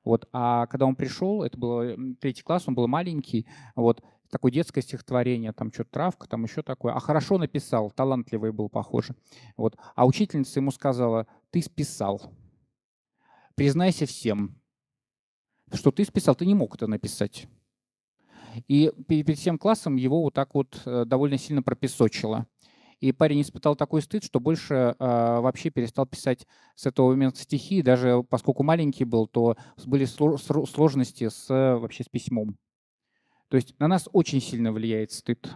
вот. 0.07 0.27
А 0.31 0.67
когда 0.67 0.85
он 0.85 0.95
пришел, 0.95 1.43
это 1.43 1.57
был 1.57 2.15
третий 2.19 2.43
класс, 2.43 2.63
он 2.67 2.75
был 2.75 2.87
маленький, 2.87 3.45
вот, 3.75 4.03
такое 4.29 4.51
детское 4.51 4.81
стихотворение, 4.81 5.53
там 5.53 5.71
что-то 5.71 5.91
травка, 5.91 6.27
там 6.27 6.43
еще 6.43 6.61
такое. 6.61 6.93
А 6.93 6.99
хорошо 6.99 7.37
написал, 7.37 7.91
талантливый 7.91 8.51
был, 8.51 8.69
похоже. 8.69 9.15
Вот. 9.55 9.77
А 9.95 10.05
учительница 10.05 10.59
ему 10.59 10.71
сказала, 10.71 11.27
ты 11.51 11.61
списал. 11.61 12.21
Признайся 13.55 14.05
всем, 14.05 14.55
что 15.73 15.91
ты 15.91 16.05
списал, 16.05 16.35
ты 16.35 16.45
не 16.45 16.55
мог 16.55 16.75
это 16.75 16.87
написать. 16.87 17.47
И 18.67 18.91
перед 19.07 19.37
всем 19.37 19.57
классом 19.57 19.95
его 19.95 20.21
вот 20.21 20.33
так 20.33 20.55
вот 20.55 20.81
э, 20.85 21.05
довольно 21.05 21.37
сильно 21.37 21.61
пропесочило. 21.61 22.47
И 22.99 23.11
парень 23.11 23.41
испытал 23.41 23.75
такой 23.75 24.01
стыд, 24.01 24.23
что 24.23 24.39
больше 24.39 24.73
э, 24.73 24.95
вообще 24.99 25.69
перестал 25.69 26.07
писать 26.07 26.47
с 26.75 26.87
этого 26.87 27.11
момента 27.11 27.39
стихи. 27.39 27.83
Даже 27.83 28.23
поскольку 28.27 28.63
маленький 28.63 29.05
был, 29.05 29.27
то 29.27 29.55
были 29.85 30.05
сложности 30.05 31.29
с, 31.29 31.47
вообще 31.49 32.03
с 32.03 32.09
письмом. 32.09 32.57
То 33.49 33.57
есть 33.57 33.79
на 33.79 33.87
нас 33.87 34.09
очень 34.13 34.41
сильно 34.41 34.71
влияет 34.71 35.11
стыд. 35.11 35.55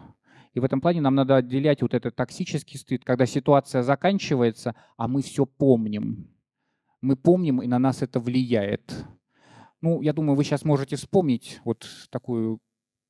И 0.54 0.60
в 0.60 0.64
этом 0.64 0.82
плане 0.82 1.02
нам 1.02 1.16
надо 1.16 1.38
отделять 1.38 1.82
вот 1.82 1.94
этот 1.94 2.16
токсический 2.16 2.78
стыд, 2.78 3.04
когда 3.04 3.26
ситуация 3.26 3.82
заканчивается, 3.82 4.76
а 4.98 5.08
мы 5.08 5.24
все 5.24 5.46
помним. 5.46 6.30
Мы 7.02 7.16
помним, 7.16 7.62
и 7.62 7.68
на 7.68 7.80
нас 7.80 8.04
это 8.04 8.20
влияет. 8.20 8.94
Ну, 9.82 10.02
я 10.02 10.14
думаю, 10.14 10.36
вы 10.36 10.44
сейчас 10.44 10.64
можете 10.64 10.96
вспомнить 10.96 11.60
вот 11.64 11.88
такую 12.12 12.60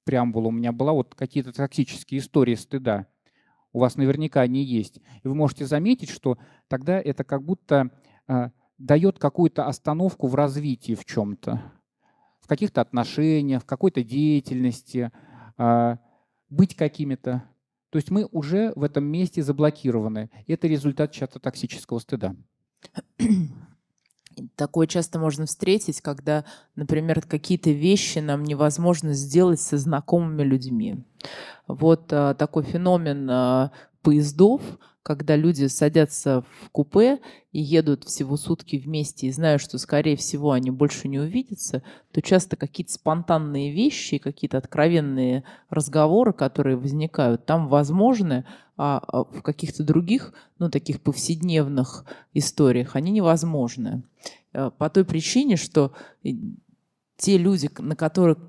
преамбулу 0.06 0.50
у 0.50 0.52
меня 0.52 0.72
была, 0.72 0.94
вот 0.94 1.16
какие-то 1.16 1.52
токсические 1.52 2.22
истории 2.22 2.56
стыда 2.56 3.08
у 3.74 3.80
вас 3.80 3.96
наверняка 3.96 4.42
они 4.42 4.64
есть. 4.64 5.00
И 5.24 5.28
вы 5.28 5.36
можете 5.36 5.66
заметить, 5.66 6.10
что 6.10 6.38
тогда 6.68 7.00
это 7.00 7.24
как 7.24 7.44
будто 7.44 7.92
э, 8.28 8.50
дает 8.78 9.20
какую-то 9.20 9.68
остановку 9.68 10.28
в 10.28 10.36
развитии 10.36 10.96
в 10.96 11.06
чем-то, 11.06 11.62
в 12.40 12.48
каких-то 12.48 12.82
отношениях, 12.82 13.64
в 13.64 13.66
какой-то 13.66 14.04
деятельности, 14.04 15.12
э, 15.58 15.98
быть 16.50 16.76
какими-то. 16.76 17.44
То 17.90 17.98
есть 17.98 18.10
мы 18.10 18.28
уже 18.32 18.74
в 18.76 18.84
этом 18.84 19.06
месте 19.06 19.44
заблокированы. 19.44 20.30
Это 20.48 20.68
результат 20.68 21.12
часто 21.12 21.40
токсического 21.40 22.00
стыда. 22.00 22.36
Такое 24.56 24.88
часто 24.88 25.20
можно 25.20 25.46
встретить, 25.46 26.02
когда, 26.02 26.46
например, 26.76 27.22
какие-то 27.22 27.72
вещи 27.72 28.20
нам 28.20 28.44
невозможно 28.44 29.14
сделать 29.14 29.60
со 29.60 29.78
знакомыми 29.78 30.44
людьми. 30.44 31.04
Вот 31.68 32.12
а, 32.12 32.34
такой 32.34 32.64
феномен 32.64 33.30
а, 33.30 33.72
поездов, 34.02 34.62
когда 35.04 35.36
люди 35.36 35.66
садятся 35.66 36.44
в 36.62 36.70
купе 36.70 37.20
и 37.52 37.60
едут 37.60 38.04
всего 38.04 38.38
сутки 38.38 38.76
вместе 38.76 39.28
и 39.28 39.32
знают, 39.32 39.62
что, 39.62 39.78
скорее 39.78 40.16
всего, 40.16 40.52
они 40.52 40.70
больше 40.70 41.08
не 41.08 41.20
увидятся, 41.20 41.82
то 42.12 42.22
часто 42.22 42.56
какие-то 42.56 42.94
спонтанные 42.94 43.72
вещи, 43.72 44.20
какие-то 44.20 44.58
откровенные 44.58 45.44
разговоры, 45.70 46.34
которые 46.34 46.78
возникают, 46.78 47.46
там 47.46 47.68
возможны, 47.68 48.46
а, 48.78 49.02
а 49.08 49.24
в 49.24 49.42
каких-то 49.42 49.84
других, 49.84 50.34
ну, 50.60 50.70
таких 50.70 51.02
повседневных 51.02 52.06
историях 52.34 52.96
они 52.96 53.12
невозможны. 53.12 54.04
Э, 54.54 54.70
по 54.78 54.90
той 54.90 55.04
причине, 55.04 55.56
что 55.56 55.94
те 57.22 57.38
люди, 57.38 57.70
на 57.78 57.96
которых, 57.96 58.40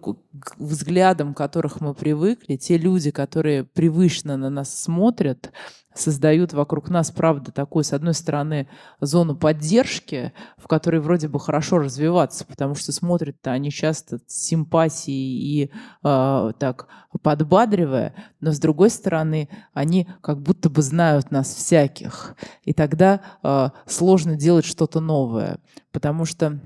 взглядом 0.56 1.34
которых 1.34 1.82
мы 1.82 1.92
привыкли, 1.92 2.56
те 2.56 2.78
люди, 2.78 3.10
которые 3.10 3.64
привычно 3.64 4.38
на 4.38 4.48
нас 4.48 4.74
смотрят, 4.74 5.52
создают 5.94 6.54
вокруг 6.54 6.88
нас, 6.88 7.10
правда, 7.10 7.52
такую, 7.52 7.84
с 7.84 7.92
одной 7.92 8.14
стороны, 8.14 8.66
зону 8.98 9.36
поддержки, 9.36 10.32
в 10.56 10.68
которой 10.68 11.02
вроде 11.02 11.28
бы 11.28 11.38
хорошо 11.38 11.80
развиваться, 11.80 12.46
потому 12.46 12.74
что 12.74 12.92
смотрят-то 12.92 13.52
они 13.52 13.70
часто 13.70 14.20
с 14.26 14.46
симпатией 14.46 15.64
и 15.64 15.70
э, 16.02 16.52
так 16.58 16.88
подбадривая, 17.20 18.14
но 18.40 18.52
с 18.52 18.58
другой 18.58 18.88
стороны, 18.88 19.50
они 19.74 20.08
как 20.22 20.40
будто 20.40 20.70
бы 20.70 20.80
знают 20.80 21.30
нас 21.30 21.54
всяких, 21.54 22.36
и 22.64 22.72
тогда 22.72 23.20
э, 23.42 23.68
сложно 23.84 24.34
делать 24.34 24.64
что-то 24.64 25.00
новое, 25.00 25.58
потому 25.92 26.24
что 26.24 26.58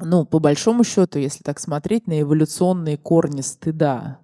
ну, 0.00 0.24
по 0.24 0.40
большому 0.40 0.82
счету, 0.82 1.18
если 1.18 1.42
так 1.42 1.60
смотреть 1.60 2.06
на 2.06 2.20
эволюционные 2.20 2.96
корни 2.96 3.42
стыда 3.42 4.18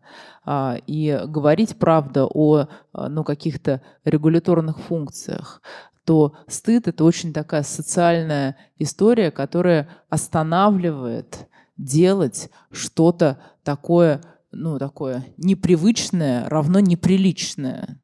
а, 0.45 0.77
и 0.87 1.21
говорить, 1.27 1.79
правда, 1.79 2.27
о 2.27 2.67
а, 2.93 3.09
ну, 3.09 3.23
каких-то 3.23 3.81
регуляторных 4.05 4.81
функциях, 4.81 5.63
то 6.05 6.35
стыд— 6.49 6.89
это 6.89 7.05
очень 7.05 7.33
такая 7.33 7.63
социальная 7.63 8.57
история, 8.79 9.31
которая 9.31 9.89
останавливает 10.09 11.49
делать 11.77 12.51
что-то 12.73 13.39
такое, 13.63 14.23
ну, 14.51 14.79
такое 14.79 15.25
непривычное, 15.37 16.49
равно 16.49 16.81
неприличное. 16.81 18.01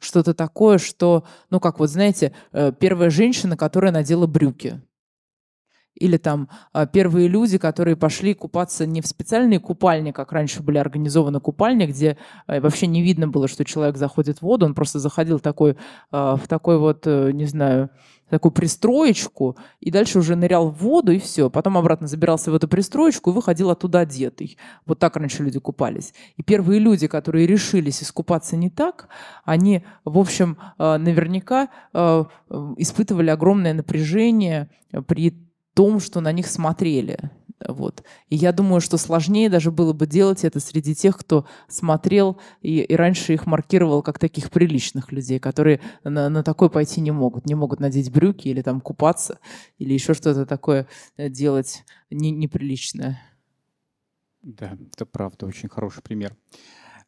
Что-то 0.00 0.32
такое, 0.32 0.78
что, 0.78 1.24
ну, 1.50 1.60
как 1.60 1.78
вот, 1.78 1.90
знаете, 1.90 2.32
э, 2.52 2.72
первая 2.72 3.10
женщина, 3.10 3.58
которая 3.58 3.92
надела 3.92 4.26
брюки— 4.26 4.80
или 5.94 6.16
там 6.16 6.48
а, 6.72 6.86
первые 6.86 7.28
люди, 7.28 7.58
которые 7.58 7.96
пошли 7.96 8.34
купаться 8.34 8.86
не 8.86 9.00
в 9.00 9.06
специальные 9.06 9.60
купальни, 9.60 10.10
как 10.10 10.32
раньше 10.32 10.62
были 10.62 10.78
организованы 10.78 11.40
купальни, 11.40 11.86
где 11.86 12.16
а, 12.46 12.60
вообще 12.60 12.86
не 12.86 13.02
видно 13.02 13.28
было, 13.28 13.48
что 13.48 13.64
человек 13.64 13.96
заходит 13.96 14.38
в 14.38 14.42
воду, 14.42 14.66
он 14.66 14.74
просто 14.74 14.98
заходил 14.98 15.38
такой, 15.38 15.76
а, 16.10 16.36
в 16.36 16.48
такой 16.48 16.78
вот, 16.78 17.06
э, 17.06 17.30
не 17.32 17.44
знаю, 17.44 17.90
такую 18.30 18.52
пристроечку, 18.52 19.58
и 19.80 19.90
дальше 19.90 20.18
уже 20.18 20.36
нырял 20.36 20.70
в 20.70 20.78
воду, 20.78 21.12
и 21.12 21.18
все. 21.18 21.50
Потом 21.50 21.76
обратно 21.76 22.06
забирался 22.06 22.50
в 22.50 22.54
эту 22.54 22.66
пристроечку 22.66 23.30
и 23.30 23.34
выходил 23.34 23.68
оттуда 23.68 24.00
одетый. 24.00 24.56
Вот 24.86 24.98
так 24.98 25.16
раньше 25.16 25.42
люди 25.42 25.58
купались. 25.58 26.14
И 26.38 26.42
первые 26.42 26.80
люди, 26.80 27.08
которые 27.08 27.46
решились 27.46 28.02
искупаться 28.02 28.56
не 28.56 28.70
так, 28.70 29.08
они, 29.44 29.84
в 30.06 30.18
общем, 30.18 30.56
э, 30.78 30.96
наверняка 30.96 31.68
э, 31.92 32.24
испытывали 32.78 33.28
огромное 33.28 33.74
напряжение 33.74 34.70
при 35.06 35.51
том, 35.74 36.00
что 36.00 36.20
на 36.20 36.32
них 36.32 36.46
смотрели. 36.46 37.30
Вот. 37.68 38.02
И 38.28 38.36
я 38.36 38.52
думаю, 38.52 38.80
что 38.80 38.96
сложнее 38.96 39.48
даже 39.48 39.70
было 39.70 39.92
бы 39.92 40.06
делать 40.06 40.44
это 40.44 40.60
среди 40.60 40.94
тех, 40.94 41.16
кто 41.16 41.46
смотрел 41.68 42.40
и, 42.60 42.80
и 42.80 42.94
раньше 42.96 43.34
их 43.34 43.46
маркировал 43.46 44.02
как 44.02 44.18
таких 44.18 44.50
приличных 44.50 45.12
людей, 45.12 45.38
которые 45.38 45.80
на, 46.04 46.28
на 46.28 46.42
такое 46.42 46.68
пойти 46.68 47.00
не 47.00 47.10
могут. 47.10 47.46
Не 47.46 47.54
могут 47.54 47.80
надеть 47.80 48.10
брюки 48.10 48.48
или 48.48 48.62
там 48.62 48.80
купаться, 48.80 49.38
или 49.78 49.92
еще 49.92 50.14
что-то 50.14 50.46
такое 50.46 50.88
э, 51.16 51.28
делать 51.28 51.84
не, 52.10 52.30
неприличное. 52.30 53.20
Да, 54.42 54.76
это 54.92 55.06
правда, 55.06 55.46
очень 55.46 55.68
хороший 55.68 56.02
пример. 56.02 56.36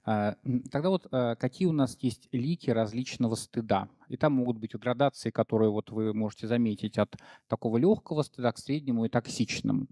А, 0.05 0.37
тогда 0.71 0.91
вот 0.91 1.07
а, 1.11 1.35
какие 1.37 1.67
у 1.67 1.73
нас 1.73 1.97
есть 2.01 2.29
лики 2.33 2.71
различного 2.71 3.35
стыда? 3.35 3.89
И 4.09 4.17
там 4.17 4.35
могут 4.35 4.59
быть 4.59 4.75
градации, 4.75 5.31
которые 5.31 5.71
вот 5.71 5.91
вы 5.91 6.13
можете 6.13 6.47
заметить 6.47 6.99
от 6.99 7.17
такого 7.49 7.79
легкого 7.79 8.23
стыда 8.23 8.53
к 8.53 8.59
среднему 8.59 9.07
и 9.07 9.09
токсичному. 9.09 9.87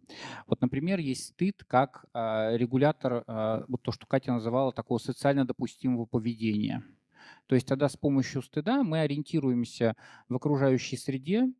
Вот, 0.46 0.60
например, 0.60 0.98
есть 0.98 1.28
стыд 1.28 1.64
как 1.66 2.04
а, 2.12 2.54
регулятор, 2.56 3.24
вот 3.68 3.82
то, 3.82 3.92
что 3.92 4.06
Катя 4.06 4.32
называла, 4.32 4.72
такого 4.72 4.98
социально 4.98 5.46
допустимого 5.46 6.04
поведения. 6.04 6.82
То 7.46 7.54
есть 7.54 7.66
тогда 7.66 7.88
с 7.88 7.96
помощью 7.96 8.42
стыда 8.42 8.82
мы 8.82 9.00
ориентируемся 9.00 9.96
в 10.28 10.34
окружающей 10.36 10.96
среде, 10.96 11.52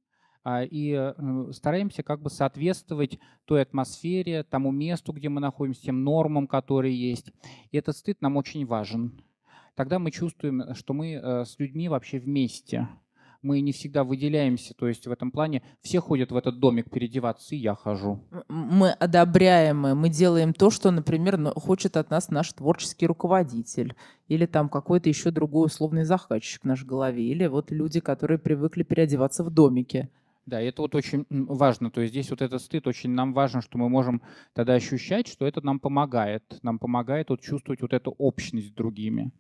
и 0.44 0.92
э, 0.92 1.52
стараемся 1.52 2.02
как 2.02 2.20
бы 2.20 2.30
соответствовать 2.30 3.18
той 3.44 3.62
атмосфере, 3.62 4.42
тому 4.42 4.72
месту, 4.72 5.12
где 5.12 5.28
мы 5.28 5.40
находимся, 5.40 5.82
тем 5.82 6.02
нормам, 6.02 6.46
которые 6.46 6.98
есть. 6.98 7.32
И 7.70 7.76
этот 7.76 7.96
стыд 7.96 8.20
нам 8.20 8.36
очень 8.36 8.66
важен. 8.66 9.22
Тогда 9.74 9.98
мы 9.98 10.10
чувствуем, 10.10 10.74
что 10.74 10.92
мы 10.92 11.12
э, 11.12 11.44
с 11.44 11.58
людьми 11.58 11.88
вообще 11.88 12.18
вместе. 12.18 12.88
Мы 13.40 13.60
не 13.60 13.72
всегда 13.72 14.04
выделяемся, 14.04 14.72
то 14.72 14.86
есть 14.86 15.08
в 15.08 15.10
этом 15.10 15.32
плане 15.32 15.62
все 15.80 16.00
ходят 16.00 16.30
в 16.30 16.36
этот 16.36 16.60
домик 16.60 16.88
переодеваться, 16.90 17.56
и 17.56 17.58
я 17.58 17.74
хожу. 17.74 18.20
Мы 18.48 18.90
одобряемы, 18.90 19.96
мы 19.96 20.10
делаем 20.10 20.54
то, 20.54 20.70
что, 20.70 20.92
например, 20.92 21.52
хочет 21.56 21.96
от 21.96 22.08
нас 22.10 22.30
наш 22.30 22.52
творческий 22.52 23.08
руководитель, 23.08 23.96
или 24.28 24.46
там 24.46 24.68
какой-то 24.68 25.08
еще 25.08 25.32
другой 25.32 25.66
условный 25.66 26.04
захватчик 26.04 26.62
в 26.62 26.66
нашей 26.66 26.86
голове, 26.86 27.24
или 27.24 27.48
вот 27.48 27.72
люди, 27.72 27.98
которые 27.98 28.38
привыкли 28.38 28.84
переодеваться 28.84 29.42
в 29.42 29.50
домике. 29.50 30.08
Да, 30.44 30.60
это 30.60 30.82
вот 30.82 30.94
очень 30.96 31.24
важно. 31.30 31.90
То 31.90 32.00
есть 32.00 32.12
здесь 32.12 32.30
вот 32.30 32.42
этот 32.42 32.60
стыд 32.60 32.88
очень 32.88 33.10
нам 33.10 33.32
важен, 33.32 33.62
что 33.62 33.78
мы 33.78 33.88
можем 33.88 34.22
тогда 34.54 34.74
ощущать, 34.74 35.28
что 35.28 35.46
это 35.46 35.64
нам 35.64 35.78
помогает. 35.78 36.58
Нам 36.62 36.80
помогает 36.80 37.30
вот 37.30 37.40
чувствовать 37.40 37.80
вот 37.80 37.92
эту 37.92 38.10
общность 38.18 38.68
с 38.68 38.72
другими. 38.72 39.30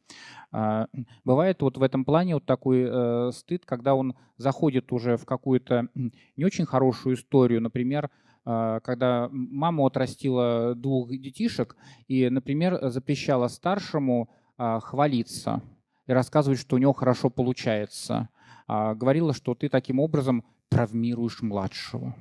А, 0.52 0.86
бывает 1.24 1.60
вот 1.60 1.76
в 1.76 1.82
этом 1.82 2.04
плане 2.04 2.34
вот 2.34 2.46
такой 2.46 2.84
э, 2.86 3.30
стыд, 3.32 3.64
когда 3.64 3.96
он 3.96 4.14
заходит 4.36 4.92
уже 4.92 5.16
в 5.16 5.24
какую-то 5.24 5.88
не 6.36 6.44
очень 6.44 6.66
хорошую 6.66 7.16
историю. 7.16 7.60
Например, 7.60 8.08
э, 8.46 8.80
когда 8.84 9.28
мама 9.32 9.84
отрастила 9.84 10.76
двух 10.76 11.10
детишек 11.10 11.76
и, 12.06 12.28
например, 12.28 12.78
запрещала 12.90 13.48
старшему 13.48 14.30
э, 14.56 14.78
хвалиться 14.80 15.62
и 16.06 16.12
рассказывать, 16.12 16.60
что 16.60 16.76
у 16.76 16.78
него 16.78 16.92
хорошо 16.92 17.28
получается. 17.28 18.28
А, 18.68 18.94
говорила, 18.94 19.34
что 19.34 19.54
ты 19.54 19.68
таким 19.68 19.98
образом 19.98 20.44
травмируешь 20.72 21.42
младшего. 21.42 22.16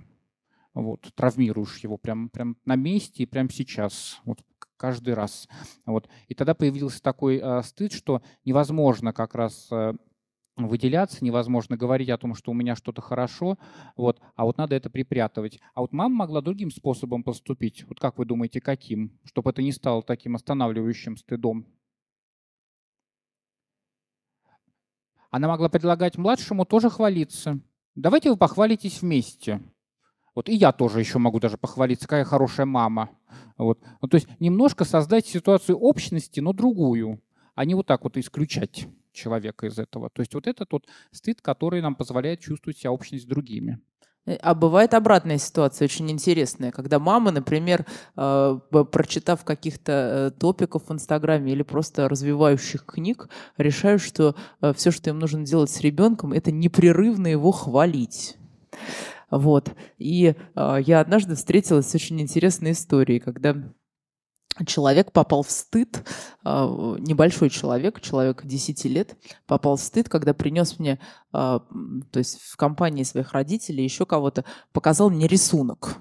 Вот, 0.74 1.10
травмируешь 1.16 1.78
его 1.80 1.98
прямо 1.98 2.30
прям 2.30 2.58
на 2.66 2.76
месте 2.76 3.24
и 3.24 3.26
прямо 3.26 3.50
сейчас, 3.50 4.20
вот 4.26 4.40
каждый 4.78 5.14
раз. 5.14 5.48
Вот. 5.86 6.10
И 6.28 6.34
тогда 6.34 6.54
появился 6.54 7.02
такой 7.02 7.38
э, 7.38 7.62
стыд, 7.62 7.94
что 7.94 8.22
невозможно 8.46 9.14
как 9.14 9.36
раз 9.36 9.68
э, 9.72 9.94
выделяться, 10.58 11.24
невозможно 11.24 11.78
говорить 11.78 12.10
о 12.10 12.18
том, 12.18 12.36
что 12.36 12.52
у 12.52 12.54
меня 12.54 12.76
что-то 12.76 13.02
хорошо, 13.02 13.58
вот, 13.96 14.20
а 14.36 14.46
вот 14.46 14.58
надо 14.58 14.76
это 14.76 14.90
припрятывать. 14.90 15.60
А 15.74 15.82
вот 15.82 15.94
мама 15.94 16.16
могла 16.16 16.42
другим 16.42 16.72
способом 16.72 17.24
поступить. 17.24 17.86
Вот 17.88 18.00
как 18.00 18.18
вы 18.18 18.26
думаете, 18.26 18.60
каким? 18.60 19.18
Чтобы 19.24 19.52
это 19.52 19.62
не 19.62 19.72
стало 19.72 20.02
таким 20.04 20.36
останавливающим 20.36 21.16
стыдом. 21.16 21.68
Она 25.30 25.48
могла 25.48 25.70
предлагать 25.70 26.18
младшему 26.18 26.66
тоже 26.66 26.90
хвалиться. 26.90 27.62
Давайте 27.96 28.30
вы 28.30 28.38
похвалитесь 28.38 29.02
вместе. 29.02 29.62
Вот 30.34 30.48
и 30.48 30.56
я 30.56 30.72
тоже 30.72 31.00
еще 31.00 31.20
могу 31.20 31.40
даже 31.40 31.58
похвалиться, 31.58 32.08
какая 32.08 32.24
хорошая 32.24 32.66
мама. 32.66 33.10
Вот. 33.58 33.80
Ну, 34.02 34.08
то 34.08 34.16
есть 34.16 34.28
немножко 34.40 34.86
создать 34.86 35.26
ситуацию 35.26 35.78
общности, 35.78 36.40
но 36.40 36.54
другую, 36.54 37.22
а 37.54 37.66
не 37.66 37.76
вот 37.76 37.88
так 37.88 38.04
вот 38.04 38.18
исключать 38.18 38.88
человека 39.12 39.68
из 39.68 39.78
этого. 39.78 40.10
То 40.10 40.22
есть 40.22 40.34
вот 40.34 40.48
это 40.48 40.66
тот 40.66 40.88
стыд, 41.12 41.42
который 41.42 41.82
нам 41.82 41.96
позволяет 41.96 42.40
чувствовать 42.40 42.78
себя 42.78 42.94
общность 42.94 43.26
с 43.26 43.28
другими. 43.28 43.80
Э, 44.26 44.36
а 44.42 44.54
бывает 44.54 44.94
обратная 44.94 45.38
ситуация, 45.38 45.86
очень 45.86 46.10
интересная, 46.12 46.72
когда 46.72 47.00
мамы, 47.00 47.32
например, 47.32 47.86
э, 48.16 48.60
прочитав 48.92 49.44
каких-то 49.44 49.92
э, 49.92 50.40
топиков 50.40 50.84
в 50.88 50.94
Инстаграме 50.94 51.52
или 51.52 51.64
просто 51.64 52.08
развивающих 52.08 52.86
книг, 52.86 53.30
решают, 53.58 54.02
что 54.02 54.36
все, 54.76 54.92
что 54.92 55.10
им 55.10 55.20
нужно 55.20 55.46
делать 55.46 55.70
с 55.70 55.82
ребенком, 55.82 56.34
это 56.34 56.52
непрерывно 56.52 57.28
его 57.28 57.52
хвалить. 57.52 58.38
Вот. 59.30 59.72
И 59.98 60.36
я 60.56 61.00
однажды 61.00 61.36
встретилась 61.36 61.90
с 61.90 61.96
очень 61.96 62.20
интересной 62.22 62.72
историей, 62.72 63.20
когда 63.20 63.56
человек 64.66 65.12
попал 65.12 65.44
в 65.44 65.52
стыд, 65.52 66.04
а, 66.44 66.96
небольшой 67.00 67.50
человек, 67.50 68.02
человек 68.02 68.46
10 68.46 68.86
лет, 68.86 69.16
попал 69.48 69.78
в 69.78 69.82
стыд, 69.82 70.10
когда 70.10 70.34
принес 70.34 70.80
мне, 70.80 71.00
а, 71.32 71.62
то 72.12 72.20
есть 72.20 72.40
в 72.42 72.58
компании 72.58 73.04
своих 73.04 73.34
родителей, 73.34 73.84
еще 73.84 74.06
кого-то, 74.06 74.46
показал 74.72 75.10
мне 75.10 75.28
рисунок. 75.28 75.98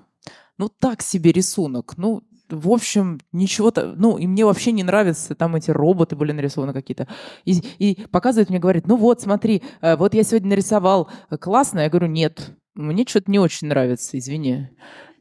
Ну, 0.58 0.68
так 0.68 1.02
себе 1.02 1.32
рисунок. 1.32 1.96
Ну, 1.96 2.22
в 2.50 2.70
общем, 2.70 3.20
ничего-то, 3.32 3.94
ну, 3.96 4.18
и 4.18 4.26
мне 4.26 4.44
вообще 4.44 4.72
не 4.72 4.82
нравятся, 4.82 5.34
там 5.34 5.56
эти 5.56 5.70
роботы 5.70 6.16
были 6.16 6.32
нарисованы 6.32 6.72
какие-то. 6.72 7.06
И, 7.44 7.60
и 7.78 8.06
показывает 8.08 8.50
мне, 8.50 8.58
говорит, 8.58 8.86
ну 8.86 8.96
вот, 8.96 9.20
смотри, 9.20 9.62
э, 9.80 9.96
вот 9.96 10.14
я 10.14 10.24
сегодня 10.24 10.50
нарисовал, 10.50 11.08
классно. 11.40 11.80
Я 11.80 11.88
говорю, 11.88 12.08
нет, 12.08 12.50
мне 12.74 13.04
что-то 13.06 13.30
не 13.30 13.38
очень 13.38 13.68
нравится, 13.68 14.18
извини. 14.18 14.68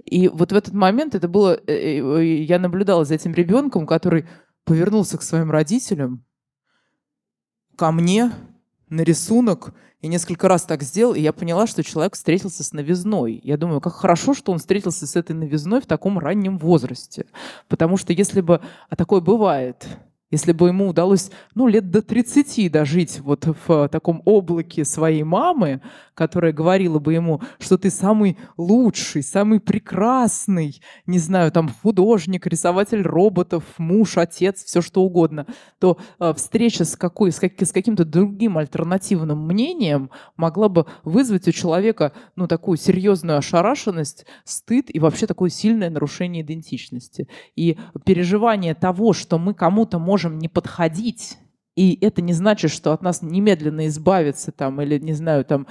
И 0.10 0.28
вот 0.28 0.51
в 0.51 0.55
этот 0.55 0.74
момент 0.74 1.14
это 1.14 1.28
было, 1.28 1.60
э, 1.68 1.99
э, 1.99 2.43
я 2.43 2.57
наблюдала 2.57 3.05
за 3.05 3.14
этим 3.14 3.32
ребенком, 3.34 3.86
который 3.86 4.28
повернулся 4.66 5.20
к 5.20 5.22
своим 5.22 5.51
родителям, 5.51 6.26
ко 7.76 7.91
мне, 7.91 8.32
на 8.89 9.01
рисунок, 9.01 9.76
и 10.01 10.07
несколько 10.07 10.47
раз 10.47 10.64
так 10.64 10.82
сделал, 10.82 11.14
и 11.14 11.22
я 11.22 11.32
поняла, 11.32 11.68
что 11.68 11.84
человек 11.84 12.16
встретился 12.16 12.64
с 12.64 12.74
новизной. 12.74 13.39
Я 13.43 13.57
думаю, 13.57 13.82
как 13.82 13.93
хорошо, 13.93 14.34
что 14.34 14.51
он 14.51 14.57
встретился 14.57 15.05
с 15.05 15.16
этой 15.16 15.36
новизной 15.36 15.80
в 15.80 15.86
таком 15.86 16.18
раннем 16.18 16.57
возрасте. 16.57 17.28
Потому 17.68 17.97
что 17.97 18.12
если 18.12 18.41
бы... 18.41 18.62
А 18.89 18.95
такое 18.95 19.22
бывает– 19.22 19.86
если 20.32 20.51
бы 20.51 20.67
ему 20.67 20.89
удалось, 20.89 21.32
ну, 21.55 21.67
лет 21.67 21.89
до 21.89 22.01
30 22.01 22.71
дожить 22.71 23.19
вот 23.19 23.47
в 23.67 23.89
таком 23.89 24.21
облаке 24.25 24.86
своей 24.86 25.23
мамы, 25.23 25.82
которая 26.13 26.51
говорила 26.51 26.99
бы 26.99 27.13
ему, 27.13 27.41
что 27.59 27.77
ты 27.77 27.89
самый 27.89 28.38
лучший, 28.57 29.23
самый 29.23 29.61
прекрасный, 29.61 30.82
не 31.07 31.17
знаю, 31.17 31.49
там, 31.51 31.69
художник, 31.82 32.45
рисователь 32.45 33.01
роботов, 33.01 33.63
муж, 33.77 34.17
отец, 34.17 34.65
все 34.65 34.82
что 34.82 35.01
угодно, 35.01 35.47
то 35.80 35.97
э, 36.19 36.34
встреча 36.36 36.84
с, 36.84 36.97
какой, 36.97 37.32
с, 37.32 37.39
как, 37.39 37.53
с 37.61 37.71
каким-то 37.71 38.03
другим 38.03 38.57
альтернативным 38.57 39.47
мнением 39.47 40.09
могла 40.36 40.67
бы 40.67 40.86
вызвать 41.05 41.47
у 41.47 41.53
человека, 41.53 42.11
ну, 42.36 42.47
такую 42.47 42.77
серьезную 42.77 43.38
ошарашенность, 43.38 44.25
стыд 44.43 44.88
и 44.93 44.99
вообще 44.99 45.25
такое 45.25 45.49
сильное 45.49 45.89
нарушение 45.89 46.43
идентичности. 46.43 47.30
И 47.55 47.77
переживание 48.03 48.75
того, 48.75 49.13
что 49.13 49.39
мы 49.39 49.53
кому-то 49.53 49.99
можем 49.99 50.18
можем 50.20 50.38
не 50.38 50.49
подходить 50.49 51.38
и 51.80 51.97
это 52.01 52.22
не 52.22 52.34
значит, 52.34 52.72
что 52.72 52.91
от 52.91 53.01
нас 53.01 53.22
немедленно 53.22 53.88
избавятся 53.88 54.51
там, 54.51 54.82
или, 54.82 54.99
не 54.99 55.13
знаю, 55.13 55.45
там, 55.45 55.65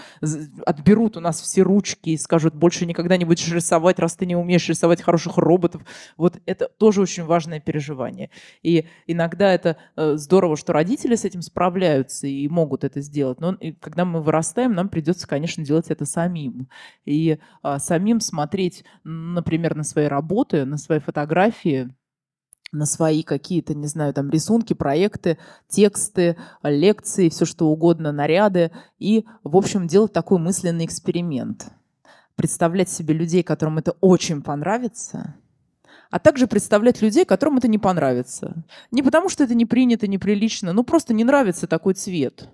отберут 0.65 1.19
у 1.19 1.21
нас 1.21 1.39
все 1.39 1.61
ручки 1.61 2.09
и 2.09 2.17
скажут, 2.17 2.55
больше 2.55 2.87
никогда 2.87 3.19
не 3.19 3.27
будешь 3.27 3.47
рисовать, 3.53 3.99
раз 3.99 4.17
ты 4.17 4.25
не 4.25 4.35
умеешь 4.35 4.67
рисовать 4.71 5.03
хороших 5.03 5.37
роботов. 5.37 5.83
Вот 6.17 6.41
это 6.47 6.71
тоже 6.79 7.03
очень 7.03 7.25
важное 7.25 7.61
переживание. 7.61 8.31
И 8.63 8.87
иногда 9.07 9.53
это 9.53 9.77
э, 9.97 10.15
здорово, 10.17 10.57
что 10.57 10.73
родители 10.73 11.15
с 11.15 11.27
этим 11.27 11.43
справляются 11.43 12.27
и 12.27 12.49
могут 12.49 12.85
это 12.85 13.03
сделать. 13.03 13.39
Но 13.41 13.59
когда 13.79 14.07
мы 14.07 14.23
вырастаем, 14.23 14.73
нам 14.73 14.89
придется, 14.89 15.29
конечно, 15.29 15.63
делать 15.63 15.91
это 15.91 16.07
самим. 16.07 16.71
И 17.05 17.39
а, 17.63 17.79
самим 17.79 18.21
смотреть, 18.21 18.83
например, 19.05 19.75
на 19.75 19.85
свои 19.85 20.07
работы, 20.07 20.65
на 20.65 20.79
свои 20.79 21.01
фотографии, 21.01 21.91
на 22.73 22.87
свои 22.87 23.23
какие-то, 23.23 23.75
не 23.75 23.87
знаю, 23.87 24.13
там 24.13 24.31
рисунки, 24.31 24.75
проекты, 24.75 25.39
тексты, 25.69 26.37
лекции, 26.63 27.29
все 27.29 27.45
что 27.45 27.69
угодно, 27.69 28.13
наряды. 28.13 28.71
И, 28.99 29.25
в 29.43 29.57
общем, 29.57 29.87
делать 29.87 30.13
такой 30.13 30.39
мысленный 30.39 30.85
эксперимент. 30.85 31.69
Представлять 32.37 32.89
себе 32.89 33.15
людей, 33.15 33.43
которым 33.43 33.79
это 33.79 33.93
очень 34.01 34.43
понравится, 34.43 35.35
а 36.11 36.19
также 36.19 36.47
представлять 36.47 37.03
людей, 37.03 37.25
которым 37.25 37.59
это 37.59 37.69
не 37.69 37.79
понравится. 37.79 38.65
Не 38.91 39.03
потому, 39.03 39.29
что 39.29 39.45
это 39.45 39.55
не 39.55 39.67
принято, 39.67 40.07
неприлично, 40.07 40.73
ну 40.73 40.85
просто 40.85 41.15
не 41.15 41.25
нравится 41.25 41.67
такой 41.67 41.95
цвет. 41.95 42.49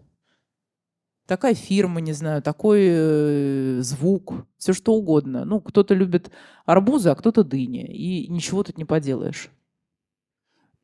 Такая 1.26 1.54
фирма, 1.54 2.00
не 2.00 2.12
знаю, 2.12 2.42
такой 2.42 2.80
э, 2.86 3.78
звук, 3.80 4.46
все 4.58 4.74
что 4.74 4.92
угодно. 4.92 5.46
Ну, 5.46 5.58
кто-то 5.60 5.94
любит 5.94 6.30
арбузы, 6.66 7.08
а 7.08 7.14
кто-то 7.14 7.44
дыни. 7.44 7.82
И 7.86 8.28
ничего 8.28 8.62
тут 8.62 8.76
не 8.76 8.84
поделаешь 8.84 9.50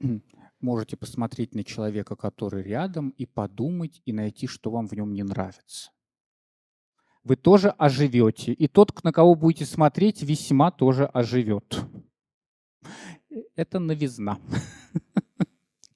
можете 0.60 0.96
посмотреть 0.96 1.54
на 1.54 1.64
человека, 1.64 2.16
который 2.16 2.62
рядом, 2.62 3.10
и 3.10 3.26
подумать, 3.26 4.02
и 4.04 4.12
найти, 4.12 4.46
что 4.46 4.70
вам 4.70 4.86
в 4.86 4.92
нем 4.92 5.12
не 5.12 5.22
нравится. 5.22 5.90
Вы 7.22 7.36
тоже 7.36 7.70
оживете, 7.70 8.52
и 8.52 8.66
тот, 8.66 9.04
на 9.04 9.12
кого 9.12 9.34
будете 9.34 9.66
смотреть, 9.66 10.22
весьма 10.22 10.70
тоже 10.70 11.04
оживет. 11.06 11.84
Это 13.56 13.78
новизна. 13.78 14.38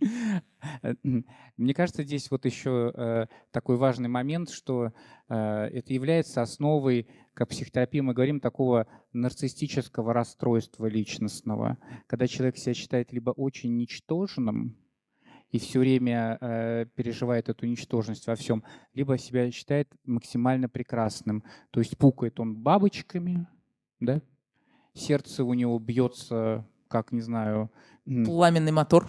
Мне 1.56 1.74
кажется, 1.74 2.02
здесь 2.02 2.30
вот 2.30 2.44
еще 2.44 2.92
э, 2.94 3.26
такой 3.52 3.76
важный 3.76 4.08
момент, 4.08 4.50
что 4.50 4.92
э, 5.28 5.34
это 5.34 5.94
является 5.94 6.42
основой 6.42 7.08
как 7.34 7.48
психотерапии 7.48 8.00
мы 8.00 8.14
говорим, 8.14 8.40
такого 8.40 8.86
нарциссического 9.12 10.12
расстройства 10.14 10.86
личностного, 10.86 11.78
когда 12.06 12.28
человек 12.28 12.56
себя 12.56 12.74
считает 12.74 13.12
либо 13.12 13.30
очень 13.30 13.76
ничтожным 13.76 14.76
и 15.50 15.58
все 15.58 15.80
время 15.80 16.38
э, 16.40 16.86
переживает 16.94 17.48
эту 17.48 17.66
ничтожность 17.66 18.26
во 18.26 18.34
всем, 18.34 18.64
либо 18.92 19.18
себя 19.18 19.50
считает 19.50 19.88
максимально 20.04 20.68
прекрасным. 20.68 21.44
То 21.70 21.80
есть 21.80 21.96
пукает 21.96 22.40
он 22.40 22.56
бабочками, 22.56 23.46
да? 24.00 24.20
сердце 24.94 25.44
у 25.44 25.54
него 25.54 25.78
бьется, 25.78 26.66
как, 26.88 27.12
не 27.12 27.20
знаю... 27.20 27.70
Пламенный 28.04 28.72
мотор. 28.72 29.06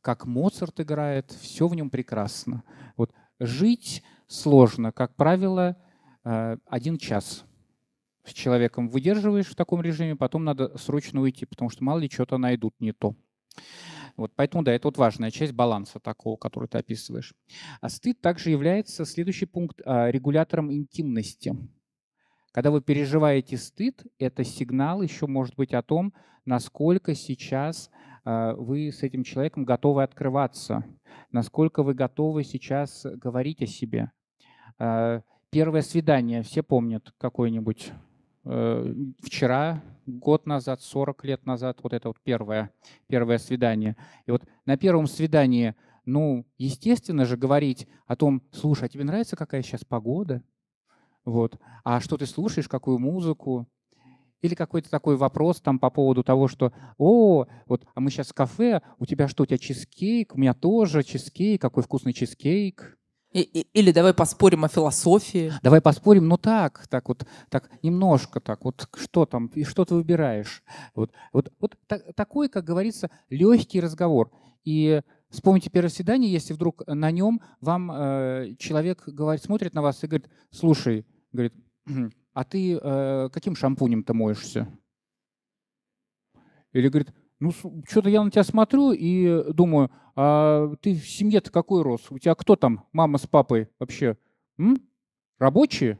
Как 0.00 0.26
Моцарт 0.26 0.80
играет, 0.80 1.30
все 1.30 1.68
в 1.68 1.74
нем 1.74 1.90
прекрасно. 1.90 2.64
Вот 2.96 3.12
жить 3.38 4.02
сложно, 4.26 4.90
как 4.90 5.14
правило, 5.14 5.76
э, 6.24 6.56
один 6.66 6.98
час– 6.98 7.44
с 8.24 8.32
человеком 8.32 8.88
выдерживаешь 8.88 9.46
в 9.46 9.54
таком 9.54 9.82
режиме, 9.82 10.16
потом 10.16 10.44
надо 10.44 10.76
срочно 10.78 11.20
уйти, 11.20 11.46
потому 11.46 11.70
что 11.70 11.84
мало 11.84 11.98
ли 11.98 12.10
что-то 12.10 12.38
найдут 12.38 12.74
не 12.80 12.92
то. 12.92 13.14
Вот, 14.16 14.32
поэтому, 14.36 14.62
да, 14.62 14.72
это 14.72 14.88
вот 14.88 14.96
важная 14.96 15.30
часть 15.30 15.52
баланса 15.52 15.98
такого, 15.98 16.36
который 16.36 16.68
ты 16.68 16.78
описываешь. 16.78 17.34
А 17.80 17.88
стыд 17.88 18.20
также 18.20 18.50
является, 18.50 19.04
следующий 19.04 19.46
пункт, 19.46 19.80
а, 19.84 20.08
регулятором 20.10 20.72
интимности. 20.72 21.56
Когда 22.52 22.70
вы 22.70 22.80
переживаете 22.80 23.56
стыд, 23.56 24.04
это 24.18 24.44
сигнал 24.44 25.02
еще 25.02 25.26
может 25.26 25.56
быть 25.56 25.74
о 25.74 25.82
том, 25.82 26.14
насколько 26.44 27.14
сейчас 27.14 27.90
а, 28.24 28.54
вы 28.54 28.92
с 28.92 29.02
этим 29.02 29.24
человеком 29.24 29.64
готовы 29.64 30.04
открываться, 30.04 30.84
насколько 31.32 31.82
вы 31.82 31.94
готовы 31.94 32.44
сейчас 32.44 33.04
говорить 33.04 33.62
о 33.62 33.66
себе. 33.66 34.12
А, 34.78 35.22
первое 35.50 35.82
свидание, 35.82 36.42
все 36.42 36.62
помнят 36.62 37.12
какое-нибудь 37.18 37.92
вчера, 38.44 39.82
год 40.06 40.46
назад, 40.46 40.82
40 40.82 41.24
лет 41.24 41.46
назад, 41.46 41.78
вот 41.82 41.92
это 41.92 42.08
вот 42.08 42.18
первое, 42.22 42.70
первое 43.06 43.38
свидание. 43.38 43.96
И 44.26 44.30
вот 44.30 44.42
на 44.66 44.76
первом 44.76 45.06
свидании, 45.06 45.74
ну, 46.04 46.44
естественно 46.58 47.24
же 47.24 47.36
говорить 47.36 47.88
о 48.06 48.16
том, 48.16 48.42
слушай, 48.52 48.84
а 48.84 48.88
тебе 48.88 49.04
нравится, 49.04 49.36
какая 49.36 49.62
сейчас 49.62 49.84
погода? 49.84 50.42
Вот. 51.24 51.58
А 51.84 52.00
что 52.00 52.18
ты 52.18 52.26
слушаешь, 52.26 52.68
какую 52.68 52.98
музыку? 52.98 53.66
Или 54.42 54.54
какой-то 54.54 54.90
такой 54.90 55.16
вопрос 55.16 55.62
там 55.62 55.78
по 55.78 55.88
поводу 55.88 56.22
того, 56.22 56.48
что, 56.48 56.74
о, 56.98 57.46
вот, 57.66 57.86
а 57.94 58.00
мы 58.00 58.10
сейчас 58.10 58.28
в 58.28 58.34
кафе, 58.34 58.82
у 58.98 59.06
тебя 59.06 59.26
что, 59.26 59.44
у 59.44 59.46
тебя 59.46 59.56
чизкейк, 59.56 60.34
у 60.34 60.38
меня 60.38 60.52
тоже 60.52 61.02
чизкейк, 61.02 61.62
какой 61.62 61.82
вкусный 61.82 62.12
чизкейк. 62.12 62.98
Или 63.34 63.90
давай 63.90 64.14
поспорим 64.14 64.64
о 64.64 64.68
философии. 64.68 65.52
Давай 65.60 65.80
поспорим, 65.80 66.28
ну 66.28 66.38
так, 66.38 66.86
так 66.86 67.08
вот, 67.08 67.26
так 67.50 67.68
немножко 67.82 68.40
так, 68.40 68.64
вот 68.64 68.88
что 68.96 69.26
там, 69.26 69.46
и 69.48 69.64
что 69.64 69.84
ты 69.84 69.96
выбираешь. 69.96 70.62
Вот, 70.94 71.10
вот, 71.32 71.52
вот 71.58 71.76
так, 71.88 72.14
такой, 72.14 72.48
как 72.48 72.64
говорится, 72.64 73.10
легкий 73.28 73.80
разговор. 73.80 74.30
И 74.62 75.02
вспомните 75.30 75.68
первое 75.68 75.90
свидание, 75.90 76.30
если 76.30 76.54
вдруг 76.54 76.86
на 76.86 77.10
нем 77.10 77.40
вам 77.60 77.90
э, 77.90 78.54
человек 78.56 79.02
говорит, 79.08 79.42
смотрит 79.42 79.74
на 79.74 79.82
вас 79.82 80.04
и 80.04 80.06
говорит, 80.06 80.30
слушай, 80.52 81.04
говорит, 81.32 81.54
а 82.34 82.44
ты 82.44 82.78
э, 82.80 83.30
каким 83.32 83.56
шампунем-то 83.56 84.14
моешься? 84.14 84.68
Или 86.72 86.88
говорит, 86.88 87.12
ну, 87.40 87.52
что-то 87.88 88.08
я 88.08 88.22
на 88.22 88.30
тебя 88.30 88.44
смотрю 88.44 88.92
и 88.92 89.52
думаю, 89.52 89.90
а 90.16 90.74
ты 90.80 90.94
в 90.94 91.08
семье-то 91.08 91.50
какой 91.50 91.82
рос? 91.82 92.06
У 92.10 92.18
тебя 92.18 92.34
кто 92.34 92.56
там, 92.56 92.86
мама 92.92 93.18
с 93.18 93.26
папой 93.26 93.68
вообще? 93.78 94.16
М? 94.58 94.78
Рабочие? 95.38 95.98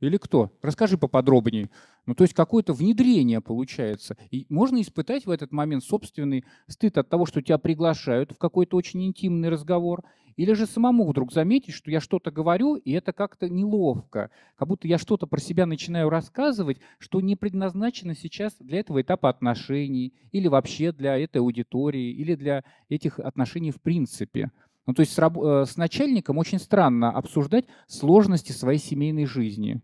Или 0.00 0.16
кто? 0.16 0.50
Расскажи 0.62 0.98
поподробнее. 0.98 1.70
Ну, 2.06 2.14
то 2.14 2.22
есть 2.22 2.34
какое-то 2.34 2.72
внедрение 2.72 3.40
получается. 3.40 4.16
И 4.30 4.46
можно 4.48 4.80
испытать 4.80 5.26
в 5.26 5.30
этот 5.30 5.52
момент 5.52 5.84
собственный 5.84 6.44
стыд 6.66 6.98
от 6.98 7.08
того, 7.08 7.26
что 7.26 7.40
тебя 7.40 7.58
приглашают 7.58 8.32
в 8.32 8.38
какой-то 8.38 8.76
очень 8.76 9.04
интимный 9.04 9.48
разговор, 9.48 10.02
или 10.36 10.52
же 10.52 10.66
самому 10.66 11.08
вдруг 11.08 11.32
заметить, 11.32 11.74
что 11.74 11.90
я 11.90 12.00
что-то 12.00 12.30
говорю, 12.30 12.76
и 12.76 12.92
это 12.92 13.12
как-то 13.12 13.48
неловко, 13.48 14.30
как 14.56 14.68
будто 14.68 14.88
я 14.88 14.98
что-то 14.98 15.26
про 15.26 15.40
себя 15.40 15.66
начинаю 15.66 16.08
рассказывать, 16.10 16.78
что 16.98 17.20
не 17.20 17.36
предназначено 17.36 18.14
сейчас 18.14 18.56
для 18.58 18.80
этого 18.80 19.02
этапа 19.02 19.28
отношений, 19.28 20.14
или 20.32 20.48
вообще 20.48 20.92
для 20.92 21.18
этой 21.18 21.38
аудитории, 21.38 22.12
или 22.12 22.34
для 22.34 22.64
этих 22.88 23.18
отношений 23.18 23.70
в 23.70 23.80
принципе. 23.80 24.50
Ну, 24.86 24.94
то 24.94 25.00
есть 25.00 25.12
с, 25.12 25.18
раб- 25.18 25.38
э, 25.38 25.64
с 25.64 25.76
начальником 25.76 26.38
очень 26.38 26.58
странно 26.58 27.10
обсуждать 27.10 27.66
сложности 27.86 28.52
своей 28.52 28.78
семейной 28.78 29.26
жизни. 29.26 29.80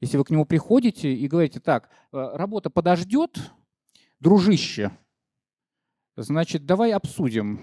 Если 0.00 0.16
вы 0.16 0.24
к 0.24 0.30
нему 0.30 0.44
приходите 0.44 1.14
и 1.14 1.28
говорите, 1.28 1.60
так, 1.60 1.88
э, 2.12 2.30
работа 2.34 2.68
подождет, 2.68 3.38
дружище, 4.18 4.90
значит, 6.16 6.66
давай 6.66 6.92
обсудим, 6.92 7.60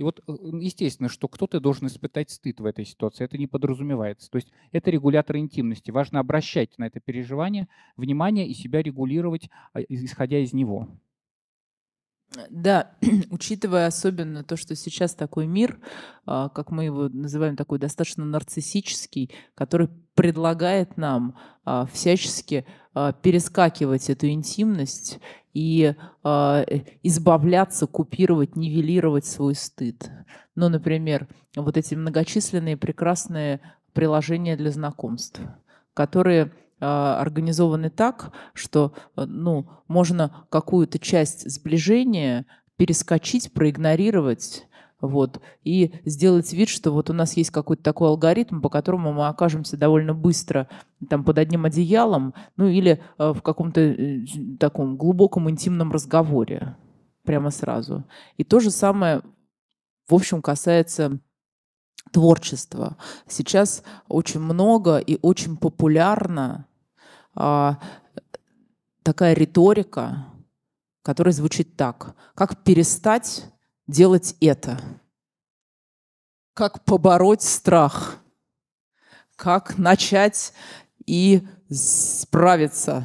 и 0.00 0.02
вот 0.02 0.22
э, 0.26 0.32
естественно, 0.62 1.10
что 1.10 1.28
кто-то 1.28 1.60
должен 1.60 1.86
испытать 1.86 2.30
стыд 2.30 2.58
в 2.58 2.64
этой 2.64 2.86
ситуации. 2.86 3.22
Это 3.22 3.36
не 3.36 3.46
подразумевается. 3.46 4.30
То 4.30 4.36
есть 4.36 4.48
это 4.72 4.90
регулятор 4.90 5.36
интимности. 5.36 5.90
Важно 5.90 6.20
обращать 6.20 6.78
на 6.78 6.86
это 6.86 7.00
переживание 7.00 7.68
внимание 7.98 8.48
и 8.48 8.54
себя 8.54 8.80
регулировать, 8.82 9.50
а, 9.74 9.80
исходя 9.80 10.38
из 10.38 10.54
него. 10.54 10.88
Да, 12.48 12.92
учитывая 13.30 13.86
особенно 13.86 14.44
то, 14.44 14.56
что 14.56 14.76
сейчас 14.76 15.14
такой 15.14 15.46
мир, 15.46 15.80
а, 16.26 16.48
как 16.48 16.70
мы 16.70 16.84
его 16.84 17.08
называем, 17.08 17.56
такой 17.56 17.78
достаточно 17.78 18.24
нарциссический, 18.24 19.32
который 19.54 19.88
предлагает 20.14 20.96
нам 20.96 21.36
а, 21.64 21.86
всячески 21.86 22.66
перескакивать 23.22 24.10
эту 24.10 24.28
интимность 24.30 25.20
и 25.54 25.94
э, 26.24 26.64
избавляться, 27.04 27.86
купировать, 27.86 28.56
нивелировать 28.56 29.26
свой 29.26 29.54
стыд. 29.54 30.10
Ну, 30.56 30.68
например, 30.68 31.28
вот 31.54 31.76
эти 31.76 31.94
многочисленные 31.94 32.76
прекрасные 32.76 33.60
приложения 33.92 34.56
для 34.56 34.70
знакомств, 34.70 35.40
которые 35.94 36.52
организованы 36.86 37.90
так, 37.90 38.32
что 38.54 38.94
э, 39.16 39.24
ну, 39.24 39.68
можно 39.88 40.46
какую-то 40.48 40.98
часть 40.98 41.48
сближения 41.50 42.46
перескочить, 42.76 43.52
проигнорировать 43.52 44.66
вот, 45.00 45.40
и 45.64 45.94
сделать 46.04 46.52
вид, 46.52 46.68
что 46.68 46.92
вот 46.92 47.10
у 47.10 47.12
нас 47.12 47.36
есть 47.36 47.50
какой-то 47.50 47.82
такой 47.82 48.08
алгоритм, 48.08 48.60
по 48.60 48.68
которому 48.68 49.12
мы 49.12 49.28
окажемся 49.28 49.76
довольно 49.76 50.14
быстро 50.14 50.68
там 51.08 51.24
под 51.24 51.38
одним 51.38 51.64
одеялом, 51.64 52.34
ну 52.56 52.66
или 52.68 53.02
э, 53.18 53.32
в 53.32 53.42
каком-то 53.42 53.80
э, 53.80 54.24
таком 54.58 54.96
глубоком 54.96 55.48
интимном 55.48 55.92
разговоре 55.92 56.76
прямо 57.24 57.50
сразу. 57.50 58.04
И 58.36 58.44
то 58.44 58.60
же 58.60 58.70
самое, 58.70 59.22
в 60.08 60.14
общем, 60.14 60.42
касается 60.42 61.20
творчества. 62.12 62.96
Сейчас 63.26 63.82
очень 64.08 64.40
много 64.40 64.98
и 64.98 65.18
очень 65.22 65.56
популярна 65.56 66.66
а, 66.66 66.69
такая 69.02 69.34
риторика, 69.34 70.26
которая 71.02 71.32
звучит 71.32 71.76
так. 71.76 72.14
Как 72.34 72.62
перестать 72.62 73.46
делать 73.86 74.36
это. 74.40 74.80
Как 76.54 76.84
побороть 76.84 77.42
страх. 77.42 78.18
Как 79.36 79.78
начать 79.78 80.52
и 81.06 81.46
справиться. 81.70 83.04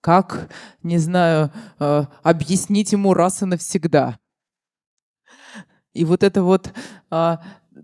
как, 0.00 0.48
не 0.84 0.98
знаю, 0.98 1.50
э, 1.80 2.04
объяснить 2.22 2.92
ему 2.92 3.12
раз 3.12 3.42
и 3.42 3.44
навсегда. 3.44 4.20
И 5.96 6.04
вот 6.04 6.22
это 6.22 6.44
вот 6.44 6.72
а, 7.10 7.42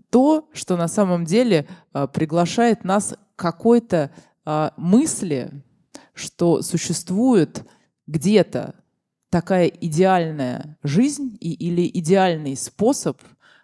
то, 0.09 0.47
что 0.53 0.77
на 0.77 0.87
самом 0.87 1.25
деле 1.25 1.67
а, 1.91 2.07
приглашает 2.07 2.83
нас 2.85 3.15
к 3.35 3.39
какой-то 3.39 4.09
а, 4.09 4.32
мысли, 4.77 5.51
что 6.13 6.61
существует 6.61 7.65
где-то 8.07 8.75
такая 9.29 9.67
идеальная 9.67 10.77
жизнь 10.83 11.37
и, 11.39 11.53
или 11.53 11.89
идеальный 11.93 12.55
способ 12.55 13.21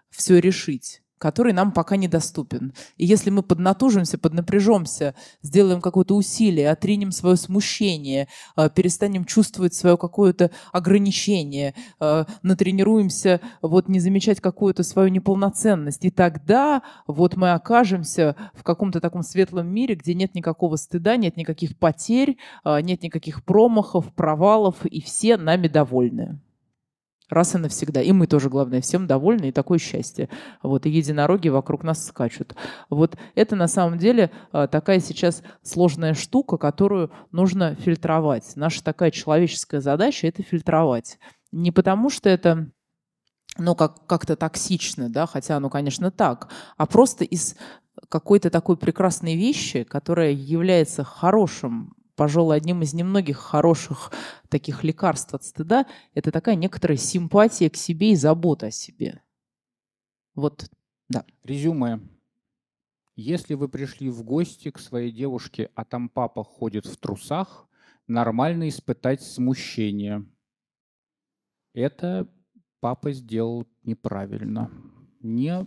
все 0.09 0.39
решить 0.39 1.03
который 1.19 1.53
нам 1.53 1.71
пока 1.71 1.97
недоступен. 1.97 2.73
И 2.97 3.05
если 3.05 3.29
мы 3.29 3.43
поднатужимся, 3.43 4.17
поднапряжемся, 4.17 5.13
сделаем 5.43 5.81
какое-то 5.81 6.15
усилие, 6.15 6.71
отринем 6.71 7.11
свое 7.11 7.35
смущение, 7.35 8.27
э, 8.55 8.69
перестанем 8.73 9.25
чувствовать 9.25 9.73
свое 9.73 9.97
какое-то 9.97 10.49
ограничение, 10.71 11.75
э, 11.99 12.25
натренируемся 12.41 13.41
вот 13.61 13.89
не 13.89 13.99
замечать 13.99 14.39
какую-то 14.39 14.83
свою 14.83 15.09
неполноценность, 15.09 16.05
и 16.05 16.09
тогда 16.09 16.81
вот 17.05 17.35
мы 17.35 17.51
окажемся 17.51 18.35
в 18.53 18.63
каком-то 18.63 19.01
таком 19.01 19.21
светлом 19.21 19.67
мире, 19.67 19.95
где 19.95 20.13
нет 20.13 20.33
никакого 20.33 20.77
стыда, 20.77 21.17
нет 21.17 21.35
никаких 21.37 21.77
потерь, 21.77 22.37
э, 22.63 22.81
нет 22.81 23.03
никаких 23.03 23.43
промахов, 23.43 24.13
провалов, 24.13 24.85
и 24.85 25.01
все 25.01 25.37
нами 25.37 25.67
довольны 25.67 26.39
раз 27.29 27.55
и 27.55 27.57
навсегда. 27.57 28.01
И 28.01 28.11
мы 28.11 28.27
тоже, 28.27 28.49
главное, 28.49 28.81
всем 28.81 29.07
довольны, 29.07 29.49
и 29.49 29.51
такое 29.51 29.79
счастье. 29.79 30.29
Вот, 30.63 30.85
и 30.85 30.89
единороги 30.89 31.49
вокруг 31.49 31.83
нас 31.83 32.05
скачут. 32.05 32.55
Вот 32.89 33.17
это 33.35 33.55
на 33.55 33.67
самом 33.67 33.97
деле 33.97 34.31
а, 34.51 34.67
такая 34.67 34.99
сейчас 34.99 35.43
сложная 35.61 36.13
штука, 36.13 36.57
которую 36.57 37.11
нужно 37.31 37.75
фильтровать. 37.75 38.55
Наша 38.55 38.83
такая 38.83 39.11
человеческая 39.11 39.81
задача— 39.81 40.27
это 40.27 40.43
фильтровать. 40.43 41.19
Не 41.51 41.71
потому 41.71 42.09
что 42.09 42.29
это 42.29 42.71
ну, 43.57 43.75
как, 43.75 44.05
как-то 44.07 44.35
токсично, 44.35 45.09
да, 45.09 45.25
хотя 45.25 45.59
ну, 45.59 45.69
конечно, 45.69 46.11
так, 46.11 46.49
а 46.77 46.85
просто 46.85 47.25
из 47.25 47.55
какой-то 48.07 48.49
такой 48.49 48.77
прекрасной 48.77 49.35
вещи, 49.35 49.83
которая 49.83 50.31
является 50.31 51.03
хорошим 51.03 51.93
пожалуй, 52.19 52.57
одним 52.57 52.81
из 52.81 52.93
немногих 52.93 53.37
хороших 53.37 54.11
таких 54.49 54.83
лекарств 54.83 55.33
от 55.33 55.45
стыда, 55.45 55.85
это 56.13 56.33
такая 56.33 56.55
некоторая 56.55 56.97
симпатия 56.97 57.69
к 57.69 57.77
себе 57.77 58.11
и 58.11 58.15
забота 58.15 58.65
о 58.65 58.71
себе. 58.71 59.23
Вот, 60.35 60.69
да. 61.07 61.23
Резюме. 61.45 62.01
Если 63.15 63.53
вы 63.53 63.69
пришли 63.69 64.09
в 64.09 64.23
гости 64.23 64.69
к 64.69 64.79
своей 64.79 65.13
девушке, 65.13 65.71
а 65.75 65.85
там 65.85 66.09
папа 66.09 66.43
ходит 66.43 66.85
в 66.87 66.97
трусах, 66.97 67.69
нормально 68.05 68.67
испытать 68.67 69.21
смущение. 69.21 70.25
Это 71.73 72.27
папа 72.81 73.13
сделал 73.13 73.65
неправильно. 73.83 74.69
Не 75.21 75.65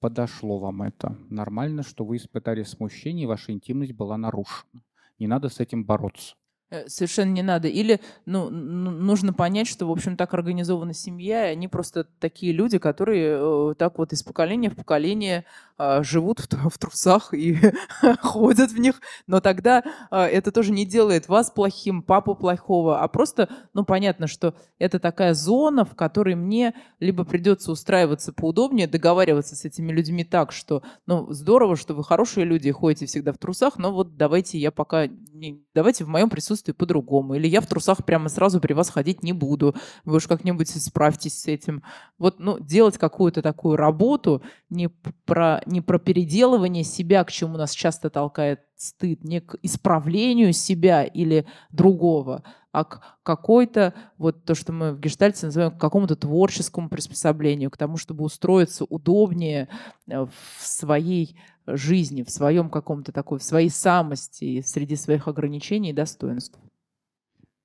подошло 0.00 0.58
вам 0.58 0.82
это. 0.82 1.16
Нормально, 1.30 1.82
что 1.82 2.04
вы 2.04 2.18
испытали 2.18 2.64
смущение, 2.64 3.24
и 3.24 3.26
ваша 3.26 3.52
интимность 3.52 3.94
была 3.94 4.18
нарушена 4.18 4.82
не 5.18 5.26
надо 5.26 5.48
с 5.48 5.60
этим 5.60 5.84
бороться. 5.84 6.34
Э, 6.68 6.88
совершенно 6.88 7.30
не 7.30 7.42
надо. 7.42 7.68
Или 7.68 8.00
ну, 8.24 8.50
нужно 8.50 9.32
понять, 9.32 9.68
что, 9.68 9.86
в 9.86 9.92
общем, 9.92 10.16
так 10.16 10.34
организована 10.34 10.94
семья, 10.94 11.48
и 11.48 11.52
они 11.52 11.68
просто 11.68 12.04
такие 12.18 12.52
люди, 12.52 12.78
которые 12.78 13.38
э, 13.38 13.74
так 13.78 13.98
вот 13.98 14.12
из 14.12 14.24
поколения 14.24 14.70
в 14.70 14.74
поколение 14.74 15.44
э, 15.78 16.02
живут 16.02 16.40
в, 16.40 16.78
трусах 16.78 17.32
и 17.32 17.56
ходят 18.20 18.72
в 18.72 18.80
них. 18.80 19.00
Но 19.28 19.40
тогда 19.40 19.84
э, 20.10 20.16
это 20.16 20.50
тоже 20.50 20.72
не 20.72 20.84
делает 20.84 21.28
вас 21.28 21.52
плохим, 21.52 22.02
папу 22.02 22.34
плохого, 22.34 23.00
а 23.00 23.06
просто, 23.06 23.48
ну, 23.72 23.84
понятно, 23.84 24.26
что 24.26 24.54
это 24.80 24.98
такая 24.98 25.34
зона, 25.34 25.84
в 25.84 25.94
которой 25.94 26.34
мне 26.34 26.74
либо 26.98 27.24
придется 27.24 27.70
устраиваться 27.70 28.32
поудобнее, 28.32 28.88
договариваться 28.88 29.54
с 29.54 29.64
этими 29.64 29.92
людьми 29.92 30.24
так, 30.24 30.50
что, 30.50 30.82
ну, 31.06 31.32
здорово, 31.32 31.76
что 31.76 31.94
вы 31.94 32.02
хорошие 32.02 32.44
люди, 32.44 32.72
ходите 32.72 33.06
всегда 33.06 33.32
в 33.32 33.38
трусах, 33.38 33.78
но 33.78 33.92
вот 33.92 34.16
давайте 34.16 34.58
я 34.58 34.72
пока, 34.72 35.06
не, 35.06 35.62
давайте 35.72 36.02
в 36.02 36.08
моем 36.08 36.28
присутствии 36.28 36.55
присутствии 36.56 36.72
по-другому. 36.72 37.34
Или 37.34 37.46
я 37.48 37.60
в 37.60 37.66
трусах 37.66 38.04
прямо 38.04 38.28
сразу 38.28 38.60
при 38.60 38.72
вас 38.72 38.90
ходить 38.90 39.22
не 39.22 39.32
буду. 39.32 39.74
Вы 40.04 40.16
уж 40.16 40.26
как-нибудь 40.26 40.68
справьтесь 40.68 41.38
с 41.38 41.46
этим. 41.46 41.82
Вот, 42.18 42.38
ну, 42.38 42.58
делать 42.58 42.98
какую-то 42.98 43.42
такую 43.42 43.76
работу 43.76 44.42
не 44.70 44.88
про, 44.88 45.60
не 45.66 45.80
про 45.80 45.98
переделывание 45.98 46.84
себя, 46.84 47.24
к 47.24 47.30
чему 47.30 47.56
нас 47.56 47.72
часто 47.72 48.10
толкает 48.10 48.60
стыд, 48.76 49.24
не 49.24 49.40
к 49.40 49.56
исправлению 49.62 50.52
себя 50.52 51.04
или 51.04 51.46
другого, 51.70 52.42
а 52.72 52.84
к 52.84 53.00
какой-то, 53.22 53.94
вот 54.18 54.44
то, 54.44 54.54
что 54.54 54.72
мы 54.72 54.92
в 54.92 55.00
гештальте 55.00 55.46
называем, 55.46 55.72
к 55.72 55.80
какому-то 55.80 56.14
творческому 56.14 56.90
приспособлению, 56.90 57.70
к 57.70 57.78
тому, 57.78 57.96
чтобы 57.96 58.24
устроиться 58.24 58.84
удобнее 58.84 59.68
э, 60.06 60.26
в 60.26 60.30
своей 60.58 61.38
жизни, 61.66 62.22
в 62.22 62.30
своем 62.30 62.68
каком-то 62.68 63.12
такой, 63.12 63.38
в 63.38 63.42
своей 63.42 63.70
самости, 63.70 64.60
среди 64.60 64.94
своих 64.96 65.26
ограничений 65.26 65.90
и 65.90 65.94
достоинств. 65.94 66.58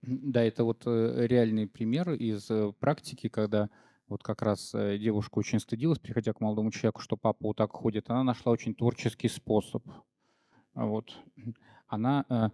Да, 0.02 0.44
это 0.44 0.64
вот 0.64 0.84
э, 0.86 1.28
реальный 1.28 1.68
пример 1.68 2.14
из 2.14 2.50
э, 2.50 2.72
практики, 2.80 3.28
когда 3.28 3.70
вот 4.08 4.24
как 4.24 4.42
раз 4.42 4.74
девушка 4.74 5.40
очень 5.40 5.60
стыдилась, 5.60 6.00
приходя 6.00 6.34
к 6.34 6.42
молодому 6.42 6.72
человеку, 6.72 7.02
что 7.02 7.16
папа 7.18 7.48
вот 7.48 7.58
так 7.58 7.72
ходит. 7.72 8.10
Она 8.10 8.24
нашла 8.24 8.52
очень 8.52 8.76
творческий 8.76 9.30
способ. 9.30 9.84
Вот. 10.74 11.12
Она 11.88 12.52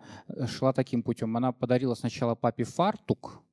шла 0.47 0.73
таким 0.73 1.03
путем. 1.03 1.37
Она 1.37 1.51
подарила 1.51 1.93
сначала 1.93 2.35
папе 2.35 2.63
фартук, 2.63 3.43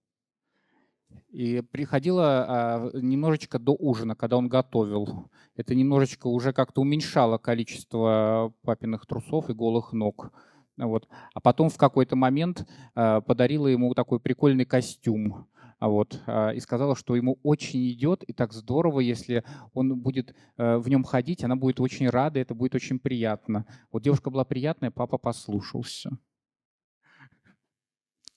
и 1.35 1.63
приходила 1.63 2.47
а, 2.47 2.91
немножечко 2.95 3.59
до 3.59 3.75
ужина, 3.77 4.15
когда 4.15 4.37
он 4.37 4.49
готовил. 4.49 5.31
Это 5.57 5.75
немножечко 5.75 6.29
уже 6.29 6.53
как-то 6.53 6.81
уменьшало 6.81 7.39
количество 7.39 8.55
папиных 8.63 9.05
трусов 9.07 9.51
и 9.51 9.53
голых 9.53 9.93
ног. 9.93 10.31
Вот. 10.77 11.09
А 11.35 11.41
потом 11.41 11.71
в 11.71 11.77
какой-то 11.77 12.15
момент 12.15 12.69
а, 12.95 13.21
подарила 13.21 13.67
ему 13.67 13.95
такой 13.95 14.21
прикольный 14.21 14.65
костюм. 14.65 15.49
А 15.85 15.89
вот, 15.89 16.19
а, 16.27 16.49
и 16.49 16.61
сказала, 16.61 16.97
что 16.97 17.15
ему 17.15 17.39
очень 17.43 17.91
идет, 17.91 18.23
и 18.23 18.33
так 18.33 18.55
здорово, 18.55 19.01
если 19.01 19.45
он 19.75 20.01
будет 20.01 20.35
а, 20.57 20.79
в 20.79 20.89
нем 20.89 21.05
ходить, 21.05 21.45
она 21.45 21.57
будет 21.57 21.79
очень 21.79 22.09
рада, 22.09 22.41
это 22.41 22.55
будет 22.55 22.75
очень 22.75 22.99
приятно. 22.99 23.67
Вот 23.93 24.03
девушка 24.03 24.31
была 24.31 24.47
приятная, 24.47 24.91
папа 24.91 25.19
послушался. 25.19 26.09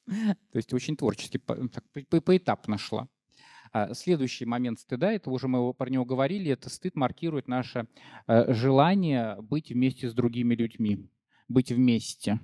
То 0.08 0.56
есть 0.56 0.74
очень 0.74 0.98
творчески, 0.98 1.38
поэтапно 1.38 2.78
шла. 2.78 3.08
А 3.72 3.94
следующий 3.94 4.44
момент 4.44 4.82
стыда, 4.82 5.14
это 5.14 5.30
уже 5.30 5.48
мы 5.48 5.74
про 5.74 5.90
него 5.90 6.04
говорили, 6.04 6.52
это 6.52 6.70
стыд 6.70 6.98
маркирует 6.98 7.48
наше 7.48 7.88
э, 8.28 8.54
желание 8.54 9.38
быть 9.42 9.72
вместе 9.72 10.10
с 10.10 10.14
другими 10.14 10.54
людьми, 10.54 11.10
быть 11.48 11.72
вместе. 11.72 12.42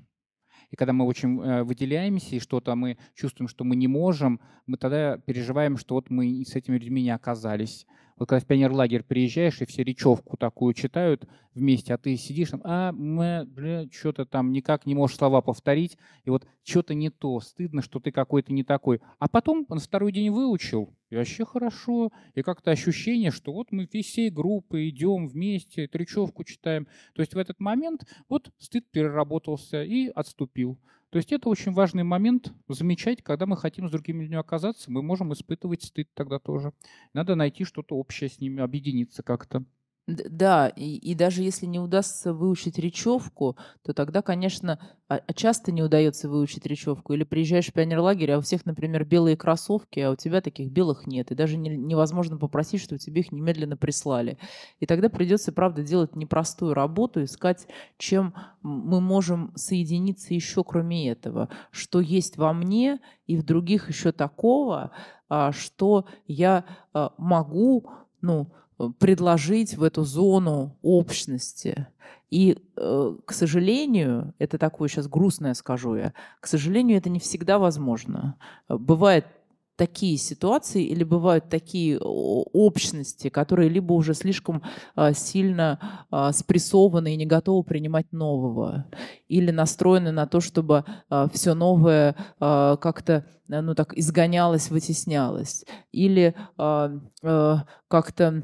И 0.74 0.76
когда 0.76 0.92
мы 0.92 1.06
очень 1.06 1.40
э, 1.40 1.62
выделяемся 1.62 2.36
и 2.36 2.40
что-то 2.40 2.74
мы 2.74 2.98
чувствуем, 3.14 3.48
что 3.48 3.64
мы 3.64 3.76
не 3.76 3.88
можем, 3.88 4.40
мы 4.66 4.78
тогда 4.78 5.20
переживаем, 5.20 5.78
что 5.78 5.94
вот 5.94 6.10
мы 6.10 6.44
с 6.44 6.56
этими 6.56 6.80
людьми 6.80 7.04
не 7.04 7.12
оказались. 7.12 7.86
Вот 8.18 8.28
когда 8.28 8.44
в 8.44 8.48
пионерлагерь 8.48 9.04
приезжаешь, 9.04 9.62
и 9.62 9.66
все 9.66 9.84
речевку 9.84 10.36
такую 10.36 10.74
читают 10.74 11.28
вместе, 11.54 11.94
а 11.94 12.00
ты 12.00 12.18
сидишь 12.18 12.50
там, 12.50 12.62
а, 12.64 12.92
мы, 12.92 13.46
бля, 13.46 13.86
что-то 13.92 14.26
там 14.26 14.52
никак 14.52 14.88
не 14.88 14.96
можешь 14.96 15.18
слова 15.18 15.42
повторить, 15.42 15.96
и 16.24 16.32
вот 16.32 16.48
что-то 16.64 16.96
не 16.96 17.12
то, 17.12 17.40
стыдно, 17.40 17.84
что 17.84 18.00
ты 18.00 18.12
какой-то 18.12 18.52
не 18.52 18.64
такой. 18.64 19.00
А 19.20 19.28
потом 19.28 19.68
на 19.70 19.80
второй 19.80 20.12
день 20.12 20.32
выучил, 20.32 20.92
и 21.14 21.16
вообще 21.16 21.46
хорошо, 21.46 22.12
и 22.34 22.42
как-то 22.42 22.72
ощущение, 22.72 23.30
что 23.30 23.54
вот 23.54 23.72
мы 23.72 23.88
всей 23.88 24.32
группы 24.32 24.90
идем 24.90 25.28
вместе, 25.28 25.88
речевку 25.94 26.44
читаем. 26.44 26.88
То 27.14 27.22
есть 27.22 27.36
в 27.36 27.38
этот 27.38 27.60
момент 27.60 28.04
вот 28.30 28.52
стыд 28.58 28.90
переработался 28.90 29.84
и 29.84 30.08
отступил. 30.08 30.80
То 31.12 31.18
есть 31.18 31.32
это 31.32 31.50
очень 31.50 31.72
важный 31.72 32.04
момент 32.04 32.52
замечать, 32.68 33.22
когда 33.22 33.46
мы 33.46 33.56
хотим 33.58 33.88
с 33.88 33.92
другими 33.92 34.24
людьми 34.24 34.38
оказаться, 34.38 34.90
мы 34.90 35.04
можем 35.04 35.32
испытывать 35.34 35.84
стыд 35.84 36.10
тогда 36.16 36.40
тоже. 36.40 36.74
Надо 37.14 37.36
найти 37.36 37.64
что-то 37.64 37.96
общее 37.96 38.32
с 38.32 38.40
ними, 38.40 38.64
объединиться 38.64 39.22
как-то. 39.22 39.64
Да, 40.08 40.68
и, 40.68 40.98
и 40.98 41.16
даже 41.16 41.44
если 41.44 41.66
не 41.66 41.80
удастся 41.80 42.34
выучить 42.34 42.78
речевку, 42.78 43.56
то 43.84 43.94
тогда, 43.94 44.22
конечно, 44.22 44.78
а, 45.08 45.22
а 45.26 45.34
часто 45.34 45.72
не 45.72 45.82
удается 45.82 46.28
выучить 46.28 46.66
речевку. 46.66 47.14
Или 47.14 47.24
приезжаешь 47.24 47.68
в 47.68 47.74
пионерлагерь, 47.74 48.32
а 48.32 48.38
у 48.40 48.42
всех, 48.42 48.66
например, 48.66 49.06
белые 49.06 49.38
кроссовки, 49.38 50.02
а 50.02 50.12
у 50.12 50.18
тебя 50.18 50.42
таких 50.42 50.72
белых 50.72 51.08
нет. 51.08 51.32
И 51.32 51.36
даже 51.36 51.56
не, 51.56 51.70
невозможно 51.78 52.38
попросить, 52.38 52.82
чтобы 52.82 53.00
тебе 53.00 53.22
их 53.22 53.32
немедленно 53.32 53.78
прислали. 53.78 54.38
И 54.82 54.86
тогда 54.86 55.08
придется, 55.08 55.54
правда, 55.54 55.84
делать 55.84 56.18
непростую 56.18 56.74
работу, 56.74 57.24
искать, 57.24 57.66
чем 57.98 58.34
мы 58.62 59.00
можем 59.00 59.54
соединиться 59.56 60.34
еще 60.34 60.66
кроме 60.66 61.10
этого. 61.12 61.48
Что 61.72 62.02
есть 62.02 62.36
во 62.36 62.52
мне 62.52 63.00
и 63.26 63.38
в 63.38 63.44
других 63.44 63.88
еще 63.88 64.12
такого, 64.12 64.92
а, 65.30 65.54
что 65.54 66.06
я 66.28 66.66
могу, 67.18 67.90
ну, 68.22 68.52
предложить 69.00 69.78
в 69.78 69.84
эту 69.84 70.04
зону 70.04 70.78
общности. 70.82 71.88
И, 72.30 72.58
э, 72.78 73.16
к 73.26 73.32
сожалению, 73.32 74.34
это 74.40 74.58
такое 74.58 74.90
сейчас 74.90 75.08
грустное 75.08 75.54
скажу 75.54 75.96
я, 75.96 76.14
к 76.40 76.48
сожалению, 76.48 76.98
это 76.98 77.10
не 77.10 77.20
всегда 77.20 77.60
возможно. 77.60 78.38
Бывает 78.68 79.26
такие 79.76 80.18
ситуации 80.18 80.84
или 80.84 81.04
бывают 81.04 81.50
такие 81.50 82.00
общности, 82.00 83.30
которые 83.30 83.70
либо 83.70 83.94
уже 83.94 84.14
слишком 84.14 84.62
сильно 85.14 86.06
спрессованы 86.32 87.14
и 87.14 87.18
не 87.18 87.26
готовы 87.26 87.64
принимать 87.64 88.12
нового, 88.12 88.86
или 89.28 89.50
настроены 89.50 90.12
на 90.12 90.28
то, 90.28 90.42
чтобы 90.42 90.86
все 91.34 91.56
новое 91.56 92.16
как-то 92.38 93.26
ну, 93.48 93.74
так 93.74 93.98
изгонялось, 93.98 94.70
вытеснялось, 94.70 95.66
или 95.92 96.36
как-то 97.88 98.44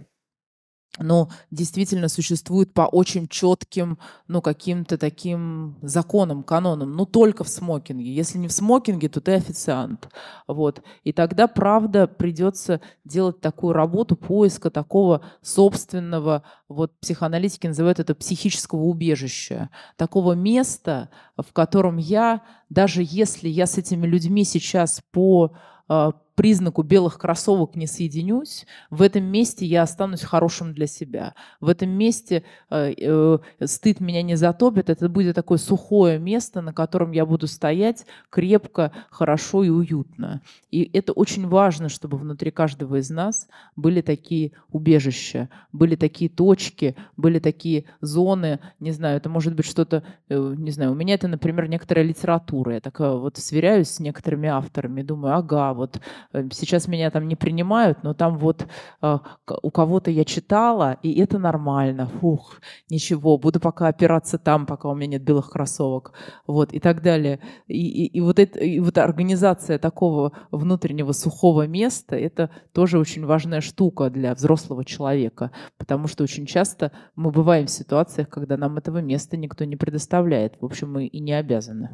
но 0.98 1.30
действительно 1.52 2.10
существует 2.10 2.74
по 2.74 2.82
очень 2.82 3.28
четким, 3.28 4.00
ну, 4.28 4.42
каким-то 4.42 4.98
таким 4.98 5.78
законам, 5.82 6.44
канонам, 6.44 6.94
ну, 6.94 7.06
только 7.06 7.44
в 7.44 7.50
смокинге. 7.50 8.14
Если 8.14 8.38
не 8.38 8.48
в 8.48 8.52
смокинге, 8.52 9.08
то 9.08 9.22
ты 9.22 9.34
официант. 9.34 10.10
Вот. 10.48 10.82
И 11.04 11.14
тогда, 11.14 11.48
правда, 11.48 12.08
придется 12.08 12.82
делать 13.06 13.40
такую 13.40 13.74
работу 13.74 14.16
поиска 14.16 14.72
такого 14.72 15.22
собственного, 15.42 16.44
вот 16.68 17.00
психоаналитики 17.00 17.68
называют 17.68 18.00
это 18.00 18.16
психического 18.16 18.82
убежища, 18.82 19.70
такого 19.96 20.34
места, 20.34 21.10
в 21.38 21.54
котором 21.54 21.98
я, 21.98 22.42
даже 22.70 23.04
если 23.06 23.48
я 23.48 23.68
с 23.68 23.78
этими 23.78 24.06
людьми 24.06 24.44
сейчас 24.44 25.02
по 25.12 25.54
а, 25.88 26.14
признаку 26.40 26.84
белых 26.84 27.18
кроссовок 27.18 27.76
не 27.76 27.86
соединюсь, 27.86 28.66
в 28.90 29.02
этом 29.02 29.26
месте 29.26 29.66
я 29.66 29.82
останусь 29.82 30.22
хорошим 30.22 30.74
для 30.74 30.88
себя. 30.88 31.34
В 31.60 31.68
этом 31.68 31.90
месте 31.90 32.44
э, 32.70 32.94
э, 32.98 33.40
стыд 33.66 34.00
меня 34.00 34.24
не 34.24 34.36
затопит, 34.38 34.90
это 34.90 35.10
будет 35.10 35.36
такое 35.36 35.58
сухое 35.58 36.18
место, 36.18 36.62
на 36.62 36.72
котором 36.72 37.12
я 37.12 37.26
буду 37.26 37.46
стоять 37.46 38.06
крепко, 38.30 38.94
хорошо 39.10 39.66
и 39.66 39.70
уютно. 39.70 40.42
И 40.72 40.90
это 40.94 41.12
очень 41.12 41.46
важно, 41.46 41.90
чтобы 41.90 42.18
внутри 42.18 42.52
каждого 42.52 42.96
из 43.02 43.10
нас 43.10 43.50
были 43.76 44.00
такие 44.00 44.54
убежища, 44.72 45.50
были 45.74 45.98
такие 45.98 46.30
точки, 46.30 46.96
были 47.18 47.40
такие 47.40 47.84
зоны, 48.00 48.62
не 48.80 48.92
знаю, 48.92 49.18
это 49.18 49.28
может 49.28 49.56
быть 49.56 49.66
что-то, 49.66 50.04
э, 50.30 50.56
не 50.58 50.72
знаю, 50.72 50.94
у 50.94 50.96
меня 50.96 51.16
это, 51.16 51.28
например, 51.28 51.68
некоторая 51.68 52.06
литература, 52.06 52.76
я 52.76 52.80
так 52.80 52.98
вот 53.02 53.36
сверяюсь 53.36 53.90
с 53.90 54.00
некоторыми 54.00 54.48
авторами, 54.48 55.02
думаю, 55.02 55.36
ага, 55.36 55.74
вот 55.74 56.00
Э, 56.29 56.29
сейчас 56.52 56.88
меня 56.88 57.10
там 57.12 57.28
не 57.28 57.36
принимают, 57.36 58.04
но 58.04 58.14
там 58.14 58.38
вот 58.38 58.68
э, 59.02 59.18
у 59.62 59.72
кого-то 59.72 60.12
я 60.12 60.26
читала, 60.26 60.98
и 61.02 61.20
это 61.20 61.40
нормально. 61.40 62.08
Фух, 62.08 62.60
ничего, 62.90 63.38
буду 63.38 63.60
пока 63.60 63.88
опираться 63.88 64.38
там, 64.38 64.66
пока 64.66 64.90
у 64.90 64.96
меня 64.96 65.08
нет 65.08 65.24
белых 65.24 65.50
кроссовок. 65.50 66.14
Вот, 66.46 66.74
и 66.74 66.80
так 66.80 67.02
далее. 67.02 67.40
И, 67.68 68.06
и, 68.06 68.06
и, 68.06 68.22
вот, 68.22 68.40
это, 68.40 68.60
и 68.60 68.80
вот 68.80 68.98
организация 68.98 69.80
такого 69.80 70.32
внутреннего 70.52 71.12
сухого 71.14 71.68
места, 71.68 72.16
это 72.16 72.52
тоже 72.74 73.00
очень 73.00 73.26
важная 73.26 73.62
штука 73.62 74.10
для 74.10 74.36
взрослого 74.36 74.86
человека, 74.86 75.52
потому 75.78 76.08
что 76.08 76.24
очень 76.24 76.46
часто 76.46 76.92
мы 77.16 77.32
бываем 77.32 77.66
в 77.66 77.72
ситуациях, 77.72 78.30
когда 78.30 78.58
нам 78.58 78.78
этого 78.78 79.00
места 79.00 79.38
никто 79.38 79.66
не 79.66 79.76
предоставляет. 79.76 80.56
В 80.62 80.66
общем, 80.66 80.94
мы 80.94 81.08
и 81.08 81.20
не 81.20 81.34
обязаны. 81.34 81.90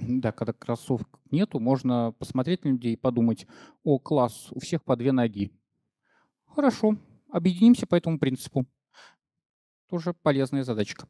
Да, 0.00 0.30
когда 0.32 0.52
кроссовок 0.52 1.18
нету, 1.30 1.58
можно 1.58 2.12
посмотреть 2.18 2.64
на 2.64 2.68
людей 2.68 2.92
и 2.92 2.96
подумать, 2.96 3.46
о, 3.82 3.98
класс, 3.98 4.48
у 4.52 4.60
всех 4.60 4.84
по 4.84 4.96
две 4.96 5.10
ноги. 5.10 5.50
Хорошо, 6.46 6.96
объединимся 7.30 7.86
по 7.86 7.96
этому 7.96 8.18
принципу. 8.18 8.66
Тоже 9.90 10.12
полезная 10.12 10.64
задачка. 10.64 11.08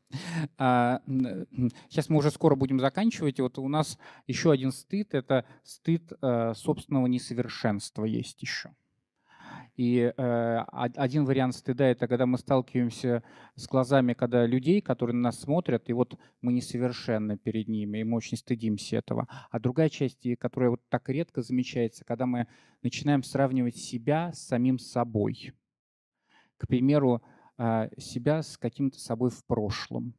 А, 0.56 1.02
сейчас 1.90 2.08
мы 2.08 2.18
уже 2.18 2.30
скоро 2.30 2.54
будем 2.54 2.78
заканчивать. 2.78 3.38
И 3.38 3.42
вот 3.42 3.58
у 3.58 3.68
нас 3.68 3.98
еще 4.26 4.52
один 4.52 4.70
стыд– 4.70 5.08
это 5.14 5.44
стыд 5.64 6.12
э, 6.22 6.54
собственного 6.54 7.08
несовершенства 7.08 8.04
есть 8.04 8.40
еще. 8.40 8.70
И 9.78 10.00
э, 10.00 10.58
один 10.96 11.24
вариант 11.24 11.54
стыда– 11.54 11.84
это 11.86 12.08
когда 12.08 12.26
мы 12.26 12.36
сталкиваемся 12.36 13.22
с 13.54 13.68
глазами, 13.68 14.12
когда 14.12 14.44
людей, 14.44 14.80
которые 14.80 15.14
на 15.14 15.28
нас 15.28 15.38
смотрят, 15.38 15.88
и 15.88 15.92
вот 15.92 16.18
мы 16.40 16.52
несовершенны 16.52 17.38
перед 17.38 17.68
ними, 17.68 17.98
и 17.98 18.04
мы 18.04 18.16
очень 18.16 18.36
стыдимся 18.36 18.96
этого. 18.96 19.28
А 19.52 19.60
другая 19.60 19.88
часть, 19.88 20.26
которая 20.40 20.70
вот 20.70 20.82
так 20.88 21.08
редко 21.08 21.42
замечается, 21.42 22.04
когда 22.04 22.26
мы 22.26 22.48
начинаем 22.82 23.22
сравнивать 23.22 23.76
себя 23.76 24.32
с 24.32 24.48
самим 24.48 24.80
собой. 24.80 25.52
К 26.56 26.66
примеру, 26.66 27.22
э, 27.56 27.88
себя 27.98 28.42
с 28.42 28.58
каким-то 28.58 28.98
собой 28.98 29.30
в 29.30 29.44
прошлом 29.46 30.12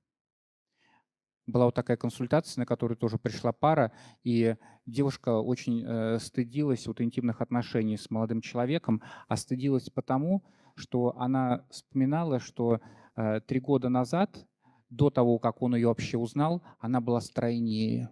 была 1.52 1.66
вот 1.66 1.76
такая 1.76 1.98
консультация, 1.98 2.62
на 2.62 2.66
которую 2.66 2.98
тоже 2.98 3.18
пришла 3.18 3.52
пара, 3.52 3.92
и 4.24 4.56
девушка 4.86 5.40
очень 5.40 5.84
э, 5.86 6.20
стыдилась 6.20 6.88
вот 6.88 7.02
интимных 7.02 7.42
отношений 7.42 7.98
с 7.98 8.10
молодым 8.10 8.42
человеком, 8.42 9.02
а 9.28 9.36
стыдилась 9.38 9.90
потому, 9.90 10.44
что 10.76 11.16
она 11.18 11.66
вспоминала, 11.70 12.40
что 12.40 12.80
э, 13.16 13.42
три 13.42 13.60
года 13.60 13.90
назад, 13.90 14.46
до 14.90 15.10
того, 15.10 15.38
как 15.40 15.62
он 15.62 15.76
ее 15.76 15.88
вообще 15.88 16.18
узнал, 16.18 16.64
она 16.80 17.00
была 17.02 17.22
стройнее, 17.22 18.10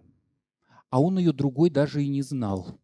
а 0.90 1.00
он 1.00 1.18
ее 1.18 1.32
другой 1.32 1.70
даже 1.70 2.02
и 2.02 2.08
не 2.08 2.22
знал. 2.22 2.78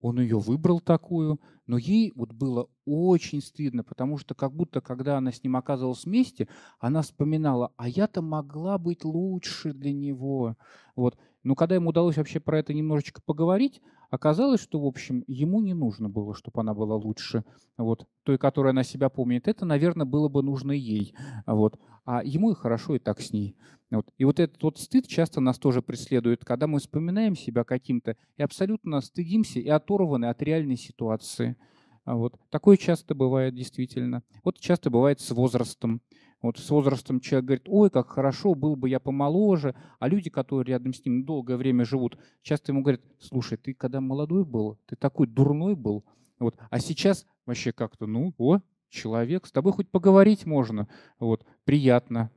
Он 0.00 0.20
ее 0.20 0.38
выбрал 0.38 0.80
такую, 0.80 1.40
но 1.66 1.76
ей 1.76 2.12
вот 2.14 2.32
было 2.32 2.68
очень 2.84 3.42
стыдно, 3.42 3.82
потому 3.82 4.16
что 4.16 4.34
как 4.34 4.54
будто, 4.54 4.80
когда 4.80 5.18
она 5.18 5.32
с 5.32 5.42
ним 5.42 5.56
оказывалась 5.56 6.04
вместе, 6.04 6.48
она 6.78 7.02
вспоминала, 7.02 7.72
а 7.76 7.88
я-то 7.88 8.22
могла 8.22 8.78
быть 8.78 9.04
лучше 9.04 9.72
для 9.72 9.92
него. 9.92 10.56
Вот. 10.94 11.18
Но 11.42 11.54
когда 11.54 11.74
ему 11.74 11.90
удалось 11.90 12.16
вообще 12.16 12.38
про 12.40 12.60
это 12.60 12.74
немножечко 12.74 13.20
поговорить, 13.24 13.80
оказалось, 14.10 14.60
что, 14.60 14.80
в 14.80 14.86
общем, 14.86 15.24
ему 15.26 15.60
не 15.60 15.74
нужно 15.74 16.08
было, 16.08 16.34
чтобы 16.34 16.60
она 16.60 16.74
была 16.74 16.96
лучше. 16.96 17.44
Вот. 17.76 18.06
Той, 18.22 18.38
которая 18.38 18.72
она 18.72 18.82
себя 18.82 19.08
помнит, 19.08 19.48
это, 19.48 19.64
наверное, 19.64 20.06
было 20.06 20.28
бы 20.28 20.42
нужно 20.42 20.72
ей. 20.72 21.14
Вот. 21.46 21.78
А 22.04 22.22
ему 22.24 22.50
и 22.50 22.54
хорошо 22.54 22.96
и 22.96 22.98
так 22.98 23.20
с 23.20 23.32
ней. 23.32 23.56
Вот. 23.90 24.06
И 24.18 24.24
вот 24.24 24.40
этот 24.40 24.62
вот 24.62 24.78
стыд 24.78 25.06
часто 25.06 25.40
нас 25.40 25.58
тоже 25.58 25.82
преследует, 25.82 26.44
когда 26.44 26.66
мы 26.66 26.78
вспоминаем 26.78 27.36
себя 27.36 27.64
каким-то 27.64 28.16
и 28.36 28.42
абсолютно 28.42 29.00
стыдимся 29.00 29.60
и 29.60 29.68
оторваны 29.68 30.26
от 30.26 30.42
реальной 30.42 30.76
ситуации. 30.76 31.56
А 32.04 32.16
вот. 32.16 32.34
Такое 32.50 32.76
часто 32.76 33.14
бывает 33.14 33.54
действительно. 33.54 34.22
Вот 34.42 34.58
часто 34.58 34.90
бывает 34.90 35.20
с 35.20 35.30
возрастом. 35.30 36.00
Вот 36.40 36.58
с 36.58 36.70
возрастом 36.70 37.20
человек 37.20 37.44
говорит, 37.46 37.68
ой, 37.68 37.90
как 37.90 38.08
хорошо, 38.10 38.54
был 38.54 38.76
бы 38.76 38.88
я 38.88 39.00
помоложе, 39.00 39.74
а 39.98 40.08
люди, 40.08 40.30
которые 40.30 40.74
рядом 40.74 40.94
с 40.94 41.04
ним 41.04 41.24
долгое 41.24 41.56
время 41.56 41.84
живут, 41.84 42.16
часто 42.42 42.72
ему 42.72 42.82
говорят, 42.82 43.00
слушай, 43.18 43.58
ты 43.58 43.74
когда 43.74 44.00
молодой 44.00 44.44
был, 44.44 44.78
ты 44.86 44.94
такой 44.94 45.26
дурной 45.26 45.74
был, 45.74 46.04
вот, 46.38 46.56
а 46.70 46.78
сейчас 46.78 47.26
вообще 47.44 47.72
как-то, 47.72 48.06
ну, 48.06 48.34
о, 48.38 48.60
человек, 48.88 49.46
с 49.46 49.52
тобой 49.52 49.72
хоть 49.72 49.90
поговорить 49.90 50.46
можно, 50.46 50.86
вот, 51.18 51.44
приятно, 51.64 52.30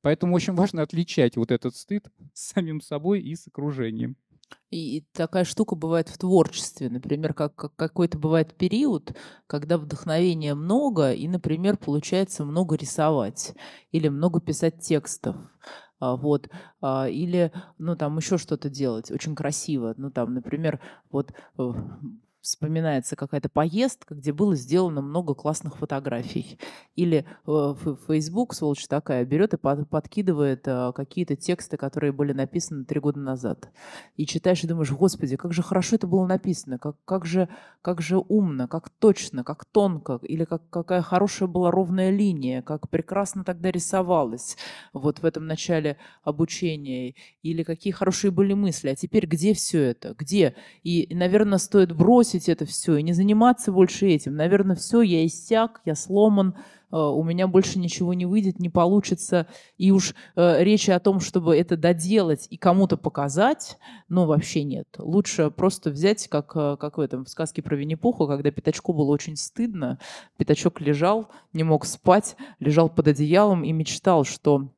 Поэтому 0.00 0.34
очень 0.34 0.54
важно 0.54 0.82
отличать 0.82 1.36
вот 1.36 1.50
этот 1.50 1.76
стыд 1.76 2.06
с 2.32 2.52
самим 2.54 2.80
собой 2.80 3.20
и 3.20 3.34
с 3.34 3.46
окружением. 3.46 4.16
И 4.70 5.06
такая 5.12 5.44
штука 5.44 5.76
бывает 5.76 6.08
в 6.08 6.18
творчестве. 6.18 6.90
Например, 6.90 7.32
как, 7.32 7.54
как 7.54 7.74
какой-то 7.76 8.18
бывает 8.18 8.54
период, 8.54 9.16
когда 9.46 9.78
вдохновения 9.78 10.54
много, 10.54 11.12
и, 11.12 11.26
например, 11.26 11.78
получается 11.78 12.44
много 12.44 12.76
рисовать 12.76 13.54
или 13.92 14.08
много 14.08 14.40
писать 14.40 14.80
текстов. 14.80 15.36
А, 16.00 16.16
вот, 16.16 16.48
а, 16.80 17.08
или, 17.08 17.52
ну, 17.78 17.96
там 17.96 18.16
еще 18.18 18.38
что-то 18.38 18.68
делать 18.68 19.10
очень 19.10 19.34
красиво. 19.34 19.94
Ну, 19.96 20.10
там, 20.10 20.34
например, 20.34 20.80
вот 21.10 21.32
э, 21.58 21.72
вспоминается 22.48 23.14
какая-то 23.14 23.48
поездка, 23.48 24.14
где 24.14 24.32
было 24.32 24.56
сделано 24.56 25.02
много 25.02 25.34
классных 25.34 25.76
фотографий. 25.76 26.58
Или 26.96 27.26
э, 27.46 27.74
Facebook, 28.08 28.54
сволочь 28.54 28.86
такая, 28.86 29.24
берет 29.24 29.54
и 29.54 29.56
подкидывает 29.56 30.66
э, 30.66 30.92
какие-то 30.94 31.36
тексты, 31.36 31.76
которые 31.76 32.12
были 32.12 32.32
написаны 32.32 32.84
три 32.84 33.00
года 33.00 33.20
назад. 33.20 33.70
И 34.16 34.26
читаешь 34.26 34.64
и 34.64 34.66
думаешь, 34.66 34.90
господи, 34.90 35.36
как 35.36 35.52
же 35.52 35.62
хорошо 35.62 35.96
это 35.96 36.06
было 36.06 36.26
написано, 36.26 36.78
как, 36.78 36.96
как, 37.04 37.26
же, 37.26 37.48
как 37.82 38.00
же 38.00 38.18
умно, 38.18 38.66
как 38.66 38.88
точно, 38.88 39.44
как 39.44 39.64
тонко, 39.66 40.18
или 40.22 40.44
как, 40.44 40.68
какая 40.70 41.02
хорошая 41.02 41.48
была 41.48 41.70
ровная 41.70 42.10
линия, 42.10 42.62
как 42.62 42.88
прекрасно 42.88 43.44
тогда 43.44 43.70
рисовалось 43.70 44.56
вот 44.92 45.18
в 45.18 45.24
этом 45.24 45.46
начале 45.46 45.98
обучения, 46.22 47.14
или 47.42 47.62
какие 47.62 47.92
хорошие 47.92 48.30
были 48.30 48.54
мысли. 48.54 48.88
А 48.88 48.96
теперь 48.96 49.26
где 49.26 49.52
все 49.52 49.82
это? 49.82 50.14
Где? 50.18 50.54
И, 50.82 51.14
наверное, 51.14 51.58
стоит 51.58 51.92
бросить 51.94 52.37
бросить 52.38 52.48
это 52.48 52.64
все 52.64 52.96
и 52.96 53.02
не 53.02 53.12
заниматься 53.12 53.72
больше 53.72 54.06
этим. 54.06 54.36
Наверное, 54.36 54.76
все, 54.76 55.02
я 55.02 55.26
иссяк, 55.26 55.80
я 55.84 55.94
сломан, 55.94 56.54
у 56.90 57.22
меня 57.22 57.46
больше 57.46 57.78
ничего 57.78 58.14
не 58.14 58.24
выйдет, 58.24 58.60
не 58.60 58.70
получится. 58.70 59.46
И 59.76 59.90
уж 59.90 60.14
э, 60.36 60.64
речи 60.64 60.90
о 60.90 61.00
том, 61.00 61.20
чтобы 61.20 61.54
это 61.54 61.76
доделать 61.76 62.46
и 62.48 62.56
кому-то 62.56 62.96
показать, 62.96 63.76
ну, 64.08 64.24
вообще 64.24 64.64
нет. 64.64 64.88
Лучше 64.98 65.50
просто 65.50 65.90
взять, 65.90 66.28
как, 66.28 66.52
э, 66.54 66.76
как 66.80 66.96
в 66.96 67.00
этом 67.00 67.24
в 67.24 67.28
сказке 67.28 67.60
про 67.60 67.76
Винни-Пуху, 67.76 68.26
когда 68.26 68.50
Пятачку 68.50 68.94
было 68.94 69.10
очень 69.10 69.36
стыдно. 69.36 69.98
Пятачок 70.38 70.80
лежал, 70.80 71.28
не 71.52 71.62
мог 71.62 71.84
спать, 71.84 72.36
лежал 72.58 72.88
под 72.88 73.08
одеялом 73.08 73.64
и 73.64 73.72
мечтал, 73.72 74.24
что 74.24 74.70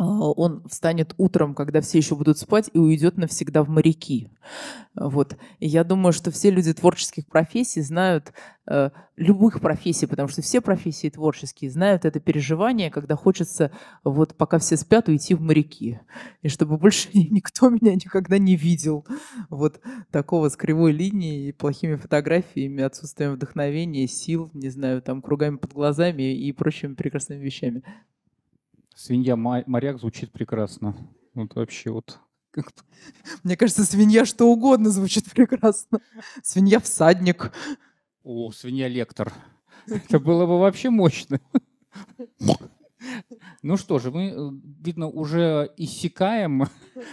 он 0.00 0.62
встанет 0.66 1.14
утром, 1.18 1.54
когда 1.54 1.80
все 1.80 1.98
еще 1.98 2.16
будут 2.16 2.38
спать, 2.38 2.70
и 2.72 2.78
уйдет 2.78 3.18
навсегда 3.18 3.62
в 3.62 3.68
моряки. 3.68 4.30
Вот. 4.94 5.36
И 5.58 5.68
я 5.68 5.84
думаю, 5.84 6.12
что 6.12 6.30
все 6.30 6.50
люди 6.50 6.72
творческих 6.72 7.26
профессий 7.26 7.82
знают, 7.82 8.32
э, 8.66 8.90
любых 9.16 9.60
профессий, 9.60 10.06
потому 10.06 10.28
что 10.28 10.42
все 10.42 10.60
профессии 10.60 11.10
творческие 11.10 11.70
знают 11.70 12.04
это 12.04 12.18
переживание, 12.18 12.90
когда 12.90 13.14
хочется, 13.14 13.72
вот 14.02 14.34
пока 14.34 14.58
все 14.58 14.76
спят, 14.76 15.08
уйти 15.08 15.34
в 15.34 15.42
моряки. 15.42 16.00
И 16.42 16.48
чтобы 16.48 16.78
больше 16.78 17.10
никто 17.12 17.68
меня 17.68 17.94
никогда 17.94 18.38
не 18.38 18.56
видел. 18.56 19.06
Вот 19.50 19.80
такого 20.10 20.48
с 20.48 20.56
кривой 20.56 20.92
линией, 20.92 21.52
плохими 21.52 21.96
фотографиями, 21.96 22.82
отсутствием 22.82 23.34
вдохновения, 23.34 24.06
сил, 24.06 24.50
не 24.54 24.70
знаю, 24.70 25.02
там 25.02 25.20
кругами 25.20 25.56
под 25.56 25.74
глазами 25.74 26.34
и 26.34 26.50
прочими 26.52 26.94
прекрасными 26.94 27.44
вещами. 27.44 27.82
Свинья 29.02 29.34
моряк 29.34 29.98
звучит 29.98 30.30
прекрасно. 30.30 30.94
Вот 31.32 31.54
вообще 31.54 31.90
вот. 31.90 32.20
Мне 33.42 33.56
кажется, 33.56 33.86
свинья 33.86 34.26
что 34.26 34.52
угодно 34.52 34.90
звучит 34.90 35.24
прекрасно. 35.30 36.00
Свинья 36.42 36.80
всадник. 36.80 37.50
О, 38.22 38.52
свинья 38.52 38.88
лектор. 38.88 39.32
Это 39.86 40.20
было 40.20 40.44
бы 40.44 40.58
вообще 40.58 40.90
мощно. 40.90 41.40
Ну 43.62 43.78
что 43.78 43.98
же, 43.98 44.10
мы, 44.10 44.34
э, 44.36 44.50
видно, 44.84 45.08
уже 45.08 45.72
иссякаем. 45.78 46.68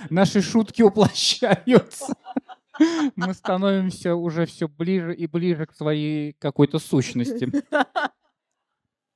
Наши 0.09 0.41
шутки 0.41 0.81
уплощаются. 0.81 2.13
Мы 3.15 3.33
становимся 3.33 4.13
уже 4.13 4.45
все 4.45 4.67
ближе 4.67 5.15
и 5.15 5.25
ближе 5.25 5.65
к 5.65 5.73
своей 5.73 6.33
какой-то 6.33 6.79
сущности. 6.79 7.49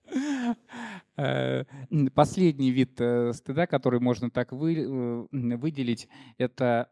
Э, 1.21 1.65
последний 2.15 2.71
вид 2.71 2.99
э, 2.99 3.33
стыда, 3.33 3.67
который 3.67 3.99
можно 3.99 4.31
так 4.31 4.51
вы, 4.51 4.75
э, 4.75 5.55
выделить, 5.55 6.07
это 6.37 6.89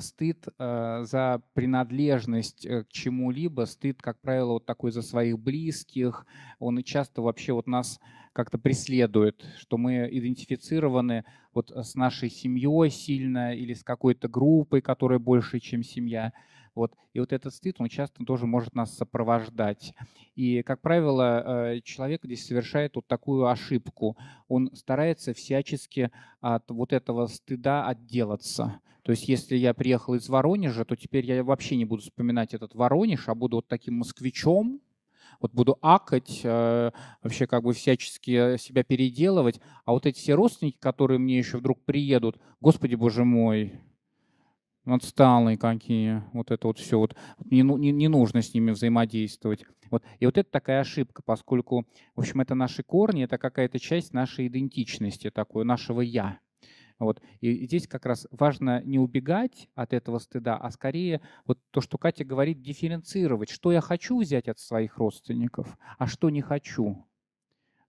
стыд 0.00 0.48
за 0.58 1.42
принадлежность 1.54 2.68
к 2.68 2.86
чему-либо, 2.90 3.64
стыд, 3.64 4.02
как 4.02 4.20
правило, 4.20 4.52
вот 4.52 4.66
такой 4.66 4.92
за 4.92 5.00
своих 5.00 5.38
близких, 5.38 6.26
он 6.58 6.78
и 6.78 6.84
часто 6.84 7.22
вообще 7.22 7.54
вот 7.54 7.66
нас 7.66 7.98
как-то 8.34 8.58
преследует, 8.58 9.42
что 9.56 9.78
мы 9.78 10.10
идентифицированы 10.12 11.24
вот 11.54 11.70
с 11.70 11.94
нашей 11.94 12.28
семьей 12.28 12.90
сильно 12.90 13.54
или 13.54 13.72
с 13.72 13.82
какой-то 13.82 14.28
группой, 14.28 14.82
которая 14.82 15.18
больше, 15.18 15.58
чем 15.58 15.82
семья. 15.82 16.34
Вот. 16.74 16.94
И 17.12 17.20
вот 17.20 17.32
этот 17.32 17.54
стыд, 17.54 17.76
он 17.78 17.88
часто 17.88 18.24
тоже 18.24 18.46
может 18.46 18.74
нас 18.74 18.96
сопровождать. 18.96 19.94
И, 20.34 20.62
как 20.62 20.80
правило, 20.80 21.42
э, 21.44 21.80
человек 21.82 22.22
здесь 22.24 22.46
совершает 22.46 22.96
вот 22.96 23.06
такую 23.06 23.46
ошибку. 23.46 24.16
Он 24.48 24.70
старается 24.74 25.34
всячески 25.34 26.10
от 26.40 26.70
вот 26.70 26.92
этого 26.92 27.26
стыда 27.26 27.86
отделаться. 27.86 28.80
То 29.02 29.10
есть 29.10 29.28
если 29.28 29.56
я 29.56 29.74
приехал 29.74 30.14
из 30.14 30.28
Воронежа, 30.28 30.84
то 30.84 30.96
теперь 30.96 31.26
я 31.26 31.42
вообще 31.42 31.76
не 31.76 31.84
буду 31.84 32.02
вспоминать 32.02 32.54
этот 32.54 32.74
Воронеж, 32.74 33.28
а 33.28 33.34
буду 33.34 33.56
вот 33.56 33.66
таким 33.66 33.96
москвичом, 33.96 34.80
вот 35.40 35.52
буду 35.52 35.76
акать, 35.82 36.40
э, 36.44 36.92
вообще 37.22 37.46
как 37.46 37.64
бы 37.64 37.72
всячески 37.72 38.56
себя 38.58 38.84
переделывать. 38.84 39.60
А 39.84 39.92
вот 39.92 40.06
эти 40.06 40.18
все 40.18 40.34
родственники, 40.34 40.78
которые 40.78 41.18
мне 41.18 41.36
еще 41.36 41.58
вдруг 41.58 41.84
приедут, 41.84 42.38
господи 42.60 42.94
боже 42.94 43.24
мой, 43.24 43.72
отсталые 44.84 45.56
какие, 45.56 46.22
вот 46.32 46.50
это 46.50 46.66
вот 46.66 46.78
все, 46.78 46.98
вот 46.98 47.16
не, 47.44 47.62
ну, 47.62 47.76
не, 47.76 47.92
не 47.92 48.08
нужно 48.08 48.42
с 48.42 48.52
ними 48.52 48.72
взаимодействовать. 48.72 49.64
Вот. 49.90 50.02
И 50.18 50.26
вот 50.26 50.38
это 50.38 50.50
такая 50.50 50.80
ошибка, 50.80 51.22
поскольку, 51.22 51.86
в 52.14 52.20
общем, 52.20 52.40
это 52.40 52.54
наши 52.54 52.82
корни, 52.82 53.24
это 53.24 53.38
какая-то 53.38 53.78
часть 53.78 54.12
нашей 54.12 54.48
идентичности, 54.48 55.30
такой, 55.30 55.64
нашего 55.64 56.00
«я». 56.00 56.38
Вот. 56.98 57.20
И 57.40 57.66
здесь 57.66 57.88
как 57.88 58.06
раз 58.06 58.28
важно 58.30 58.80
не 58.84 58.98
убегать 58.98 59.68
от 59.74 59.92
этого 59.92 60.18
стыда, 60.18 60.56
а 60.56 60.70
скорее 60.70 61.20
вот 61.46 61.58
то, 61.72 61.80
что 61.80 61.98
Катя 61.98 62.24
говорит, 62.24 62.62
дифференцировать, 62.62 63.50
что 63.50 63.72
я 63.72 63.80
хочу 63.80 64.20
взять 64.20 64.48
от 64.48 64.60
своих 64.60 64.98
родственников, 64.98 65.76
а 65.98 66.06
что 66.06 66.30
не 66.30 66.42
хочу. 66.42 67.04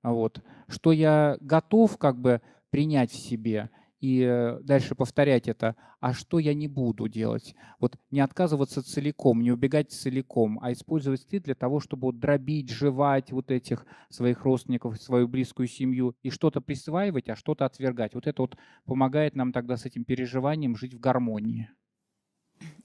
Вот. 0.02 0.42
Что 0.68 0.92
я 0.92 1.38
готов 1.42 1.98
как 1.98 2.20
бы 2.20 2.42
принять 2.72 3.12
в 3.12 3.16
себе– 3.16 3.70
и 4.04 4.22
э, 4.22 4.60
дальше 4.64 4.96
повторять 4.96 5.48
это, 5.48 5.78
а 6.02 6.12
что 6.14 6.38
я 6.38 6.54
не 6.54 6.68
буду 6.68 7.08
делать? 7.08 7.56
Вот 7.80 7.96
не 8.12 8.20
отказываться 8.20 8.84
целиком, 8.84 9.42
не 9.42 9.50
убегать 9.50 9.94
целиком, 9.94 10.60
а 10.62 10.74
использовать 10.74 11.22
стыд 11.22 11.44
для 11.44 11.56
того, 11.56 11.80
чтобы 11.80 12.08
вот 12.08 12.20
дробить, 12.20 12.70
жевать 12.70 13.32
вот 13.32 13.50
этих 13.50 13.86
своих 14.10 14.44
родственников, 14.44 15.02
свою 15.02 15.30
близкую 15.30 15.70
семью 15.70 16.18
и 16.22 16.32
что-то 16.32 16.60
присваивать, 16.60 17.30
а 17.30 17.38
что-то 17.38 17.64
отвергать. 17.66 18.14
Вот 18.14 18.28
это 18.28 18.42
вот 18.42 18.58
помогает 18.84 19.36
нам 19.36 19.54
тогда 19.54 19.78
с 19.78 19.86
этим 19.86 20.04
переживанием 20.04 20.76
жить 20.76 20.96
в 20.96 21.00
гармонии. 21.00 21.70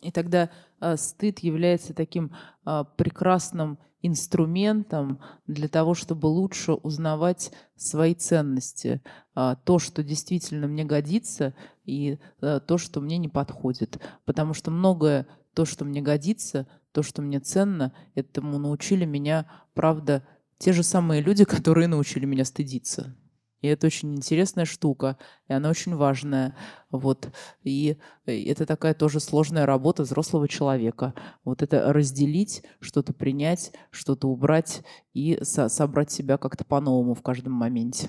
И 0.01 0.11
тогда 0.11 0.51
э, 0.81 0.97
стыд 0.97 1.41
является 1.41 1.95
таким 1.95 2.33
э, 2.65 2.85
прекрасным 2.97 3.79
инструментом 4.03 5.21
для 5.47 5.69
того, 5.69 5.95
чтобы 5.95 6.27
лучше 6.27 6.73
узнавать 6.73 7.51
свои 7.77 8.15
ценности, 8.15 9.03
э, 9.35 9.57
то, 9.65 9.79
что 9.79 10.03
действительно 10.03 10.69
мне 10.69 10.85
годится, 10.85 11.55
и 11.85 12.19
э, 12.41 12.61
то, 12.67 12.79
что 12.79 13.01
мне 13.01 13.19
не 13.19 13.29
подходит. 13.29 14.01
Потому 14.25 14.55
что 14.55 14.71
многое 14.71 15.27
то, 15.55 15.65
что 15.65 15.85
мне 15.85 16.01
годится, 16.01 16.69
то, 16.93 17.03
что 17.03 17.23
мне 17.23 17.41
ценно, 17.41 17.93
этому 18.15 18.59
научили 18.59 19.05
меня, 19.05 19.47
правда, 19.75 20.23
те 20.59 20.73
же 20.73 20.83
самые 20.83 21.21
люди, 21.21 21.45
которые 21.57 21.89
научили 21.89 22.25
меня 22.25 22.45
стыдиться. 22.45 23.17
И 23.61 23.69
это 23.69 23.87
очень 23.87 24.15
интересная 24.15 24.65
штука, 24.65 25.19
и 25.49 25.53
она 25.53 25.71
очень 25.71 25.95
важная. 25.97 26.57
Вот. 26.91 27.29
И 27.65 27.97
это 28.25 28.67
такая 28.67 28.95
тоже 28.95 29.21
сложная 29.21 29.67
работа 29.67 30.05
взрослого 30.05 30.49
человека. 30.49 31.15
Вот 31.45 31.63
это 31.63 31.93
разделить, 31.93 32.63
что-то 32.81 33.13
принять, 33.13 33.73
что-то 33.91 34.29
убрать 34.29 34.83
и 35.13 35.39
со 35.43 35.69
собрать 35.69 36.11
себя 36.11 36.39
как-то 36.39 36.65
по-новому 36.65 37.15
в 37.15 37.23
каждом 37.23 37.53
моменте. 37.53 38.09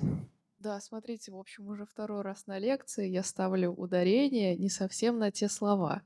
Да, 0.59 0.81
смотрите, 0.81 1.31
в 1.31 1.37
общем, 1.37 1.67
уже 1.67 1.85
второй 1.85 2.21
раз 2.21 2.45
на 2.45 2.59
лекции 2.59 3.07
я 3.07 3.23
ставлю 3.23 3.71
ударение 3.71 4.57
не 4.57 4.69
совсем 4.69 5.17
на 5.17 5.31
те 5.31 5.47
слова. 5.47 6.01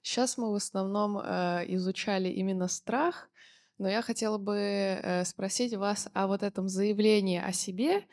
Сейчас 0.00 0.38
мы 0.38 0.50
в 0.50 0.54
основном 0.54 1.18
э, 1.18 1.64
изучали 1.68 2.28
именно 2.28 2.68
страх, 2.68 3.28
но 3.76 3.86
я 3.88 4.00
хотела 4.00 4.38
бы 4.38 4.56
э, 4.56 5.24
спросить 5.24 5.74
вас 5.74 6.08
о 6.14 6.26
вот 6.26 6.42
этом 6.42 6.68
заявлении 6.68 7.38
о 7.38 7.52
себе, 7.52 8.04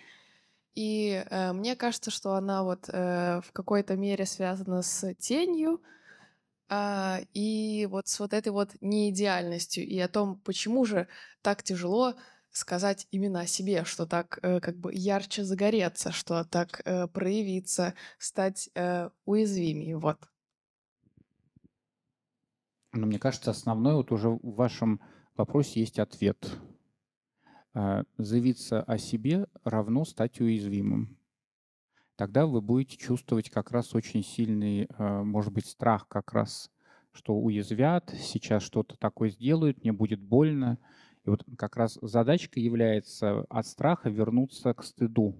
и 0.75 1.23
э, 1.29 1.53
мне 1.53 1.75
кажется, 1.75 2.11
что 2.11 2.33
она 2.33 2.63
вот 2.63 2.89
э, 2.89 3.41
в 3.41 3.51
какой-то 3.53 3.95
мере 3.95 4.25
связана 4.25 4.81
с 4.81 5.13
тенью, 5.15 5.81
э, 6.69 7.23
и 7.33 7.87
вот 7.89 8.07
с 8.07 8.19
вот 8.19 8.33
этой 8.33 8.51
вот 8.51 8.71
неидеальностью, 8.81 9.87
и 9.87 9.97
о 9.99 10.09
том, 10.09 10.39
почему 10.41 10.85
же 10.85 11.07
так 11.41 11.63
тяжело 11.63 12.15
сказать 12.51 13.07
именно 13.11 13.41
о 13.41 13.47
себе, 13.47 13.85
что 13.85 14.05
так 14.05 14.39
э, 14.41 14.59
как 14.59 14.77
бы 14.77 14.93
ярче 14.93 15.43
загореться, 15.43 16.11
что 16.11 16.43
так 16.43 16.81
э, 16.85 17.07
проявиться, 17.07 17.93
стать 18.17 18.69
э, 18.75 19.09
уязвимее, 19.25 19.97
вот. 19.97 20.17
Но 22.91 23.07
мне 23.07 23.19
кажется, 23.19 23.51
основной 23.51 23.95
вот 23.95 24.11
уже 24.11 24.29
в 24.29 24.55
вашем 24.55 25.01
вопросе 25.35 25.81
есть 25.81 25.99
ответ. 25.99 26.57
А, 27.77 28.05
заявиться 28.17 28.81
о 28.83 28.97
себе 28.97 29.47
равно 29.65 30.05
стать 30.05 30.39
уязвимым. 30.39 31.17
Тогда 32.15 32.45
вы 32.45 32.61
будете 32.61 32.95
чувствовать 32.95 33.49
как 33.49 33.69
раз 33.71 33.93
очень 33.93 34.23
сильный, 34.23 34.87
а, 34.97 35.23
может 35.25 35.51
быть, 35.51 35.65
страх 35.65 36.07
как 36.07 36.31
раз, 36.31 36.71
что 37.11 37.35
уязвят, 37.35 38.15
сейчас 38.17 38.63
что-то 38.63 38.95
такое 38.97 39.29
сделают, 39.29 39.83
мне 39.83 39.91
будет 39.91 40.21
больно. 40.21 40.79
И 41.25 41.29
вот 41.29 41.43
как 41.57 41.75
раз 41.75 41.99
задачка 42.01 42.61
является 42.61 43.41
от 43.49 43.67
страха 43.67 44.09
вернуться 44.09 44.73
к 44.73 44.81
стыду 44.81 45.35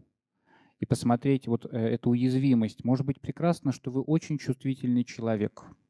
и 0.79 0.85
посмотреть 0.85 1.47
вот 1.47 1.65
э, 1.65 1.77
эту 1.77 2.09
уязвимость. 2.09 2.83
Может 2.83 3.05
быть 3.05 3.21
прекрасно, 3.21 3.71
что 3.71 3.91
вы 3.91 4.01
очень 4.01 4.37
чувствительный 4.37 5.05
человек– 5.05 5.63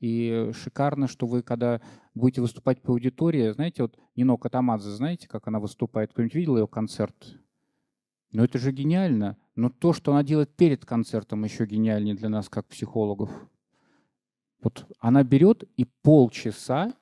и 0.00 0.50
шикарно, 0.54 1.08
что 1.08 1.26
вы, 1.26 1.42
когда 1.42 1.80
будете 2.14 2.40
выступать 2.40 2.82
по 2.82 2.92
аудитории, 2.92 3.50
знаете, 3.52 3.82
вот 3.82 3.98
Нино 4.16 4.36
Катамадзе, 4.36 4.90
знаете, 4.90 5.28
как 5.28 5.48
она 5.48 5.60
выступает? 5.60 6.12
Кто-нибудь 6.12 6.34
видел 6.34 6.56
ее 6.56 6.68
концерт? 6.68 7.38
Ну 8.32 8.44
это 8.44 8.58
же 8.58 8.72
гениально. 8.72 9.36
Но 9.54 9.70
то, 9.70 9.92
что 9.92 10.12
она 10.12 10.22
делает 10.22 10.54
перед 10.54 10.84
концертом, 10.84 11.44
еще 11.44 11.66
гениальнее 11.66 12.14
для 12.14 12.28
нас, 12.28 12.48
как 12.48 12.66
психологов. 12.66 13.30
Вот 14.62 14.86
она 14.98 15.22
берет 15.24 15.64
и 15.76 15.84
полчаса 15.84 16.94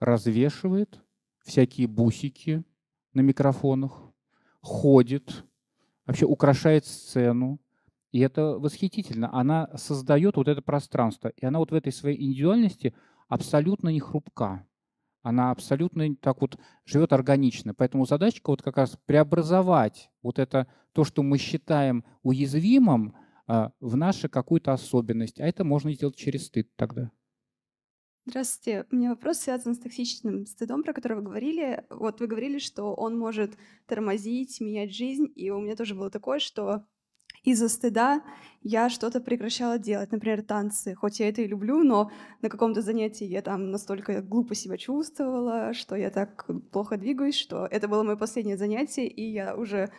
развешивает 0.00 1.00
всякие 1.44 1.86
бусики, 1.86 2.64
на 3.14 3.20
микрофонах, 3.20 4.12
ходит, 4.60 5.44
вообще 6.06 6.26
украшает 6.26 6.86
сцену. 6.86 7.58
И 8.10 8.20
это 8.20 8.58
восхитительно. 8.58 9.32
Она 9.32 9.68
создает 9.76 10.36
вот 10.36 10.48
это 10.48 10.62
пространство. 10.62 11.28
И 11.36 11.44
она 11.44 11.58
вот 11.58 11.70
в 11.70 11.74
этой 11.74 11.92
своей 11.92 12.22
индивидуальности 12.22 12.94
абсолютно 13.28 13.90
не 13.90 14.00
хрупка. 14.00 14.66
Она 15.22 15.50
абсолютно 15.50 16.16
так 16.16 16.40
вот 16.40 16.58
живет 16.84 17.12
органично. 17.12 17.74
Поэтому 17.74 18.06
задачка 18.06 18.50
вот 18.50 18.62
как 18.62 18.76
раз 18.76 18.96
преобразовать 19.04 20.10
вот 20.22 20.38
это, 20.38 20.66
то, 20.92 21.04
что 21.04 21.22
мы 21.22 21.38
считаем 21.38 22.04
уязвимым, 22.22 23.14
а, 23.46 23.72
в 23.80 23.96
нашу 23.96 24.28
какую-то 24.28 24.72
особенность. 24.72 25.40
А 25.40 25.46
это 25.46 25.64
можно 25.64 25.92
сделать 25.92 26.16
через 26.16 26.46
стыд 26.46 26.68
тогда. 26.76 27.10
Здравствуйте. 28.26 28.86
У 28.92 28.96
меня 28.96 29.10
вопрос 29.10 29.38
связан 29.38 29.74
с 29.74 29.78
токсичным 29.78 30.44
стыдом, 30.44 30.82
про 30.82 30.92
который 30.92 31.16
вы 31.16 31.22
говорили. 31.22 31.86
Вот 31.88 32.20
вы 32.20 32.26
говорили, 32.26 32.58
что 32.58 32.94
он 32.94 33.18
может 33.18 33.56
тормозить, 33.86 34.60
менять 34.60 34.94
жизнь. 34.94 35.32
И 35.34 35.48
у 35.48 35.60
меня 35.60 35.76
тоже 35.76 35.94
было 35.94 36.10
такое, 36.10 36.40
что 36.40 36.84
из-за 37.48 37.68
стыда 37.68 38.22
я 38.62 38.90
что-то 38.90 39.20
прекращала 39.20 39.78
делать, 39.78 40.12
например, 40.12 40.42
танцы. 40.42 40.94
Хоть 40.94 41.20
я 41.20 41.28
это 41.28 41.42
и 41.42 41.46
люблю, 41.46 41.82
но 41.82 42.10
на 42.42 42.48
каком-то 42.48 42.82
занятии 42.82 43.24
я 43.24 43.40
там 43.40 43.70
настолько 43.70 44.20
глупо 44.20 44.54
себя 44.54 44.76
чувствовала, 44.76 45.72
что 45.72 45.96
я 45.96 46.10
так 46.10 46.46
плохо 46.70 46.96
двигаюсь, 46.98 47.36
что 47.36 47.66
это 47.66 47.88
было 47.88 48.02
мое 48.02 48.16
последнее 48.16 48.58
занятие, 48.58 49.08
и 49.08 49.22
я 49.22 49.56
уже 49.56 49.90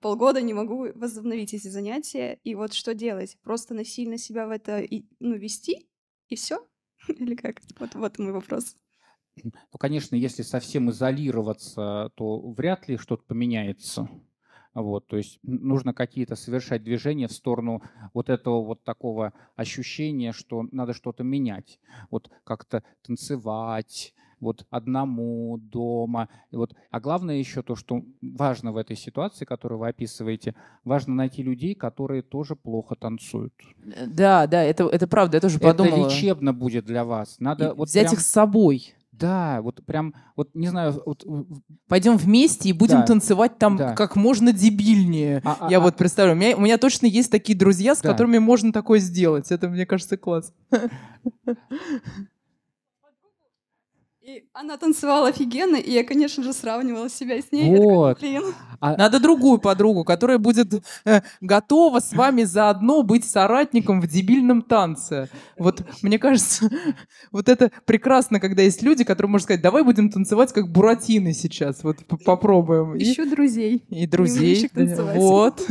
полгода 0.00 0.40
не 0.40 0.54
могу 0.54 0.88
возобновить 0.94 1.52
эти 1.52 1.68
занятия. 1.68 2.38
И 2.44 2.54
вот 2.54 2.72
что 2.72 2.94
делать? 2.94 3.36
Просто 3.42 3.74
насильно 3.74 4.16
себя 4.16 4.46
в 4.46 4.50
это 4.50 4.82
ну, 5.20 5.34
вести, 5.36 5.88
и 6.28 6.36
все? 6.36 6.66
Или 7.08 7.34
как? 7.34 7.60
Вот, 7.78 7.94
вот 7.94 8.18
мой 8.18 8.32
вопрос. 8.32 8.76
Ну, 9.44 9.78
конечно, 9.78 10.16
если 10.16 10.42
совсем 10.42 10.90
изолироваться, 10.90 12.10
то 12.14 12.40
вряд 12.52 12.88
ли 12.88 12.96
что-то 12.96 13.24
поменяется. 13.24 14.08
Вот, 14.82 15.06
то 15.06 15.16
есть 15.16 15.38
нужно 15.42 15.92
какие-то 15.92 16.36
совершать 16.36 16.84
движения 16.84 17.28
в 17.28 17.32
сторону 17.32 17.82
вот 18.14 18.28
этого 18.28 18.62
вот 18.62 18.84
такого 18.84 19.32
ощущения, 19.56 20.32
что 20.32 20.66
надо 20.72 20.92
что-то 20.92 21.24
менять. 21.24 21.80
Вот 22.10 22.30
как-то 22.44 22.82
танцевать, 23.02 24.14
вот 24.40 24.66
одному 24.70 25.58
дома. 25.58 26.28
И 26.50 26.56
вот, 26.56 26.74
а 26.90 27.00
главное 27.00 27.36
еще 27.36 27.62
то, 27.62 27.74
что 27.74 28.02
важно 28.22 28.72
в 28.72 28.76
этой 28.76 28.96
ситуации, 28.96 29.44
которую 29.44 29.80
вы 29.80 29.88
описываете, 29.88 30.54
важно 30.84 31.14
найти 31.14 31.42
людей, 31.42 31.74
которые 31.74 32.22
тоже 32.22 32.56
плохо 32.56 32.94
танцуют. 32.94 33.54
Э, 33.84 34.06
да, 34.06 34.46
да, 34.46 34.62
это, 34.62 34.84
это 34.84 35.06
правда, 35.06 35.36
я 35.36 35.40
тоже 35.40 35.58
подумала. 35.58 36.06
Это 36.06 36.14
лечебно 36.14 36.52
будет 36.52 36.84
для 36.84 37.04
вас. 37.04 37.36
Надо 37.40 37.68
И 37.68 37.74
вот 37.74 37.88
взять 37.88 38.04
прям... 38.04 38.14
их 38.14 38.20
с 38.20 38.26
собой. 38.26 38.94
Да, 39.18 39.60
вот 39.62 39.84
прям, 39.84 40.14
вот 40.36 40.50
не 40.54 40.68
знаю, 40.68 41.02
вот... 41.04 41.26
Пойдем 41.88 42.16
вместе 42.16 42.68
и 42.68 42.72
будем 42.72 43.00
да. 43.00 43.06
танцевать 43.06 43.58
там 43.58 43.76
да. 43.76 43.94
как 43.94 44.16
можно 44.16 44.52
дебильнее. 44.52 45.42
А, 45.44 45.56
а, 45.60 45.70
Я 45.70 45.78
а, 45.78 45.80
вот 45.80 45.96
представляю, 45.96 46.36
у 46.36 46.40
меня, 46.40 46.56
у 46.56 46.60
меня 46.60 46.78
точно 46.78 47.06
есть 47.06 47.30
такие 47.30 47.58
друзья, 47.58 47.94
с 47.94 48.00
да. 48.00 48.10
которыми 48.10 48.38
можно 48.38 48.72
такое 48.72 49.00
сделать. 49.00 49.50
Это, 49.50 49.68
мне 49.68 49.86
кажется, 49.86 50.16
класс. 50.16 50.52
И 54.28 54.44
она 54.52 54.76
танцевала 54.76 55.28
офигенно, 55.28 55.76
и 55.76 55.90
я, 55.90 56.04
конечно 56.04 56.44
же, 56.44 56.52
сравнивала 56.52 57.08
себя 57.08 57.40
с 57.40 57.50
ней. 57.50 57.74
Вот. 57.74 58.20
Такая, 58.20 58.42
а... 58.78 58.94
Надо 58.94 59.20
другую 59.20 59.58
подругу, 59.58 60.04
которая 60.04 60.36
будет 60.36 60.84
э, 61.06 61.22
готова 61.40 62.00
с 62.00 62.12
вами 62.12 62.42
заодно 62.42 63.02
быть 63.02 63.24
соратником 63.24 64.02
в 64.02 64.06
дебильном 64.06 64.60
танце. 64.60 65.30
Вот 65.56 65.82
мне 66.02 66.18
кажется, 66.18 66.68
вот 67.32 67.48
это 67.48 67.72
прекрасно, 67.86 68.38
когда 68.38 68.60
есть 68.60 68.82
люди, 68.82 69.02
которые 69.02 69.30
можно 69.30 69.44
сказать, 69.44 69.62
давай 69.62 69.82
будем 69.82 70.10
танцевать 70.10 70.52
как 70.52 70.70
буратины 70.70 71.32
сейчас, 71.32 71.82
вот 71.82 71.96
попробуем. 72.22 72.96
Еще 72.96 73.22
и... 73.22 73.30
друзей. 73.30 73.86
И 73.88 74.06
друзей. 74.06 74.68
Вот. 74.74 75.64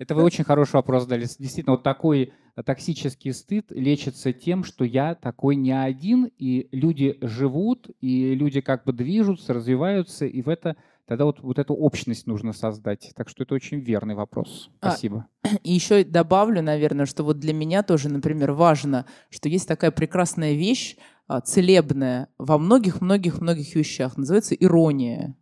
Это 0.00 0.16
вы 0.16 0.24
очень 0.24 0.42
хороший 0.42 0.74
вопрос 0.74 1.06
дали. 1.06 1.28
Действительно, 1.38 1.76
вот 1.76 1.84
такой 1.84 2.32
токсический 2.64 3.32
стыд 3.32 3.66
лечится 3.70 4.32
тем, 4.32 4.64
что 4.64 4.84
я 4.84 5.14
такой 5.14 5.56
не 5.56 5.72
один, 5.72 6.30
и 6.38 6.68
люди 6.72 7.18
живут, 7.20 7.88
и 8.00 8.34
люди 8.34 8.60
как 8.60 8.84
бы 8.84 8.92
движутся, 8.92 9.54
развиваются, 9.54 10.26
и 10.26 10.42
в 10.42 10.48
это 10.48 10.76
тогда 11.06 11.24
вот, 11.24 11.40
вот 11.40 11.58
эту 11.58 11.74
общность 11.74 12.26
нужно 12.26 12.52
создать. 12.52 13.10
Так 13.16 13.28
что 13.28 13.42
это 13.42 13.54
очень 13.54 13.80
верный 13.80 14.14
вопрос. 14.14 14.70
А, 14.80 14.90
Спасибо. 14.90 15.26
А, 15.42 15.48
и 15.64 15.72
еще 15.72 16.04
добавлю, 16.04 16.62
наверное, 16.62 17.06
что 17.06 17.24
вот 17.24 17.38
для 17.38 17.52
меня 17.52 17.82
тоже, 17.82 18.08
например, 18.08 18.52
важно, 18.52 19.06
что 19.28 19.48
есть 19.48 19.66
такая 19.66 19.90
прекрасная 19.90 20.52
вещь, 20.52 20.96
а, 21.26 21.40
целебная 21.40 22.28
во 22.38 22.58
многих-многих-многих 22.58 23.74
вещах, 23.74 24.16
называется 24.16 24.54
ирония 24.54 25.36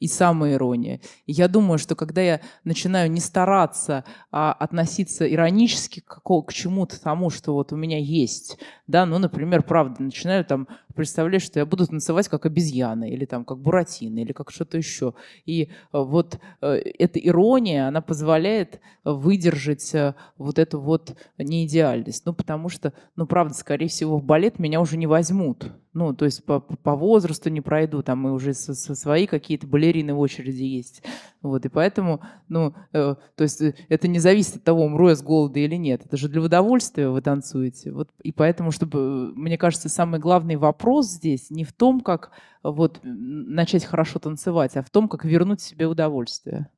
и 0.00 0.08
самоирония. 0.08 1.00
И 1.26 1.32
я 1.32 1.46
думаю, 1.46 1.78
что 1.78 1.94
когда 1.94 2.20
я 2.22 2.40
начинаю 2.64 3.10
не 3.10 3.20
стараться 3.20 4.04
а 4.32 4.52
относиться 4.52 5.30
иронически 5.30 6.00
к, 6.00 6.20
к 6.24 6.52
чему-то 6.52 7.00
тому, 7.00 7.30
что 7.30 7.52
вот 7.52 7.72
у 7.72 7.76
меня 7.76 7.98
есть, 7.98 8.58
да, 8.90 9.06
ну, 9.06 9.18
например, 9.18 9.62
правда, 9.62 10.02
начинаю 10.02 10.44
там 10.44 10.66
представлять, 10.94 11.42
что 11.42 11.58
я 11.60 11.66
буду 11.66 11.86
танцевать 11.86 12.28
как 12.28 12.46
обезьяна, 12.46 13.08
или 13.08 13.24
там 13.24 13.44
как 13.44 13.58
буратино, 13.58 14.18
или 14.18 14.32
как 14.32 14.50
что-то 14.50 14.76
еще. 14.76 15.14
И 15.46 15.62
э, 15.62 15.66
вот 15.92 16.38
э, 16.60 16.66
эта 16.98 17.18
ирония, 17.18 17.88
она 17.88 18.00
позволяет 18.00 18.80
выдержать 19.04 19.94
э, 19.94 20.14
вот 20.36 20.58
эту 20.58 20.80
вот 20.80 21.16
неидеальность. 21.38 22.26
Ну, 22.26 22.34
потому 22.34 22.68
что, 22.68 22.92
ну, 23.16 23.26
правда, 23.26 23.54
скорее 23.54 23.88
всего, 23.88 24.18
в 24.18 24.24
балет 24.24 24.58
меня 24.58 24.80
уже 24.80 24.96
не 24.96 25.06
возьмут. 25.06 25.72
Ну, 25.92 26.14
то 26.14 26.24
есть 26.24 26.44
по, 26.44 26.60
по 26.60 26.94
возрасту 26.94 27.50
не 27.50 27.60
пройду, 27.60 28.02
там 28.02 28.28
и 28.28 28.30
уже 28.30 28.54
со, 28.54 28.74
со 28.74 28.94
свои 28.94 29.26
какие-то 29.26 29.66
балерины 29.66 30.14
в 30.14 30.20
очереди 30.20 30.62
есть. 30.62 31.02
Вот, 31.42 31.64
и 31.64 31.68
поэтому, 31.68 32.20
ну, 32.48 32.74
э, 32.92 33.16
то 33.34 33.42
есть 33.42 33.60
это 33.88 34.06
не 34.06 34.20
зависит 34.20 34.56
от 34.56 34.64
того, 34.64 34.84
умру 34.84 35.08
я 35.08 35.16
с 35.16 35.22
голода 35.22 35.58
или 35.58 35.74
нет. 35.74 36.02
Это 36.04 36.16
же 36.16 36.28
для 36.28 36.42
удовольствия 36.42 37.08
вы 37.08 37.22
танцуете. 37.22 37.90
Вот, 37.90 38.08
и 38.22 38.30
поэтому, 38.30 38.70
чтобы, 38.80 39.34
мне 39.34 39.58
кажется, 39.58 39.90
самый 39.90 40.18
главный 40.18 40.56
вопрос 40.56 41.08
здесь 41.08 41.50
не 41.50 41.64
в 41.64 41.72
том, 41.74 42.00
как 42.00 42.30
вот 42.62 43.00
начать 43.02 43.84
хорошо 43.84 44.18
танцевать, 44.18 44.74
а 44.76 44.82
в 44.82 44.88
том, 44.88 45.06
как 45.06 45.26
вернуть 45.26 45.60
себе 45.60 45.86
удовольствие. 45.86 46.70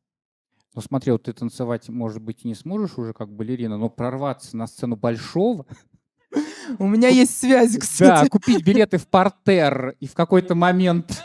Ну 0.75 0.81
смотри, 0.81 1.13
вот 1.13 1.23
ты 1.23 1.33
танцевать, 1.33 1.89
может 1.89 2.21
быть, 2.21 2.45
не 2.45 2.57
сможешь 2.57 2.99
уже 2.99 3.13
как 3.13 3.31
балерина, 3.31 3.79
но 3.79 3.89
прорваться 3.89 4.57
на 4.57 4.67
сцену 4.67 4.97
большого 4.97 5.65
у 6.79 6.89
меня 6.89 7.09
есть 7.09 7.39
связь, 7.39 7.77
кстати. 7.77 8.25
Да, 8.25 8.29
купить 8.29 8.65
билеты 8.65 8.99
в 8.99 9.07
портер 9.07 9.95
и 10.01 10.07
в 10.07 10.15
какой-то 10.15 10.55
момент 10.55 11.23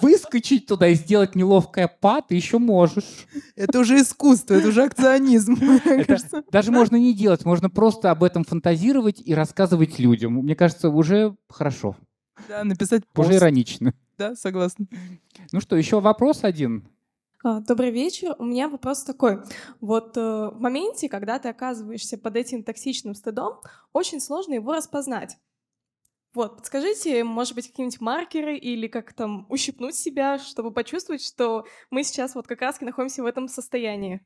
выскочить 0.00 0.66
туда 0.66 0.88
и 0.88 0.94
сделать 0.94 1.34
неловкое 1.34 1.88
пад, 1.88 2.28
ты 2.28 2.34
еще 2.34 2.58
можешь. 2.58 3.26
Это 3.56 3.80
уже 3.80 4.00
искусство, 4.00 4.54
это 4.54 4.68
уже 4.68 4.84
акционизм. 4.84 5.56
Это 5.84 6.44
даже 6.50 6.70
можно 6.70 6.96
не 6.96 7.14
делать, 7.14 7.44
можно 7.44 7.70
просто 7.70 8.10
об 8.10 8.22
этом 8.22 8.44
фантазировать 8.44 9.20
и 9.24 9.34
рассказывать 9.34 9.98
людям. 9.98 10.34
Мне 10.34 10.54
кажется, 10.54 10.90
уже 10.90 11.36
хорошо. 11.48 11.96
Да, 12.48 12.62
написать 12.64 13.02
пост. 13.12 13.28
Уже 13.28 13.38
иронично. 13.38 13.94
Да, 14.16 14.34
согласна. 14.36 14.86
Ну 15.52 15.60
что, 15.60 15.76
еще 15.76 16.00
вопрос 16.00 16.44
один? 16.44 16.88
А, 17.44 17.60
добрый 17.60 17.90
вечер. 17.90 18.34
У 18.38 18.44
меня 18.44 18.68
вопрос 18.68 19.04
такой. 19.04 19.38
Вот 19.80 20.16
э, 20.16 20.20
в 20.20 20.60
моменте, 20.60 21.08
когда 21.08 21.38
ты 21.38 21.48
оказываешься 21.48 22.18
под 22.18 22.36
этим 22.36 22.64
токсичным 22.64 23.14
стыдом, 23.14 23.60
очень 23.92 24.20
сложно 24.20 24.54
его 24.54 24.72
распознать. 24.74 25.38
Вот, 26.34 26.56
подскажите, 26.56 27.24
может 27.24 27.54
быть, 27.54 27.68
какие-нибудь 27.68 28.00
маркеры 28.00 28.56
или 28.56 28.86
как 28.86 29.14
там 29.14 29.46
ущипнуть 29.48 29.94
себя, 29.94 30.38
чтобы 30.38 30.72
почувствовать, 30.72 31.22
что 31.22 31.66
мы 31.90 32.04
сейчас 32.04 32.34
вот 32.34 32.46
как 32.46 32.60
раз 32.60 32.80
находимся 32.80 33.22
в 33.22 33.26
этом 33.26 33.48
состоянии? 33.48 34.20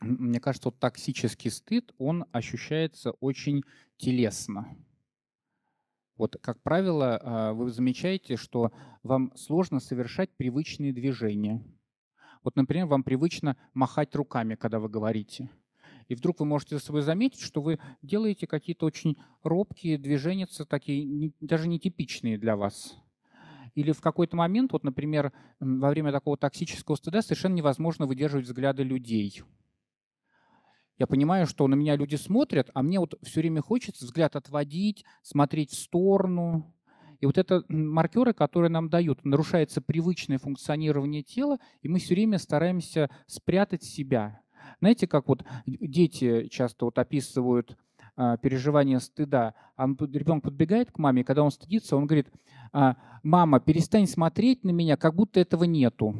Мне 0.00 0.40
кажется, 0.40 0.68
вот 0.68 0.78
токсический 0.78 1.50
стыд, 1.50 1.92
он 1.98 2.24
ощущается 2.32 3.10
очень 3.20 3.62
телесно. 3.98 4.74
Вот, 6.16 6.36
как 6.40 6.62
правило, 6.62 7.20
а, 7.22 7.52
вы 7.52 7.70
замечаете, 7.70 8.36
что 8.36 8.72
вам 9.02 9.32
сложно 9.36 9.80
совершать 9.80 10.30
привычные 10.36 10.92
движения. 10.92 11.62
Вот, 12.42 12.56
например, 12.56 12.86
вам 12.86 13.02
привычно 13.02 13.56
махать 13.74 14.14
руками, 14.14 14.54
когда 14.54 14.78
вы 14.78 14.88
говорите. 14.88 15.50
И 16.10 16.16
вдруг 16.16 16.40
вы 16.40 16.46
можете 16.46 16.76
за 16.76 16.84
собой 16.84 17.02
заметить, 17.02 17.40
что 17.40 17.62
вы 17.62 17.78
делаете 18.02 18.48
какие-то 18.48 18.84
очень 18.84 19.16
робкие 19.44 19.96
движения, 19.96 20.48
такие 20.68 21.32
даже 21.40 21.68
нетипичные 21.68 22.36
для 22.36 22.56
вас. 22.56 22.96
Или 23.76 23.92
в 23.92 24.00
какой-то 24.00 24.36
момент, 24.36 24.72
вот, 24.72 24.82
например, 24.82 25.32
во 25.60 25.88
время 25.88 26.10
такого 26.10 26.36
токсического 26.36 26.96
стыда 26.96 27.22
совершенно 27.22 27.54
невозможно 27.54 28.06
выдерживать 28.06 28.46
взгляды 28.46 28.82
людей. 28.82 29.44
Я 30.98 31.06
понимаю, 31.06 31.46
что 31.46 31.68
на 31.68 31.76
меня 31.76 31.94
люди 31.94 32.16
смотрят, 32.16 32.70
а 32.74 32.82
мне 32.82 32.98
вот 32.98 33.14
все 33.22 33.38
время 33.38 33.62
хочется 33.62 34.04
взгляд 34.04 34.34
отводить, 34.34 35.04
смотреть 35.22 35.70
в 35.70 35.78
сторону. 35.78 36.74
И 37.20 37.26
вот 37.26 37.38
это 37.38 37.62
маркеры, 37.68 38.32
которые 38.32 38.70
нам 38.70 38.88
дают, 38.88 39.24
нарушается 39.24 39.80
привычное 39.80 40.38
функционирование 40.38 41.22
тела, 41.22 41.58
и 41.82 41.88
мы 41.88 42.00
все 42.00 42.14
время 42.14 42.38
стараемся 42.38 43.10
спрятать 43.28 43.84
себя. 43.84 44.40
Знаете, 44.78 45.06
как 45.06 45.28
вот 45.28 45.44
дети 45.66 46.48
часто 46.48 46.86
вот 46.86 46.98
описывают 46.98 47.76
а, 48.16 48.36
переживание 48.36 49.00
стыда. 49.00 49.54
А 49.76 49.86
ребенок 49.86 50.44
подбегает 50.44 50.92
к 50.92 50.98
маме, 50.98 51.22
и 51.22 51.24
когда 51.24 51.42
он 51.42 51.50
стыдится, 51.50 51.96
он 51.96 52.06
говорит, 52.06 52.28
а, 52.72 52.96
мама, 53.22 53.60
перестань 53.60 54.06
смотреть 54.06 54.64
на 54.64 54.70
меня, 54.70 54.96
как 54.96 55.14
будто 55.14 55.40
этого 55.40 55.64
нету. 55.64 56.14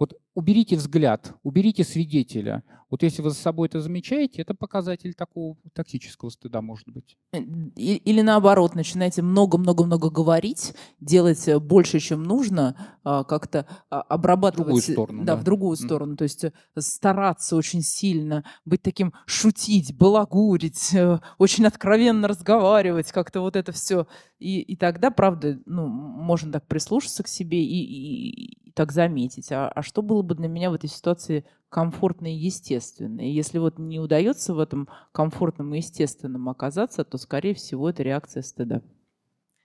Вот 0.00 0.14
уберите 0.34 0.76
взгляд, 0.76 1.34
уберите 1.42 1.84
свидетеля. 1.84 2.64
Вот 2.88 3.02
если 3.02 3.20
вы 3.20 3.28
за 3.28 3.36
собой 3.36 3.68
это 3.68 3.80
замечаете, 3.80 4.40
это 4.40 4.54
показатель 4.54 5.12
такого 5.12 5.56
токсического 5.74 6.30
стыда, 6.30 6.62
может 6.62 6.88
быть. 6.88 7.18
Э, 7.32 7.38
или 7.38 8.22
наоборот, 8.22 8.74
начинаете 8.74 9.20
много-много-много 9.20 10.08
говорить, 10.08 10.74
делать 11.00 11.46
э, 11.46 11.58
больше, 11.60 12.00
чем 12.00 12.24
нужно, 12.24 12.98
а, 13.04 13.24
как-то 13.24 13.66
обрабатывать... 13.90 14.64
В 14.64 14.64
другую 14.64 14.82
сторону. 14.82 15.24
Да, 15.24 15.36
да. 15.36 15.40
в 15.40 15.44
другую 15.44 15.76
сторону. 15.76 16.16
То 16.16 16.24
есть 16.24 16.44
э, 16.44 16.52
стараться 16.78 17.54
очень 17.54 17.82
сильно, 17.82 18.44
быть 18.64 18.80
таким, 18.80 19.12
шутить, 19.26 19.94
балагурить, 19.96 20.96
очень 21.36 21.66
откровенно 21.66 22.26
разговаривать, 22.26 23.12
как-то 23.12 23.42
вот 23.42 23.54
это 23.54 23.70
все. 23.72 24.06
И, 24.38 24.62
и 24.62 24.76
тогда, 24.76 25.10
правда, 25.10 25.60
ну, 25.66 25.86
можно 25.86 26.50
так 26.50 26.66
прислушаться 26.66 27.22
к 27.22 27.28
себе 27.28 27.62
и, 27.62 28.56
и 28.56 28.59
так 28.74 28.92
заметить. 28.92 29.50
А, 29.52 29.68
а 29.68 29.82
что 29.82 30.02
было 30.02 30.22
бы 30.22 30.34
для 30.34 30.48
меня 30.48 30.70
в 30.70 30.74
этой 30.74 30.88
ситуации 30.88 31.44
комфортно 31.68 32.26
и 32.26 32.36
естественно. 32.36 33.20
И 33.20 33.30
если 33.30 33.58
вот 33.58 33.78
не 33.78 34.00
удается 34.00 34.54
в 34.54 34.58
этом 34.58 34.88
комфортном 35.12 35.74
и 35.74 35.78
естественном 35.78 36.48
оказаться, 36.48 37.04
то, 37.04 37.18
скорее 37.18 37.54
всего, 37.54 37.88
это 37.88 38.02
реакция 38.02 38.42
стыда. 38.42 38.82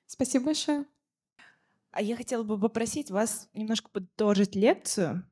Спасибо 0.05 0.45
большое. 0.45 0.85
А 1.91 2.01
я 2.01 2.15
хотела 2.15 2.43
бы 2.43 2.59
попросить 2.59 3.09
вас 3.09 3.49
немножко 3.53 3.89
подытожить 3.89 4.55
лекцию. 4.55 5.23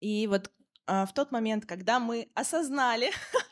И 0.00 0.26
вот 0.26 0.50
а, 0.86 1.06
в 1.06 1.12
тот 1.12 1.32
момент, 1.32 1.66
когда 1.66 2.00
мы 2.00 2.30
осознали, 2.34 3.10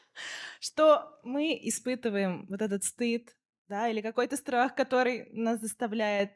что 0.60 1.20
мы 1.22 1.58
испытываем 1.62 2.46
вот 2.48 2.62
этот 2.62 2.84
стыд, 2.84 3.36
да, 3.68 3.88
или 3.88 4.00
какой-то 4.00 4.36
страх, 4.36 4.74
который 4.74 5.28
нас 5.32 5.60
заставляет 5.60 6.32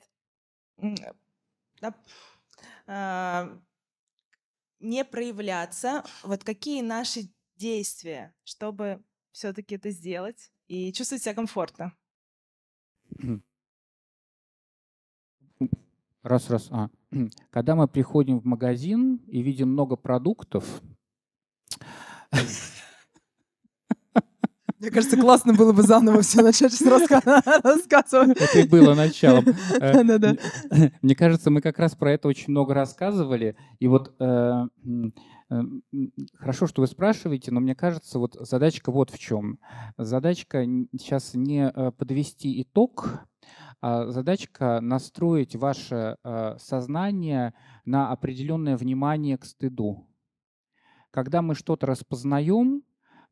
не 4.80 5.04
проявляться, 5.04 6.04
вот 6.22 6.44
какие 6.44 6.82
наши 6.82 7.30
действия, 7.56 8.34
чтобы 8.44 9.02
все-таки 9.32 9.74
это 9.74 9.90
сделать 9.90 10.50
и 10.68 10.92
чувствовать 10.92 11.22
себя 11.22 11.34
комфортно? 11.34 11.92
Раз, 16.22 16.50
раз. 16.50 16.68
А. 16.70 16.90
Когда 17.50 17.74
мы 17.74 17.88
приходим 17.88 18.40
в 18.40 18.44
магазин 18.44 19.16
и 19.28 19.42
видим 19.42 19.70
много 19.70 19.96
продуктов, 19.96 20.82
Мне 24.88 24.94
кажется, 24.94 25.18
классно 25.18 25.52
было 25.52 25.74
бы 25.74 25.82
заново 25.82 26.22
все 26.22 26.40
начать 26.40 26.80
рассказывать. 27.62 28.40
Это 28.40 28.58
и 28.58 28.66
было 28.66 28.94
началом. 28.94 29.44
Э, 29.80 30.02
мне 31.02 31.14
кажется, 31.14 31.50
мы 31.50 31.60
как 31.60 31.78
раз 31.78 31.94
про 31.94 32.12
это 32.12 32.26
очень 32.26 32.50
много 32.52 32.72
рассказывали. 32.72 33.54
И 33.80 33.86
вот 33.86 34.14
э, 34.18 34.66
э, 35.50 35.60
хорошо, 36.34 36.66
что 36.66 36.80
вы 36.80 36.86
спрашиваете, 36.86 37.50
но 37.50 37.60
мне 37.60 37.74
кажется, 37.74 38.18
вот 38.18 38.34
задачка 38.40 38.90
вот 38.90 39.10
в 39.10 39.18
чем. 39.18 39.58
Задачка 39.98 40.64
сейчас 40.98 41.34
не 41.34 41.70
подвести 41.98 42.62
итог, 42.62 43.26
а 43.82 44.06
задачка 44.06 44.80
настроить 44.80 45.54
ваше 45.54 46.16
сознание 46.58 47.52
на 47.84 48.10
определенное 48.10 48.78
внимание 48.78 49.36
к 49.36 49.44
стыду. 49.44 50.08
Когда 51.10 51.42
мы 51.42 51.54
что-то 51.54 51.86
распознаем, 51.86 52.82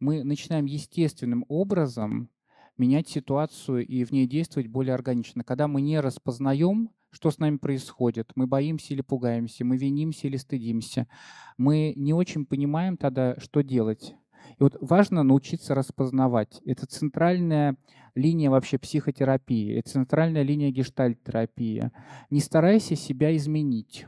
мы 0.01 0.25
начинаем 0.25 0.67
естественным 0.67 1.45
образом 1.49 2.31
менять 2.77 3.09
ситуацию 3.09 3.87
и 3.87 4.05
в 4.05 4.13
ней 4.13 4.27
действовать 4.27 4.69
более 4.69 4.95
органично. 4.95 5.45
Когда 5.45 5.67
мы 5.69 5.81
не 5.81 5.99
распознаем, 6.01 6.91
что 7.11 7.31
с 7.31 7.39
нами 7.39 7.57
происходит, 7.57 8.33
мы 8.35 8.47
боимся 8.47 8.93
или 8.93 9.01
пугаемся, 9.01 9.65
мы 9.65 9.79
винимся 9.79 10.27
или 10.27 10.37
стыдимся, 10.37 11.09
мы 11.57 11.95
не 11.97 12.13
очень 12.13 12.45
понимаем 12.45 12.97
тогда, 12.97 13.37
что 13.39 13.63
делать. 13.63 14.15
И 14.59 14.63
вот 14.63 14.77
важно 14.81 15.23
научиться 15.23 15.75
распознавать. 15.75 16.61
Это 16.67 16.87
центральная 16.87 17.77
линия 18.15 18.51
вообще 18.51 18.79
психотерапии, 18.79 19.79
это 19.79 19.91
центральная 19.91 20.43
линия 20.43 20.71
гештальт-терапии. 20.71 21.91
Не 22.31 22.41
старайся 22.41 22.97
себя 22.97 23.35
изменить. 23.37 24.07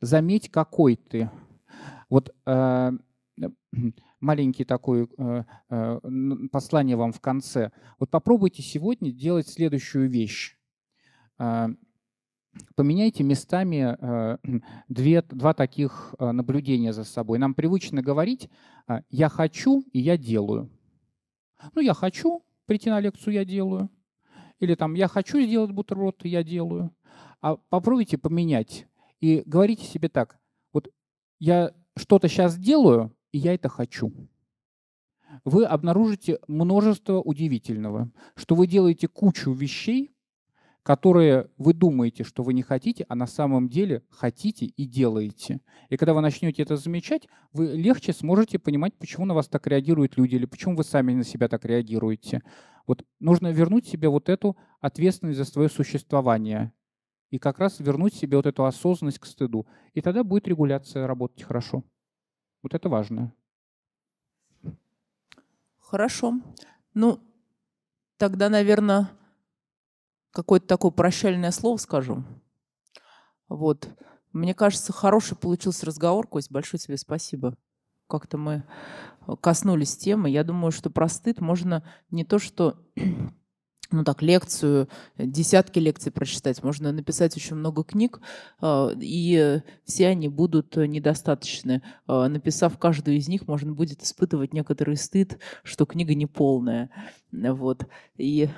Заметь, 0.00 0.50
какой 0.50 0.96
ты. 0.96 1.30
Вот 2.08 2.34
э, 2.46 2.92
маленький 4.24 4.64
такой 4.64 5.08
э, 5.18 5.44
э, 5.68 6.00
послание 6.50 6.96
вам 6.96 7.12
в 7.12 7.20
конце. 7.20 7.70
Вот 7.98 8.10
попробуйте 8.10 8.62
сегодня 8.62 9.12
делать 9.12 9.48
следующую 9.48 10.08
вещь. 10.08 10.56
Э, 11.38 11.68
поменяйте 12.74 13.22
местами 13.22 13.96
две, 14.88 15.22
два 15.22 15.52
таких 15.54 16.14
наблюдения 16.18 16.92
за 16.92 17.04
собой. 17.04 17.38
Нам 17.38 17.54
привычно 17.54 18.02
говорить 18.02 18.48
«я 19.10 19.28
хочу» 19.28 19.84
и 19.92 20.00
«я 20.00 20.16
делаю». 20.16 20.70
Ну, 21.74 21.82
я 21.82 21.94
хочу 21.94 22.44
прийти 22.66 22.90
на 22.90 23.00
лекцию, 23.00 23.34
я 23.34 23.44
делаю. 23.44 23.90
Или 24.60 24.74
там 24.74 24.94
«я 24.94 25.08
хочу 25.08 25.40
сделать 25.40 25.72
бутерброд, 25.72 26.24
я 26.24 26.42
делаю». 26.42 26.94
А 27.40 27.56
попробуйте 27.56 28.16
поменять 28.16 28.86
и 29.20 29.42
говорите 29.44 29.84
себе 29.84 30.08
так. 30.08 30.38
Вот 30.72 30.88
я 31.40 31.72
что-то 31.96 32.28
сейчас 32.28 32.56
делаю, 32.56 33.14
и 33.34 33.38
я 33.38 33.52
это 33.52 33.68
хочу. 33.68 34.12
Вы 35.44 35.64
обнаружите 35.64 36.38
множество 36.46 37.20
удивительного, 37.20 38.12
что 38.36 38.54
вы 38.54 38.68
делаете 38.68 39.08
кучу 39.08 39.50
вещей, 39.50 40.14
которые 40.84 41.50
вы 41.58 41.74
думаете, 41.74 42.22
что 42.22 42.44
вы 42.44 42.54
не 42.54 42.62
хотите, 42.62 43.04
а 43.08 43.16
на 43.16 43.26
самом 43.26 43.68
деле 43.68 44.04
хотите 44.08 44.66
и 44.66 44.86
делаете. 44.86 45.60
И 45.88 45.96
когда 45.96 46.14
вы 46.14 46.20
начнете 46.20 46.62
это 46.62 46.76
замечать, 46.76 47.26
вы 47.52 47.72
легче 47.72 48.12
сможете 48.12 48.60
понимать, 48.60 48.94
почему 48.96 49.26
на 49.26 49.34
вас 49.34 49.48
так 49.48 49.66
реагируют 49.66 50.16
люди, 50.16 50.36
или 50.36 50.46
почему 50.46 50.76
вы 50.76 50.84
сами 50.84 51.12
на 51.12 51.24
себя 51.24 51.48
так 51.48 51.64
реагируете. 51.64 52.40
Вот 52.86 53.04
нужно 53.18 53.50
вернуть 53.50 53.88
себе 53.88 54.08
вот 54.08 54.28
эту 54.28 54.56
ответственность 54.80 55.38
за 55.38 55.44
свое 55.44 55.68
существование 55.68 56.72
и 57.30 57.40
как 57.40 57.58
раз 57.58 57.80
вернуть 57.80 58.14
себе 58.14 58.36
вот 58.36 58.46
эту 58.46 58.64
осознанность 58.64 59.18
к 59.18 59.26
стыду. 59.26 59.66
И 59.92 60.00
тогда 60.00 60.22
будет 60.22 60.46
регуляция 60.46 61.08
работать 61.08 61.42
хорошо. 61.42 61.82
Вот 62.64 62.72
это 62.72 62.88
важно. 62.88 63.30
Хорошо. 65.80 66.40
Ну, 66.94 67.20
тогда, 68.16 68.48
наверное, 68.48 69.10
какое-то 70.30 70.66
такое 70.66 70.90
прощальное 70.90 71.50
слово 71.50 71.76
скажу. 71.76 72.24
Вот. 73.48 73.90
Мне 74.32 74.54
кажется, 74.54 74.94
хороший 74.94 75.36
получился 75.36 75.84
разговор, 75.84 76.26
Кость. 76.26 76.50
Большое 76.50 76.80
тебе 76.80 76.96
спасибо. 76.96 77.54
Как-то 78.08 78.38
мы 78.38 78.64
коснулись 79.42 79.98
темы. 79.98 80.30
Я 80.30 80.42
думаю, 80.42 80.72
что 80.72 80.88
про 80.88 81.06
стыд 81.10 81.42
можно 81.42 81.86
не 82.10 82.24
то, 82.24 82.38
что 82.38 82.82
ну 83.90 84.04
так, 84.04 84.22
лекцию, 84.22 84.88
десятки 85.18 85.78
лекций 85.78 86.12
прочитать, 86.12 86.62
можно 86.62 86.92
написать 86.92 87.36
очень 87.36 87.56
много 87.56 87.84
книг, 87.84 88.20
а, 88.60 88.90
и 88.98 89.60
все 89.84 90.08
они 90.08 90.28
будут 90.28 90.76
недостаточны. 90.76 91.82
А, 92.06 92.28
написав 92.28 92.78
каждую 92.78 93.16
из 93.16 93.28
них, 93.28 93.46
можно 93.46 93.72
будет 93.72 94.02
испытывать 94.02 94.52
некоторый 94.52 94.96
стыд, 94.96 95.38
что 95.62 95.86
книга 95.86 96.14
не 96.14 96.26
полная. 96.26 96.90
Вот. 97.32 97.86
И 98.16 98.48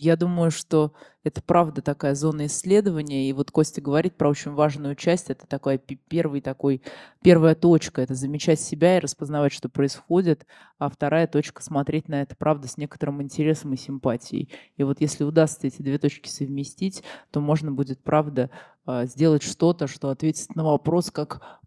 я 0.00 0.16
думаю, 0.16 0.50
что 0.50 0.94
это 1.24 1.42
правда 1.42 1.82
такая 1.82 2.14
зона 2.14 2.46
исследования. 2.46 3.28
И 3.28 3.32
вот 3.34 3.50
Костя 3.50 3.82
говорит 3.82 4.16
про 4.16 4.30
очень 4.30 4.52
важную 4.52 4.96
часть. 4.96 5.28
Это 5.28 5.46
такая 5.46 5.76
первый 5.76 6.40
такой, 6.40 6.82
первая 7.22 7.54
точка. 7.54 8.00
Это 8.00 8.14
замечать 8.14 8.58
себя 8.60 8.96
и 8.96 9.00
распознавать, 9.00 9.52
что 9.52 9.68
происходит. 9.68 10.46
А 10.78 10.88
вторая 10.88 11.26
точка— 11.26 11.62
смотреть 11.62 12.08
на 12.08 12.22
это, 12.22 12.34
правда, 12.34 12.66
с 12.66 12.78
некоторым 12.78 13.20
интересом 13.20 13.74
и 13.74 13.76
симпатией. 13.76 14.50
И 14.78 14.84
вот 14.84 15.02
если 15.02 15.24
удастся 15.24 15.66
эти 15.66 15.82
две 15.82 15.98
точки 15.98 16.30
совместить, 16.30 17.02
то 17.30 17.40
можно 17.40 17.70
будет, 17.70 18.02
правда, 18.02 18.48
а, 18.86 19.04
сделать 19.04 19.42
что-то, 19.42 19.86
что 19.86 20.08
ответит 20.08 20.56
на 20.56 20.64
вопрос, 20.64 21.10
как 21.10 21.60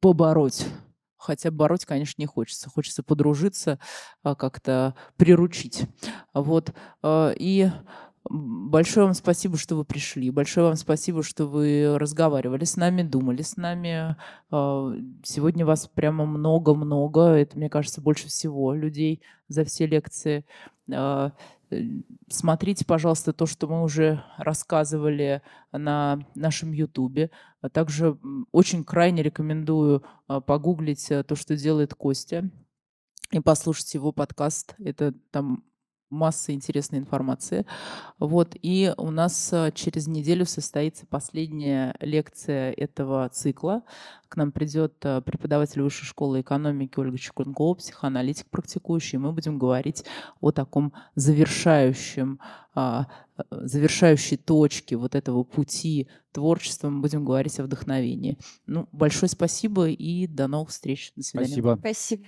побороть 0.00 0.64
хотя 1.24 1.50
бороть, 1.50 1.84
конечно, 1.84 2.20
не 2.20 2.26
хочется. 2.26 2.70
Хочется 2.70 3.02
подружиться, 3.02 3.78
а, 4.22 4.34
как-то 4.34 4.94
приручить. 5.16 5.84
Вот. 6.32 6.72
А, 7.02 7.32
и 7.36 7.70
Большое 8.26 9.04
вам 9.04 9.12
спасибо, 9.12 9.58
что 9.58 9.76
вы 9.76 9.84
пришли. 9.84 10.30
Большое 10.30 10.68
вам 10.68 10.76
спасибо, 10.76 11.22
что 11.22 11.44
вы 11.44 11.98
разговаривали 11.98 12.64
с 12.64 12.76
нами, 12.76 13.02
думали 13.02 13.42
с 13.42 13.58
нами. 13.58 14.16
А, 14.50 14.92
сегодня 15.22 15.66
вас 15.66 15.88
прямо 15.88 16.24
много-много. 16.24 17.20
Это, 17.20 17.58
мне 17.58 17.68
кажется, 17.68 18.00
больше 18.00 18.28
всего 18.28 18.72
людей 18.72 19.20
за 19.48 19.66
все 19.66 19.86
лекции. 19.86 20.46
Смотрите, 22.28 22.84
пожалуйста, 22.84 23.32
то, 23.32 23.46
что 23.46 23.66
мы 23.66 23.82
уже 23.82 24.22
рассказывали 24.38 25.42
на 25.72 26.20
нашем 26.34 26.72
Ютубе. 26.72 27.30
А 27.64 27.70
также 27.70 28.18
очень 28.52 28.84
крайне 28.84 29.22
рекомендую 29.22 30.04
а, 30.26 30.42
погуглить 30.42 31.10
э, 31.10 31.24
то, 31.24 31.34
что 31.34 31.56
делает 31.56 31.94
Костя. 31.94 32.50
и 33.30 33.40
послушать 33.40 33.94
его 33.94 34.12
подкаст. 34.12 34.74
Это 34.78 35.14
там 35.30 35.64
масса 36.14 36.52
интересной 36.52 36.98
информации. 36.98 37.66
Вот. 38.18 38.56
И 38.62 38.92
у 38.96 39.10
нас 39.10 39.52
э, 39.52 39.70
через 39.74 40.06
неделю 40.06 40.46
состоится 40.46 41.06
последняя 41.06 41.94
лекция 42.00 42.72
этого 42.72 43.28
цикла. 43.28 43.82
К 44.28 44.36
нам 44.36 44.52
придет 44.52 44.94
э, 45.02 45.20
преподаватель 45.20 45.82
Высшей 45.82 46.06
школы 46.06 46.40
экономики 46.40 46.98
Ольга 46.98 47.18
Чекункова, 47.18 47.74
психоаналитик 47.74 48.46
практикующий. 48.50 49.18
Мы 49.18 49.32
будем 49.32 49.58
говорить 49.58 50.04
о 50.40 50.50
таком 50.50 50.92
завершающем, 51.14 52.40
а, 52.74 53.06
э, 53.36 53.42
завершающей 53.50 54.36
точке 54.36 54.96
вот 54.96 55.14
этого 55.14 55.44
пути 55.44 56.08
творчества. 56.32 56.88
Мы 56.88 57.00
будем 57.00 57.24
говорить 57.24 57.58
о 57.60 57.64
вдохновении. 57.64 58.38
Ну, 58.66 58.88
большое 58.92 59.28
спасибо 59.28 59.88
и 59.88 60.26
до 60.26 60.48
новых 60.48 60.70
встреч. 60.70 61.12
До 61.16 61.22
свидания. 61.22 61.52
Спасибо. 61.52 61.76
Спасибо. 61.78 62.24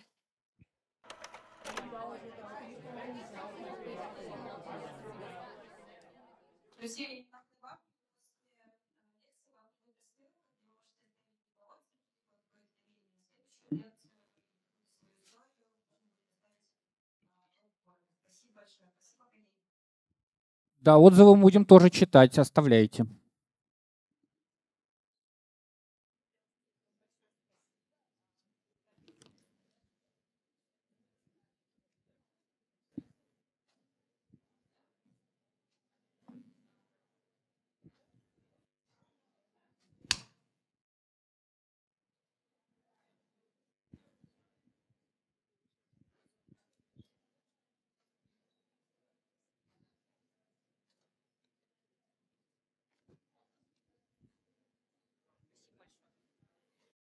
Да, 20.80 20.98
отзывы 20.98 21.34
будем 21.34 21.64
тоже 21.64 21.90
читать, 21.90 22.38
оставляйте. 22.38 23.06